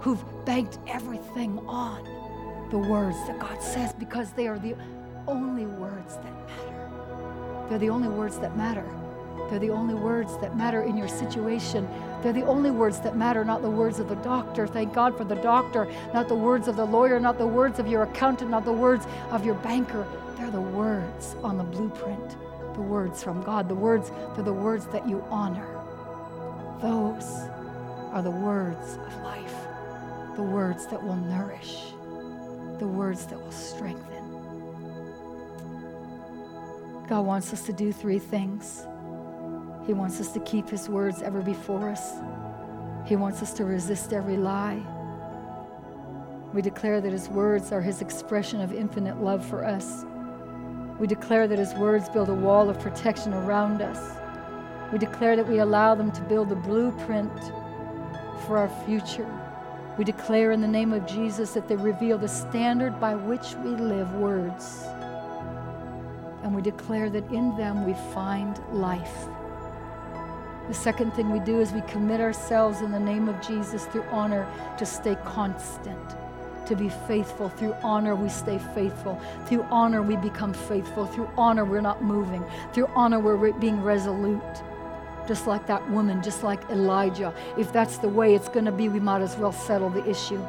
who've 0.00 0.22
banked 0.44 0.78
everything 0.86 1.58
on 1.66 2.04
the 2.70 2.78
words 2.78 3.16
that 3.26 3.38
God 3.38 3.62
says 3.62 3.92
because 3.92 4.32
they 4.32 4.48
are 4.48 4.58
the 4.58 4.74
only 5.28 5.66
words 5.66 6.16
that 6.16 6.46
matter. 6.46 7.66
They're 7.68 7.78
the 7.78 7.90
only 7.90 8.08
words 8.08 8.38
that 8.38 8.56
matter. 8.56 8.84
They're 9.50 9.58
the 9.60 9.70
only 9.70 9.94
words 9.94 10.36
that 10.38 10.56
matter 10.56 10.82
in 10.82 10.96
your 10.96 11.08
situation. 11.08 11.88
They're 12.22 12.32
the 12.32 12.46
only 12.46 12.70
words 12.70 13.00
that 13.00 13.16
matter, 13.16 13.44
not 13.44 13.62
the 13.62 13.70
words 13.70 14.00
of 14.00 14.08
the 14.08 14.16
doctor. 14.16 14.66
Thank 14.66 14.92
God 14.92 15.16
for 15.16 15.24
the 15.24 15.36
doctor, 15.36 15.86
not 16.12 16.28
the 16.28 16.34
words 16.34 16.66
of 16.66 16.76
the 16.76 16.84
lawyer, 16.84 17.20
not 17.20 17.38
the 17.38 17.46
words 17.46 17.78
of 17.78 17.86
your 17.86 18.02
accountant, 18.02 18.50
not 18.50 18.64
the 18.64 18.72
words 18.72 19.06
of 19.30 19.44
your 19.44 19.54
banker. 19.56 20.06
They're 20.36 20.50
the 20.50 20.60
words 20.60 21.36
on 21.42 21.58
the 21.58 21.64
blueprint, 21.64 22.36
the 22.76 22.82
words 22.82 23.22
from 23.22 23.42
God. 23.42 23.68
The 23.68 23.74
words, 23.74 24.10
they're 24.34 24.44
the 24.44 24.52
words 24.52 24.86
that 24.88 25.08
you 25.08 25.24
honor. 25.30 25.66
Those 26.80 27.48
are 28.12 28.22
the 28.22 28.30
words 28.30 28.98
of 29.06 29.22
life, 29.22 29.54
the 30.36 30.42
words 30.42 30.86
that 30.88 31.02
will 31.02 31.16
nourish, 31.16 31.92
the 32.78 32.86
words 32.86 33.26
that 33.26 33.40
will 33.40 33.50
strengthen. 33.50 34.06
God 37.08 37.22
wants 37.22 37.52
us 37.52 37.64
to 37.66 37.72
do 37.72 37.92
three 37.92 38.18
things. 38.18 38.84
He 39.86 39.94
wants 39.94 40.20
us 40.20 40.32
to 40.32 40.40
keep 40.40 40.68
His 40.68 40.88
words 40.88 41.22
ever 41.22 41.40
before 41.40 41.88
us. 41.88 42.12
He 43.06 43.16
wants 43.16 43.40
us 43.40 43.52
to 43.54 43.64
resist 43.64 44.12
every 44.12 44.36
lie. 44.36 44.82
We 46.52 46.60
declare 46.60 47.00
that 47.00 47.12
His 47.12 47.28
words 47.28 47.72
are 47.72 47.80
His 47.80 48.02
expression 48.02 48.60
of 48.60 48.74
infinite 48.74 49.22
love 49.22 49.46
for 49.46 49.64
us. 49.64 50.04
We 50.98 51.06
declare 51.06 51.46
that 51.46 51.58
His 51.58 51.74
words 51.74 52.08
build 52.08 52.28
a 52.28 52.34
wall 52.34 52.70
of 52.70 52.80
protection 52.80 53.34
around 53.34 53.82
us. 53.82 54.16
We 54.92 54.98
declare 54.98 55.36
that 55.36 55.46
we 55.46 55.58
allow 55.58 55.94
them 55.94 56.10
to 56.12 56.20
build 56.22 56.48
the 56.48 56.56
blueprint 56.56 57.32
for 58.46 58.56
our 58.58 58.70
future. 58.86 59.28
We 59.98 60.04
declare 60.04 60.52
in 60.52 60.60
the 60.60 60.68
name 60.68 60.92
of 60.92 61.06
Jesus 61.06 61.52
that 61.52 61.68
they 61.68 61.76
reveal 61.76 62.18
the 62.18 62.28
standard 62.28 63.00
by 63.00 63.14
which 63.14 63.54
we 63.56 63.70
live 63.70 64.12
words. 64.14 64.84
And 66.42 66.54
we 66.54 66.62
declare 66.62 67.10
that 67.10 67.30
in 67.32 67.56
them 67.56 67.86
we 67.86 67.94
find 68.12 68.58
life. 68.72 69.26
The 70.68 70.74
second 70.74 71.12
thing 71.12 71.30
we 71.30 71.40
do 71.40 71.60
is 71.60 71.72
we 71.72 71.80
commit 71.82 72.20
ourselves 72.20 72.80
in 72.80 72.90
the 72.90 73.00
name 73.00 73.28
of 73.28 73.40
Jesus 73.40 73.84
through 73.86 74.04
honor 74.10 74.46
to 74.78 74.86
stay 74.86 75.16
constant, 75.24 76.16
to 76.66 76.76
be 76.76 76.88
faithful. 76.88 77.48
Through 77.48 77.74
honor, 77.82 78.14
we 78.14 78.28
stay 78.28 78.58
faithful. 78.74 79.20
Through 79.46 79.62
honor, 79.70 80.02
we 80.02 80.16
become 80.16 80.52
faithful. 80.52 81.06
Through 81.06 81.30
honor, 81.36 81.64
we're 81.64 81.80
not 81.80 82.02
moving. 82.02 82.44
Through 82.72 82.88
honor, 82.94 83.20
we're 83.20 83.52
being 83.52 83.82
resolute. 83.82 84.42
Just 85.26 85.46
like 85.46 85.66
that 85.66 85.88
woman, 85.90 86.22
just 86.22 86.42
like 86.42 86.62
Elijah. 86.70 87.34
If 87.58 87.72
that's 87.72 87.98
the 87.98 88.08
way 88.08 88.34
it's 88.34 88.48
going 88.48 88.66
to 88.66 88.72
be, 88.72 88.88
we 88.88 89.00
might 89.00 89.22
as 89.22 89.36
well 89.36 89.52
settle 89.52 89.90
the 89.90 90.08
issue 90.08 90.40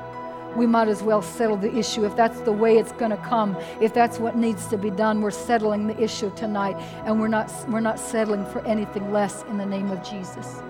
we 0.58 0.66
might 0.66 0.88
as 0.88 1.04
well 1.04 1.22
settle 1.22 1.56
the 1.56 1.74
issue. 1.78 2.04
If 2.06 2.16
that's 2.16 2.40
the 2.42 2.52
way 2.52 2.78
it's 2.78 2.92
going 2.94 3.12
to 3.12 3.18
come, 3.18 3.56
if 3.80 3.94
that's 3.94 4.18
what 4.18 4.36
needs 4.36 4.68
to 4.68 4.78
be 4.78 4.90
done, 4.90 5.22
we're 5.22 5.32
settling 5.32 5.88
the 5.88 6.02
issue 6.02 6.32
tonight 6.36 6.76
and 7.06 7.20
we're 7.20 7.28
not, 7.28 7.52
we're 7.70 7.80
not 7.80 8.00
settling 8.00 8.46
for 8.48 8.66
anything 8.66 9.12
less 9.12 9.44
in 9.44 9.58
the 9.58 9.66
name 9.66 9.92
of 9.92 10.04
Jesus. 10.04 10.62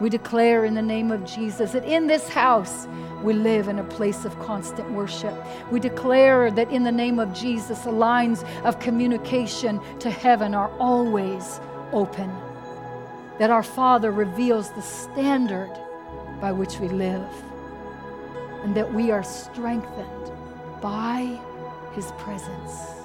We 0.00 0.08
declare 0.08 0.64
in 0.64 0.74
the 0.74 0.82
name 0.82 1.10
of 1.10 1.26
Jesus 1.26 1.72
that 1.72 1.84
in 1.84 2.06
this 2.06 2.28
house 2.28 2.88
we 3.22 3.34
live 3.34 3.68
in 3.68 3.78
a 3.78 3.84
place 3.84 4.24
of 4.24 4.38
constant 4.40 4.90
worship. 4.92 5.34
We 5.70 5.78
declare 5.78 6.50
that 6.50 6.70
in 6.70 6.84
the 6.84 6.92
name 6.92 7.18
of 7.18 7.34
Jesus 7.34 7.80
the 7.80 7.92
lines 7.92 8.42
of 8.64 8.80
communication 8.80 9.78
to 9.98 10.10
heaven 10.10 10.54
are 10.54 10.70
always 10.78 11.60
open. 11.92 12.30
That 13.38 13.50
our 13.50 13.62
Father 13.62 14.10
reveals 14.10 14.70
the 14.72 14.82
standard 14.82 15.70
by 16.40 16.52
which 16.52 16.78
we 16.80 16.88
live 16.88 17.28
and 18.62 18.74
that 18.74 18.92
we 18.92 19.10
are 19.10 19.22
strengthened 19.22 20.32
by 20.80 21.38
His 21.92 22.10
presence. 22.12 22.99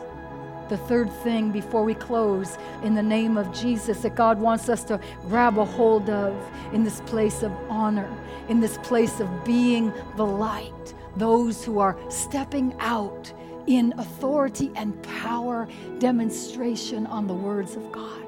The 0.70 0.78
third 0.78 1.11
thing 1.24 1.51
before 1.51 1.84
we 1.84 1.93
close, 1.93 2.57
in 2.84 2.95
the 2.95 3.03
name 3.03 3.38
of 3.38 3.53
Jesus, 3.53 4.01
that 4.01 4.16
God 4.16 4.39
wants 4.39 4.68
us 4.68 4.84
to 4.86 4.99
grab 5.28 5.57
a 5.57 5.66
hold 5.66 6.09
of 6.09 6.36
in 6.74 6.84
this 6.84 7.01
place 7.01 7.43
of 7.43 7.51
honor, 7.70 8.09
in 8.49 8.59
this 8.59 8.78
place 8.80 9.20
of 9.20 9.45
being 9.45 9.93
the 10.16 10.26
light, 10.26 10.93
those 11.18 11.63
who 11.63 11.80
are 11.80 11.97
stepping 12.09 12.76
out 12.80 13.32
in 13.68 13.93
authority 13.97 14.72
and 14.76 15.01
power 15.03 15.68
demonstration 15.99 17.05
on 17.07 17.28
the 17.28 17.34
words 17.34 17.76
of 17.76 17.91
God. 17.91 18.26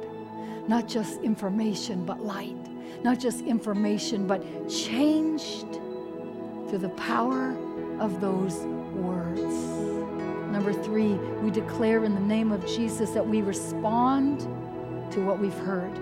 Not 0.68 0.88
just 0.88 1.22
information, 1.22 2.06
but 2.06 2.22
light. 2.22 2.56
Not 3.04 3.20
just 3.20 3.42
information, 3.42 4.28
but 4.28 4.44
changed 4.70 5.74
through 6.68 6.80
the 6.80 6.90
power 6.90 7.56
of 8.00 8.20
those 8.22 8.60
words. 8.94 9.67
Number 10.58 10.74
three, 10.74 11.14
we 11.44 11.52
declare 11.52 12.04
in 12.04 12.16
the 12.16 12.20
name 12.20 12.52
of 12.52 12.66
Jesus 12.66 13.12
that 13.12 13.28
we 13.28 13.44
respond 13.44 14.40
to 15.12 15.24
what 15.24 15.38
we've 15.38 15.54
heard, 15.54 15.94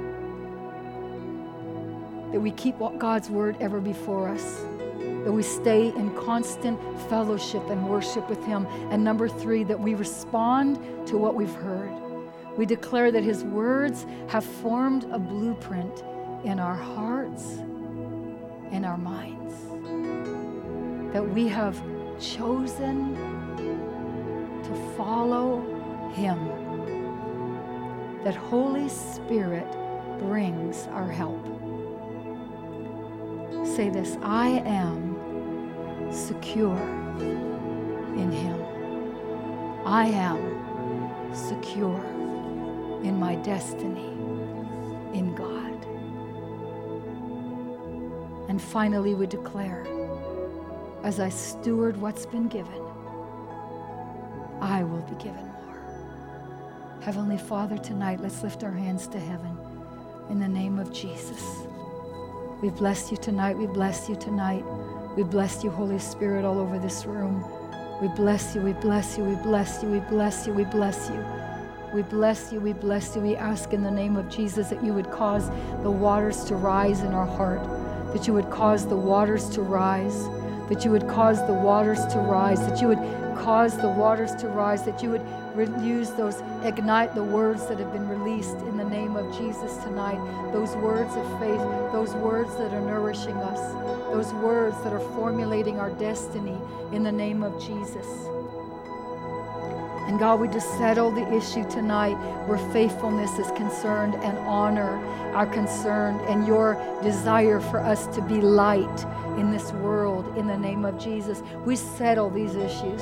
that 2.32 2.39
we 2.39 2.51
keep 2.51 2.80
God's 2.97 3.30
word 3.30 3.58
ever 3.60 3.82
before 3.82 4.30
us, 4.30 4.62
that 5.26 5.32
we 5.34 5.43
stay 5.43 5.89
in 5.89 6.16
constant 6.16 6.80
fellowship 7.10 7.70
and 7.70 7.89
worship 7.89 8.30
with 8.30 8.41
Him. 8.45 8.66
And 8.91 9.03
number 9.03 9.28
three, 9.28 9.66
that 9.66 9.78
we 9.78 9.93
respond 9.93 10.78
to 11.08 11.18
what 11.18 11.36
we've 11.36 11.53
heard. 11.56 11.91
We 12.56 12.66
declare 12.66 13.12
that 13.12 13.26
His 13.26 13.43
words 13.43 14.06
have 14.30 14.45
formed 14.45 15.03
a 15.12 15.20
blueprint 15.20 16.01
in 16.45 16.62
our 16.62 16.78
hearts 16.78 17.58
and 18.72 18.86
our 18.86 18.97
minds 18.97 19.53
that 21.12 21.30
we 21.30 21.49
have 21.49 21.78
chosen 22.22 23.45
follow 24.95 25.61
Him. 26.13 26.38
That 28.23 28.36
Holy 28.36 28.89
Spirit 28.89 29.67
brings 30.19 30.88
our 30.88 31.09
help. 31.09 31.43
Say 33.65 33.89
this 33.89 34.17
I 34.21 34.61
am 34.65 36.11
secure 36.11 36.78
in 38.15 38.32
Him. 38.32 38.61
I 39.86 40.07
am 40.07 41.34
secure 41.34 42.03
in 43.03 43.19
my 43.19 43.36
destiny 43.36 44.07
in 45.13 45.36
God. 45.36 45.86
And 48.49 48.61
finally, 48.61 49.15
we 49.15 49.28
declare 49.28 49.86
as 51.03 51.19
I 51.19 51.30
steward 51.30 51.97
what's 51.97 52.26
been 52.26 52.47
given, 52.47 52.82
I 54.66 54.84
will 54.84 55.01
be 55.01 55.24
given 55.24 55.45
more. 55.45 56.97
Heavenly 57.01 57.38
Father, 57.38 57.78
tonight, 57.78 58.20
let's 58.20 58.41
lift 58.41 58.63
our 58.63 58.72
hands 58.72 59.07
to 59.09 59.20
heaven 59.20 59.55
in 60.32 60.39
the 60.39 60.47
name 60.47 60.80
of 60.80 60.91
Jesus. 60.91 61.68
We 62.63 62.72
bless 62.72 63.11
you 63.11 63.18
tonight. 63.18 63.55
We 63.55 63.68
bless 63.68 64.09
you 64.09 64.16
tonight. 64.16 64.66
We 65.16 65.22
bless 65.22 65.63
you, 65.63 65.70
Holy 65.70 65.99
Spirit, 65.99 66.45
all 66.45 66.57
over 66.57 66.80
this 66.80 67.05
room. 67.05 67.45
We 68.01 68.07
bless 68.07 68.55
you. 68.55 68.61
We 68.61 68.74
bless 68.74 69.20
you. 69.20 69.24
We 69.24 69.36
bless 69.36 69.84
you. 69.84 69.89
We 69.89 69.99
bless 69.99 70.47
you. 70.47 70.53
We 70.53 70.63
bless 70.63 71.09
you. 71.09 71.24
We 71.93 72.01
bless 72.01 72.51
you. 72.51 72.59
We 72.59 72.74
bless 72.74 73.16
you. 73.16 73.22
We 73.22 73.36
ask 73.36 73.72
in 73.72 73.84
the 73.84 73.91
name 73.91 74.18
of 74.18 74.30
Jesus 74.30 74.70
that 74.70 74.84
you 74.84 74.95
would 74.95 75.11
cause 75.11 75.47
the 75.84 75.91
waters 75.91 76.43
to 76.45 76.55
rise 76.55 77.01
in 77.01 77.13
our 77.13 77.28
heart, 77.28 77.61
that 78.13 78.26
you 78.26 78.34
would 78.34 78.49
cause 78.49 78.88
the 78.88 78.97
waters 78.97 79.47
to 79.51 79.61
rise 79.61 80.26
that 80.70 80.84
you 80.84 80.91
would 80.91 81.07
cause 81.07 81.45
the 81.45 81.53
waters 81.53 82.05
to 82.07 82.20
rise, 82.20 82.59
that 82.68 82.82
you 82.82 82.88
would 82.88 82.99
cause 83.38 83.78
the 83.78 83.89
waters 83.89 84.34
to 84.36 84.47
rise, 84.47 84.84
that 84.84 85.03
you 85.03 85.09
would 85.09 85.26
re- 85.55 85.86
use 85.86 86.11
those, 86.11 86.41
ignite 86.63 87.13
the 87.16 87.24
words 87.24 87.68
that 87.68 87.80
have 87.80 87.91
been 87.93 88.07
released 88.07 88.57
in 88.68 88.78
the 88.78 88.84
name 88.84 89.16
of 89.16 89.26
Jesus 89.38 89.78
tonight, 89.78 90.20
those 90.51 90.76
words 90.78 91.16
of 91.16 91.39
faith, 91.39 91.61
those 91.91 92.13
words 92.16 92.55
that 92.57 92.74
are 92.74 92.82
nourishing 92.82 93.36
us, 93.38 93.74
those 94.13 94.34
words 94.34 94.76
that 94.84 94.93
are 94.93 95.13
formulating 95.16 95.80
our 95.80 95.91
destiny 95.91 96.57
in 96.91 97.03
the 97.03 97.11
name 97.11 97.43
of 97.43 97.61
Jesus. 97.61 98.34
And 100.08 100.20
God, 100.20 100.39
we 100.39 100.47
just 100.47 100.70
settle 100.78 101.10
the 101.10 101.28
issue 101.34 101.68
tonight 101.70 102.16
where 102.47 102.60
faithfulness 102.72 103.39
is 103.39 103.49
concerned 103.51 104.16
and 104.16 104.38
honor 104.39 104.97
our 105.34 105.47
concern 105.47 106.20
and 106.28 106.45
your 106.45 106.76
desire 107.01 107.60
for 107.60 107.80
us 107.80 108.06
to 108.16 108.22
be 108.22 108.39
light 108.39 109.06
in 109.39 109.51
this 109.51 109.72
world 109.74 110.38
in 110.38 110.47
the 110.47 110.58
name 110.58 110.86
of 110.86 110.99
Jesus. 110.99 111.41
We 111.66 111.76
settle 111.76 112.30
these 112.30 112.56
issues. 112.56 113.01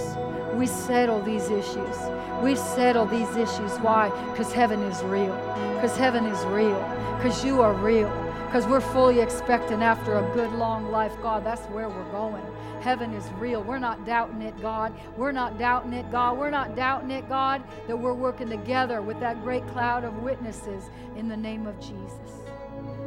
We 0.56 0.66
settle 0.66 1.22
these 1.22 1.50
issues. 1.50 1.98
We 2.42 2.56
settle 2.56 3.06
these 3.06 3.30
issues. 3.36 3.72
Why? 3.80 4.10
Because 4.32 4.54
heaven 4.54 4.82
is 4.84 5.04
real. 5.04 5.36
Because 5.76 5.98
heaven 5.98 6.26
is 6.26 6.44
real. 6.46 6.80
Because 7.18 7.44
you 7.44 7.62
are 7.62 7.74
real. 7.74 8.23
Because 8.54 8.68
we're 8.68 8.82
fully 8.82 9.20
expecting 9.20 9.82
after 9.82 10.20
a 10.20 10.34
good 10.36 10.52
long 10.52 10.92
life, 10.92 11.12
God, 11.24 11.44
that's 11.44 11.66
where 11.72 11.90
we're 11.90 12.12
going. 12.12 12.46
Heaven 12.82 13.12
is 13.12 13.28
real. 13.40 13.64
We're 13.64 13.80
not 13.80 14.06
doubting 14.06 14.44
it, 14.44 14.62
God. 14.62 14.94
We're 15.18 15.32
not 15.32 15.58
doubting 15.58 15.94
it, 15.94 16.12
God. 16.12 16.38
We're 16.38 16.52
not 16.52 16.76
doubting 16.76 17.10
it, 17.10 17.28
God, 17.28 17.64
that 17.88 17.98
we're 17.98 18.14
working 18.14 18.50
together 18.50 19.02
with 19.02 19.20
that 19.22 19.42
great 19.42 19.66
cloud 19.70 20.04
of 20.04 20.22
witnesses 20.22 20.84
in 21.16 21.28
the 21.28 21.36
name 21.36 21.66
of 21.66 21.80
Jesus. 21.80 22.44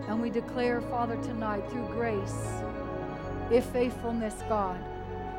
And 0.08 0.20
we 0.20 0.30
declare, 0.30 0.80
Father, 0.80 1.14
tonight 1.22 1.62
through 1.70 1.86
grace, 1.90 2.48
if 3.48 3.66
faithfulness, 3.66 4.34
God, 4.48 4.80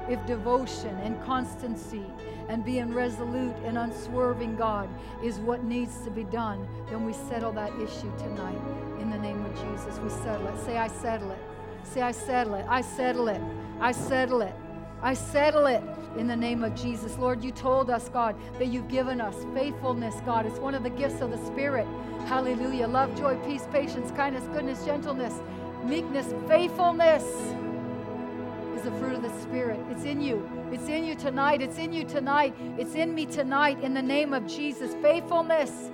if 0.08 0.26
devotion 0.26 0.96
and 1.00 1.22
constancy 1.26 2.06
and 2.50 2.64
being 2.64 2.94
resolute 2.94 3.56
and 3.66 3.78
unswerving, 3.78 4.56
God, 4.56 4.90
is 5.24 5.40
what 5.40 5.64
needs 5.64 6.00
to 6.02 6.10
be 6.10 6.24
done, 6.24 6.68
then 6.90 7.06
we 7.06 7.14
settle 7.14 7.52
that 7.54 7.74
issue 7.80 8.12
tonight. 8.18 8.60
In 9.00 9.10
the 9.10 9.18
name 9.18 9.44
of 9.46 9.54
Jesus, 9.56 10.00
we 10.00 10.10
settle 10.10 10.48
it. 10.48 10.60
Say, 10.66 10.78
I 10.78 10.88
settle 10.88 11.32
it. 11.32 11.40
Say, 11.84 12.02
I 12.02 12.12
settle 12.12 12.56
it. 12.56 12.66
I 12.70 12.82
settle 12.82 13.28
it. 13.28 13.42
I 13.80 13.92
settle 13.92 14.42
it. 14.42 14.56
I 15.02 15.14
settle 15.14 15.68
it 15.68 15.84
in 16.18 16.28
the 16.28 16.36
name 16.36 16.64
of 16.64 16.74
Jesus. 16.74 17.18
Lord, 17.18 17.44
you 17.44 17.52
told 17.52 17.90
us, 17.90 18.10
God, 18.10 18.36
that 18.58 18.68
you've 18.68 18.88
given 18.88 19.22
us 19.22 19.36
faithfulness, 19.54 20.16
God. 20.26 20.46
It's 20.46 20.60
one 20.60 20.74
of 20.74 20.84
the 20.84 20.90
gifts 20.90 21.22
of 21.22 21.30
the 21.30 21.38
Spirit. 21.46 21.88
Hallelujah. 22.26 22.88
Love, 22.88 23.16
joy, 23.16 23.36
peace, 23.46 23.68
patience, 23.72 24.12
kindness, 24.12 24.46
goodness, 24.54 24.84
gentleness, 24.84 25.36
meekness, 25.84 26.34
faithfulness 26.48 27.24
is 28.78 28.84
the 28.84 28.92
fruit 29.00 29.16
of 29.16 29.24
the 29.24 29.42
Spirit. 29.42 29.80
It's 29.90 30.04
in 30.04 30.22
you. 30.22 30.48
It's 30.72 30.88
in 30.88 31.04
you 31.04 31.16
tonight. 31.16 31.62
It's 31.62 31.80
in 31.80 31.92
you 31.92 32.04
tonight. 32.04 32.54
It's 32.78 32.94
in 32.94 33.16
me 33.16 33.26
tonight 33.26 33.82
in 33.82 33.96
the 33.96 34.02
name 34.02 34.36
of 34.36 34.46
Jesus. 34.46 34.94
Faithfulness 35.02 35.90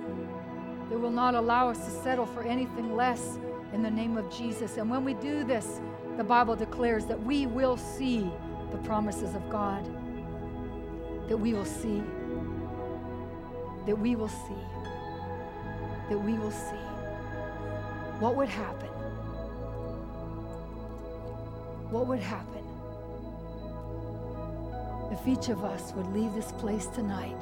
that 0.90 0.98
will 0.98 1.10
not 1.10 1.34
allow 1.34 1.70
us 1.70 1.78
to 1.78 1.90
settle 1.90 2.26
for 2.26 2.42
anything 2.42 2.94
less 2.94 3.38
in 3.72 3.82
the 3.82 3.90
name 3.90 4.18
of 4.18 4.30
Jesus. 4.30 4.76
And 4.76 4.90
when 4.90 5.02
we 5.02 5.14
do 5.14 5.44
this, 5.44 5.80
the 6.18 6.24
Bible 6.24 6.56
declares 6.56 7.06
that 7.06 7.22
we 7.22 7.46
will 7.46 7.78
see 7.78 8.30
the 8.70 8.78
promises 8.78 9.34
of 9.34 9.48
God. 9.48 9.82
That 11.28 11.38
we 11.38 11.54
will 11.54 11.64
see. 11.64 12.02
That 13.86 13.98
we 13.98 14.14
will 14.14 14.28
see. 14.28 14.62
That 16.10 16.18
we 16.18 16.34
will 16.34 16.50
see. 16.50 16.84
What 18.20 18.36
would 18.36 18.50
happen? 18.50 18.90
What 21.90 22.06
would 22.08 22.20
happen 22.20 22.63
if 25.14 25.28
each 25.28 25.48
of 25.48 25.62
us 25.62 25.92
would 25.94 26.12
leave 26.12 26.34
this 26.34 26.50
place 26.52 26.86
tonight 26.86 27.36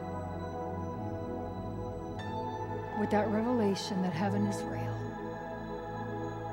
with 3.01 3.11
that 3.11 3.27
revelation 3.29 4.03
that 4.03 4.13
heaven 4.13 4.45
is 4.45 4.63
real, 4.65 4.99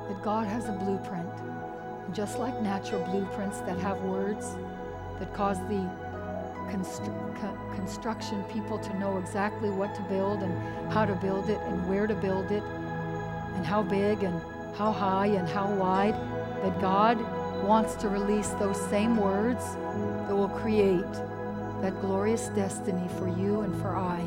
that 0.07 0.24
God 0.24 0.47
has 0.47 0.70
a 0.70 0.72
blueprint, 0.72 1.28
just 2.13 2.39
like 2.39 2.59
natural 2.61 3.03
blueprints 3.11 3.59
that 3.61 3.78
have 3.80 3.99
words 4.03 4.55
that 5.20 5.34
cause 5.34 5.57
the 5.67 5.84
constru- 6.72 7.36
co- 7.36 7.76
construction 7.76 8.41
people 8.45 8.80
to 8.80 8.97
know 8.97 9.17
exactly 9.17 9.70
what 9.70 9.93
to 9.95 10.01
build 10.03 10.41
and 10.41 10.93
how 10.93 11.03
to 11.05 11.15
build 11.15 11.49
it 11.49 11.59
and 11.59 11.89
where 11.89 12.07
to 12.07 12.15
build 12.15 12.49
it 12.49 12.63
and 13.55 13.65
how 13.65 13.84
big 13.84 14.24
and 14.24 14.41
how 14.78 14.93
high 14.93 15.28
and 15.28 15.49
how 15.49 15.70
wide, 15.74 16.15
that 16.63 16.80
God 16.80 17.20
wants 17.61 17.95
to 17.95 18.07
release 18.07 18.51
those 18.51 18.80
same 18.89 19.17
words 19.17 19.76
that 20.30 20.36
will 20.36 20.47
create 20.47 21.11
that 21.82 21.99
glorious 22.01 22.49
destiny 22.49 23.09
for 23.17 23.27
you 23.27 23.61
and 23.61 23.82
for 23.82 23.95
I. 23.95 24.21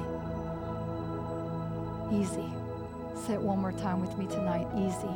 Easy. 2.13 2.51
Say 3.25 3.35
it 3.35 3.41
one 3.41 3.61
more 3.61 3.71
time 3.71 4.01
with 4.01 4.19
me 4.19 4.27
tonight. 4.27 4.67
Easy. 4.75 5.07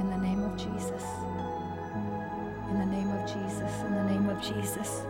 In 0.00 0.10
the 0.10 0.18
name 0.18 0.42
of 0.42 0.58
Jesus. 0.58 1.02
In 2.68 2.78
the 2.78 2.84
name 2.84 3.10
of 3.10 3.26
Jesus. 3.26 3.72
In 3.86 3.94
the 3.94 4.04
name 4.04 4.28
of 4.28 4.42
Jesus. 4.42 5.00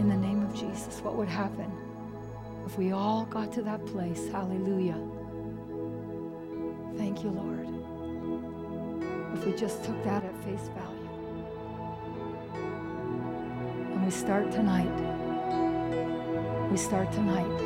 In 0.00 0.08
the 0.08 0.16
name 0.16 0.42
of 0.42 0.52
Jesus. 0.52 0.98
What 1.04 1.14
would 1.14 1.28
happen 1.28 1.70
if 2.66 2.76
we 2.76 2.90
all 2.90 3.24
got 3.26 3.52
to 3.52 3.62
that 3.62 3.86
place? 3.86 4.26
Hallelujah. 4.32 4.98
Thank 6.96 7.22
you, 7.22 7.30
Lord. 7.30 7.68
If 9.38 9.46
we 9.46 9.52
just 9.52 9.84
took 9.84 10.02
that 10.02 10.24
at 10.24 10.36
face 10.42 10.68
value. 10.74 11.09
And 14.00 14.06
we 14.06 14.16
start 14.16 14.50
tonight. 14.50 14.96
We 16.70 16.78
start 16.78 17.12
tonight. 17.12 17.58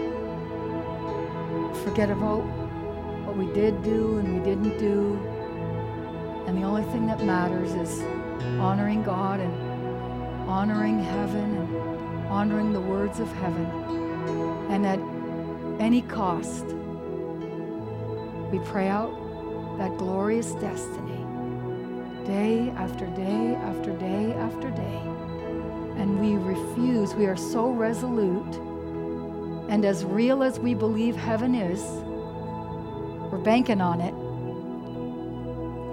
Forget 1.85 2.11
about 2.11 2.43
what 3.24 3.37
we 3.37 3.47
did 3.53 3.85
do 3.85 4.18
and 4.18 4.37
we 4.37 4.45
didn't 4.45 4.76
do. 4.76 5.14
And 6.49 6.59
the 6.59 6.64
only 6.64 6.82
thing 6.91 7.07
that 7.07 7.22
matters 7.22 7.70
is 7.74 8.03
honoring 8.59 9.05
God 9.05 9.39
and 9.39 10.51
honoring 10.51 10.99
heaven 10.99 11.57
and 11.57 12.26
honoring 12.26 12.72
the 12.72 12.80
words 12.80 13.20
of 13.20 13.30
heaven. 13.35 13.66
And 14.70 14.85
at 14.85 14.99
any 15.80 16.03
cost, 16.03 16.64
we 18.51 18.59
pray 18.64 18.89
out 18.89 19.14
that 19.78 19.97
glorious 19.99 20.51
destiny 20.55 21.24
day 22.26 22.70
after 22.70 23.07
day 23.07 23.55
after 23.55 23.93
day 23.93 24.32
after 24.32 24.70
day. 24.72 25.34
And 25.97 26.20
we 26.20 26.36
refuse, 26.36 27.14
we 27.14 27.26
are 27.26 27.36
so 27.36 27.70
resolute 27.70 28.61
and 29.68 29.84
as 29.84 30.05
real 30.05 30.42
as 30.42 30.61
we 30.61 30.74
believe 30.74 31.16
heaven 31.16 31.55
is, 31.55 31.82
we're 33.32 33.42
banking 33.42 33.80
on 33.80 34.01
it. 34.01 34.14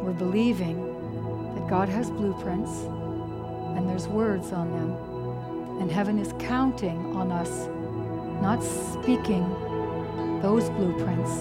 We're 0.04 0.14
believing 0.14 1.56
that 1.56 1.68
God 1.68 1.88
has 1.90 2.10
blueprints 2.10 2.70
and 3.76 3.90
there's 3.90 4.08
words 4.08 4.52
on 4.52 4.70
them. 4.72 5.82
And 5.82 5.90
heaven 5.90 6.20
is 6.20 6.34
counting 6.38 7.16
on 7.16 7.32
us 7.32 7.68
not 8.42 8.62
speaking 8.62 9.50
those 10.42 10.70
blueprints, 10.72 11.32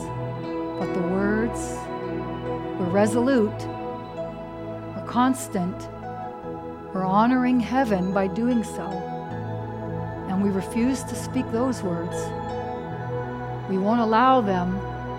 but 0.79 0.93
the 0.95 1.09
words. 1.09 1.59
We're 2.79 2.91
resolute, 2.91 3.67
we're 4.97 5.05
constant, 5.07 5.77
we're 6.93 7.05
honoring 7.05 7.61
heaven 7.61 8.13
by 8.13 8.27
doing 8.27 8.65
so. 8.65 8.87
And 10.29 10.43
we 10.43 10.51
refuse 10.51 11.05
to 11.05 11.15
speak 11.15 11.51
those 11.53 11.83
words. 11.83 12.17
We 13.69 13.79
won't 13.79 14.01
allow 14.01 14.41
them 14.41 14.73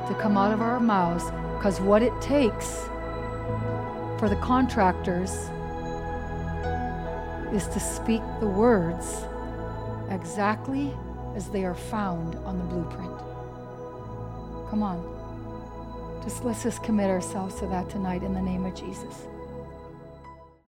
to 0.08 0.18
come 0.22 0.38
out 0.38 0.54
of 0.54 0.62
our 0.62 0.80
mouths 0.80 1.26
because 1.58 1.80
what 1.80 2.04
it 2.04 2.14
takes 2.22 2.90
for 4.20 4.28
the 4.28 4.36
contractors 4.42 5.32
is 7.54 7.68
to 7.68 7.80
speak 7.80 8.22
the 8.40 8.48
words 8.48 9.24
exactly 10.10 10.94
as 11.36 11.50
they 11.50 11.64
are 11.64 11.76
found 11.76 12.36
on 12.46 12.58
the 12.58 12.64
blueprint. 12.66 13.18
Come 14.70 14.84
on. 14.84 16.22
Just 16.24 16.44
let's 16.44 16.64
just 16.64 16.84
commit 16.84 17.10
ourselves 17.10 17.56
to 17.56 17.68
that 17.68 17.90
tonight 17.90 18.24
in 18.24 18.34
the 18.34 18.42
name 18.42 18.66
of 18.66 18.76
Jesus. 18.76 19.28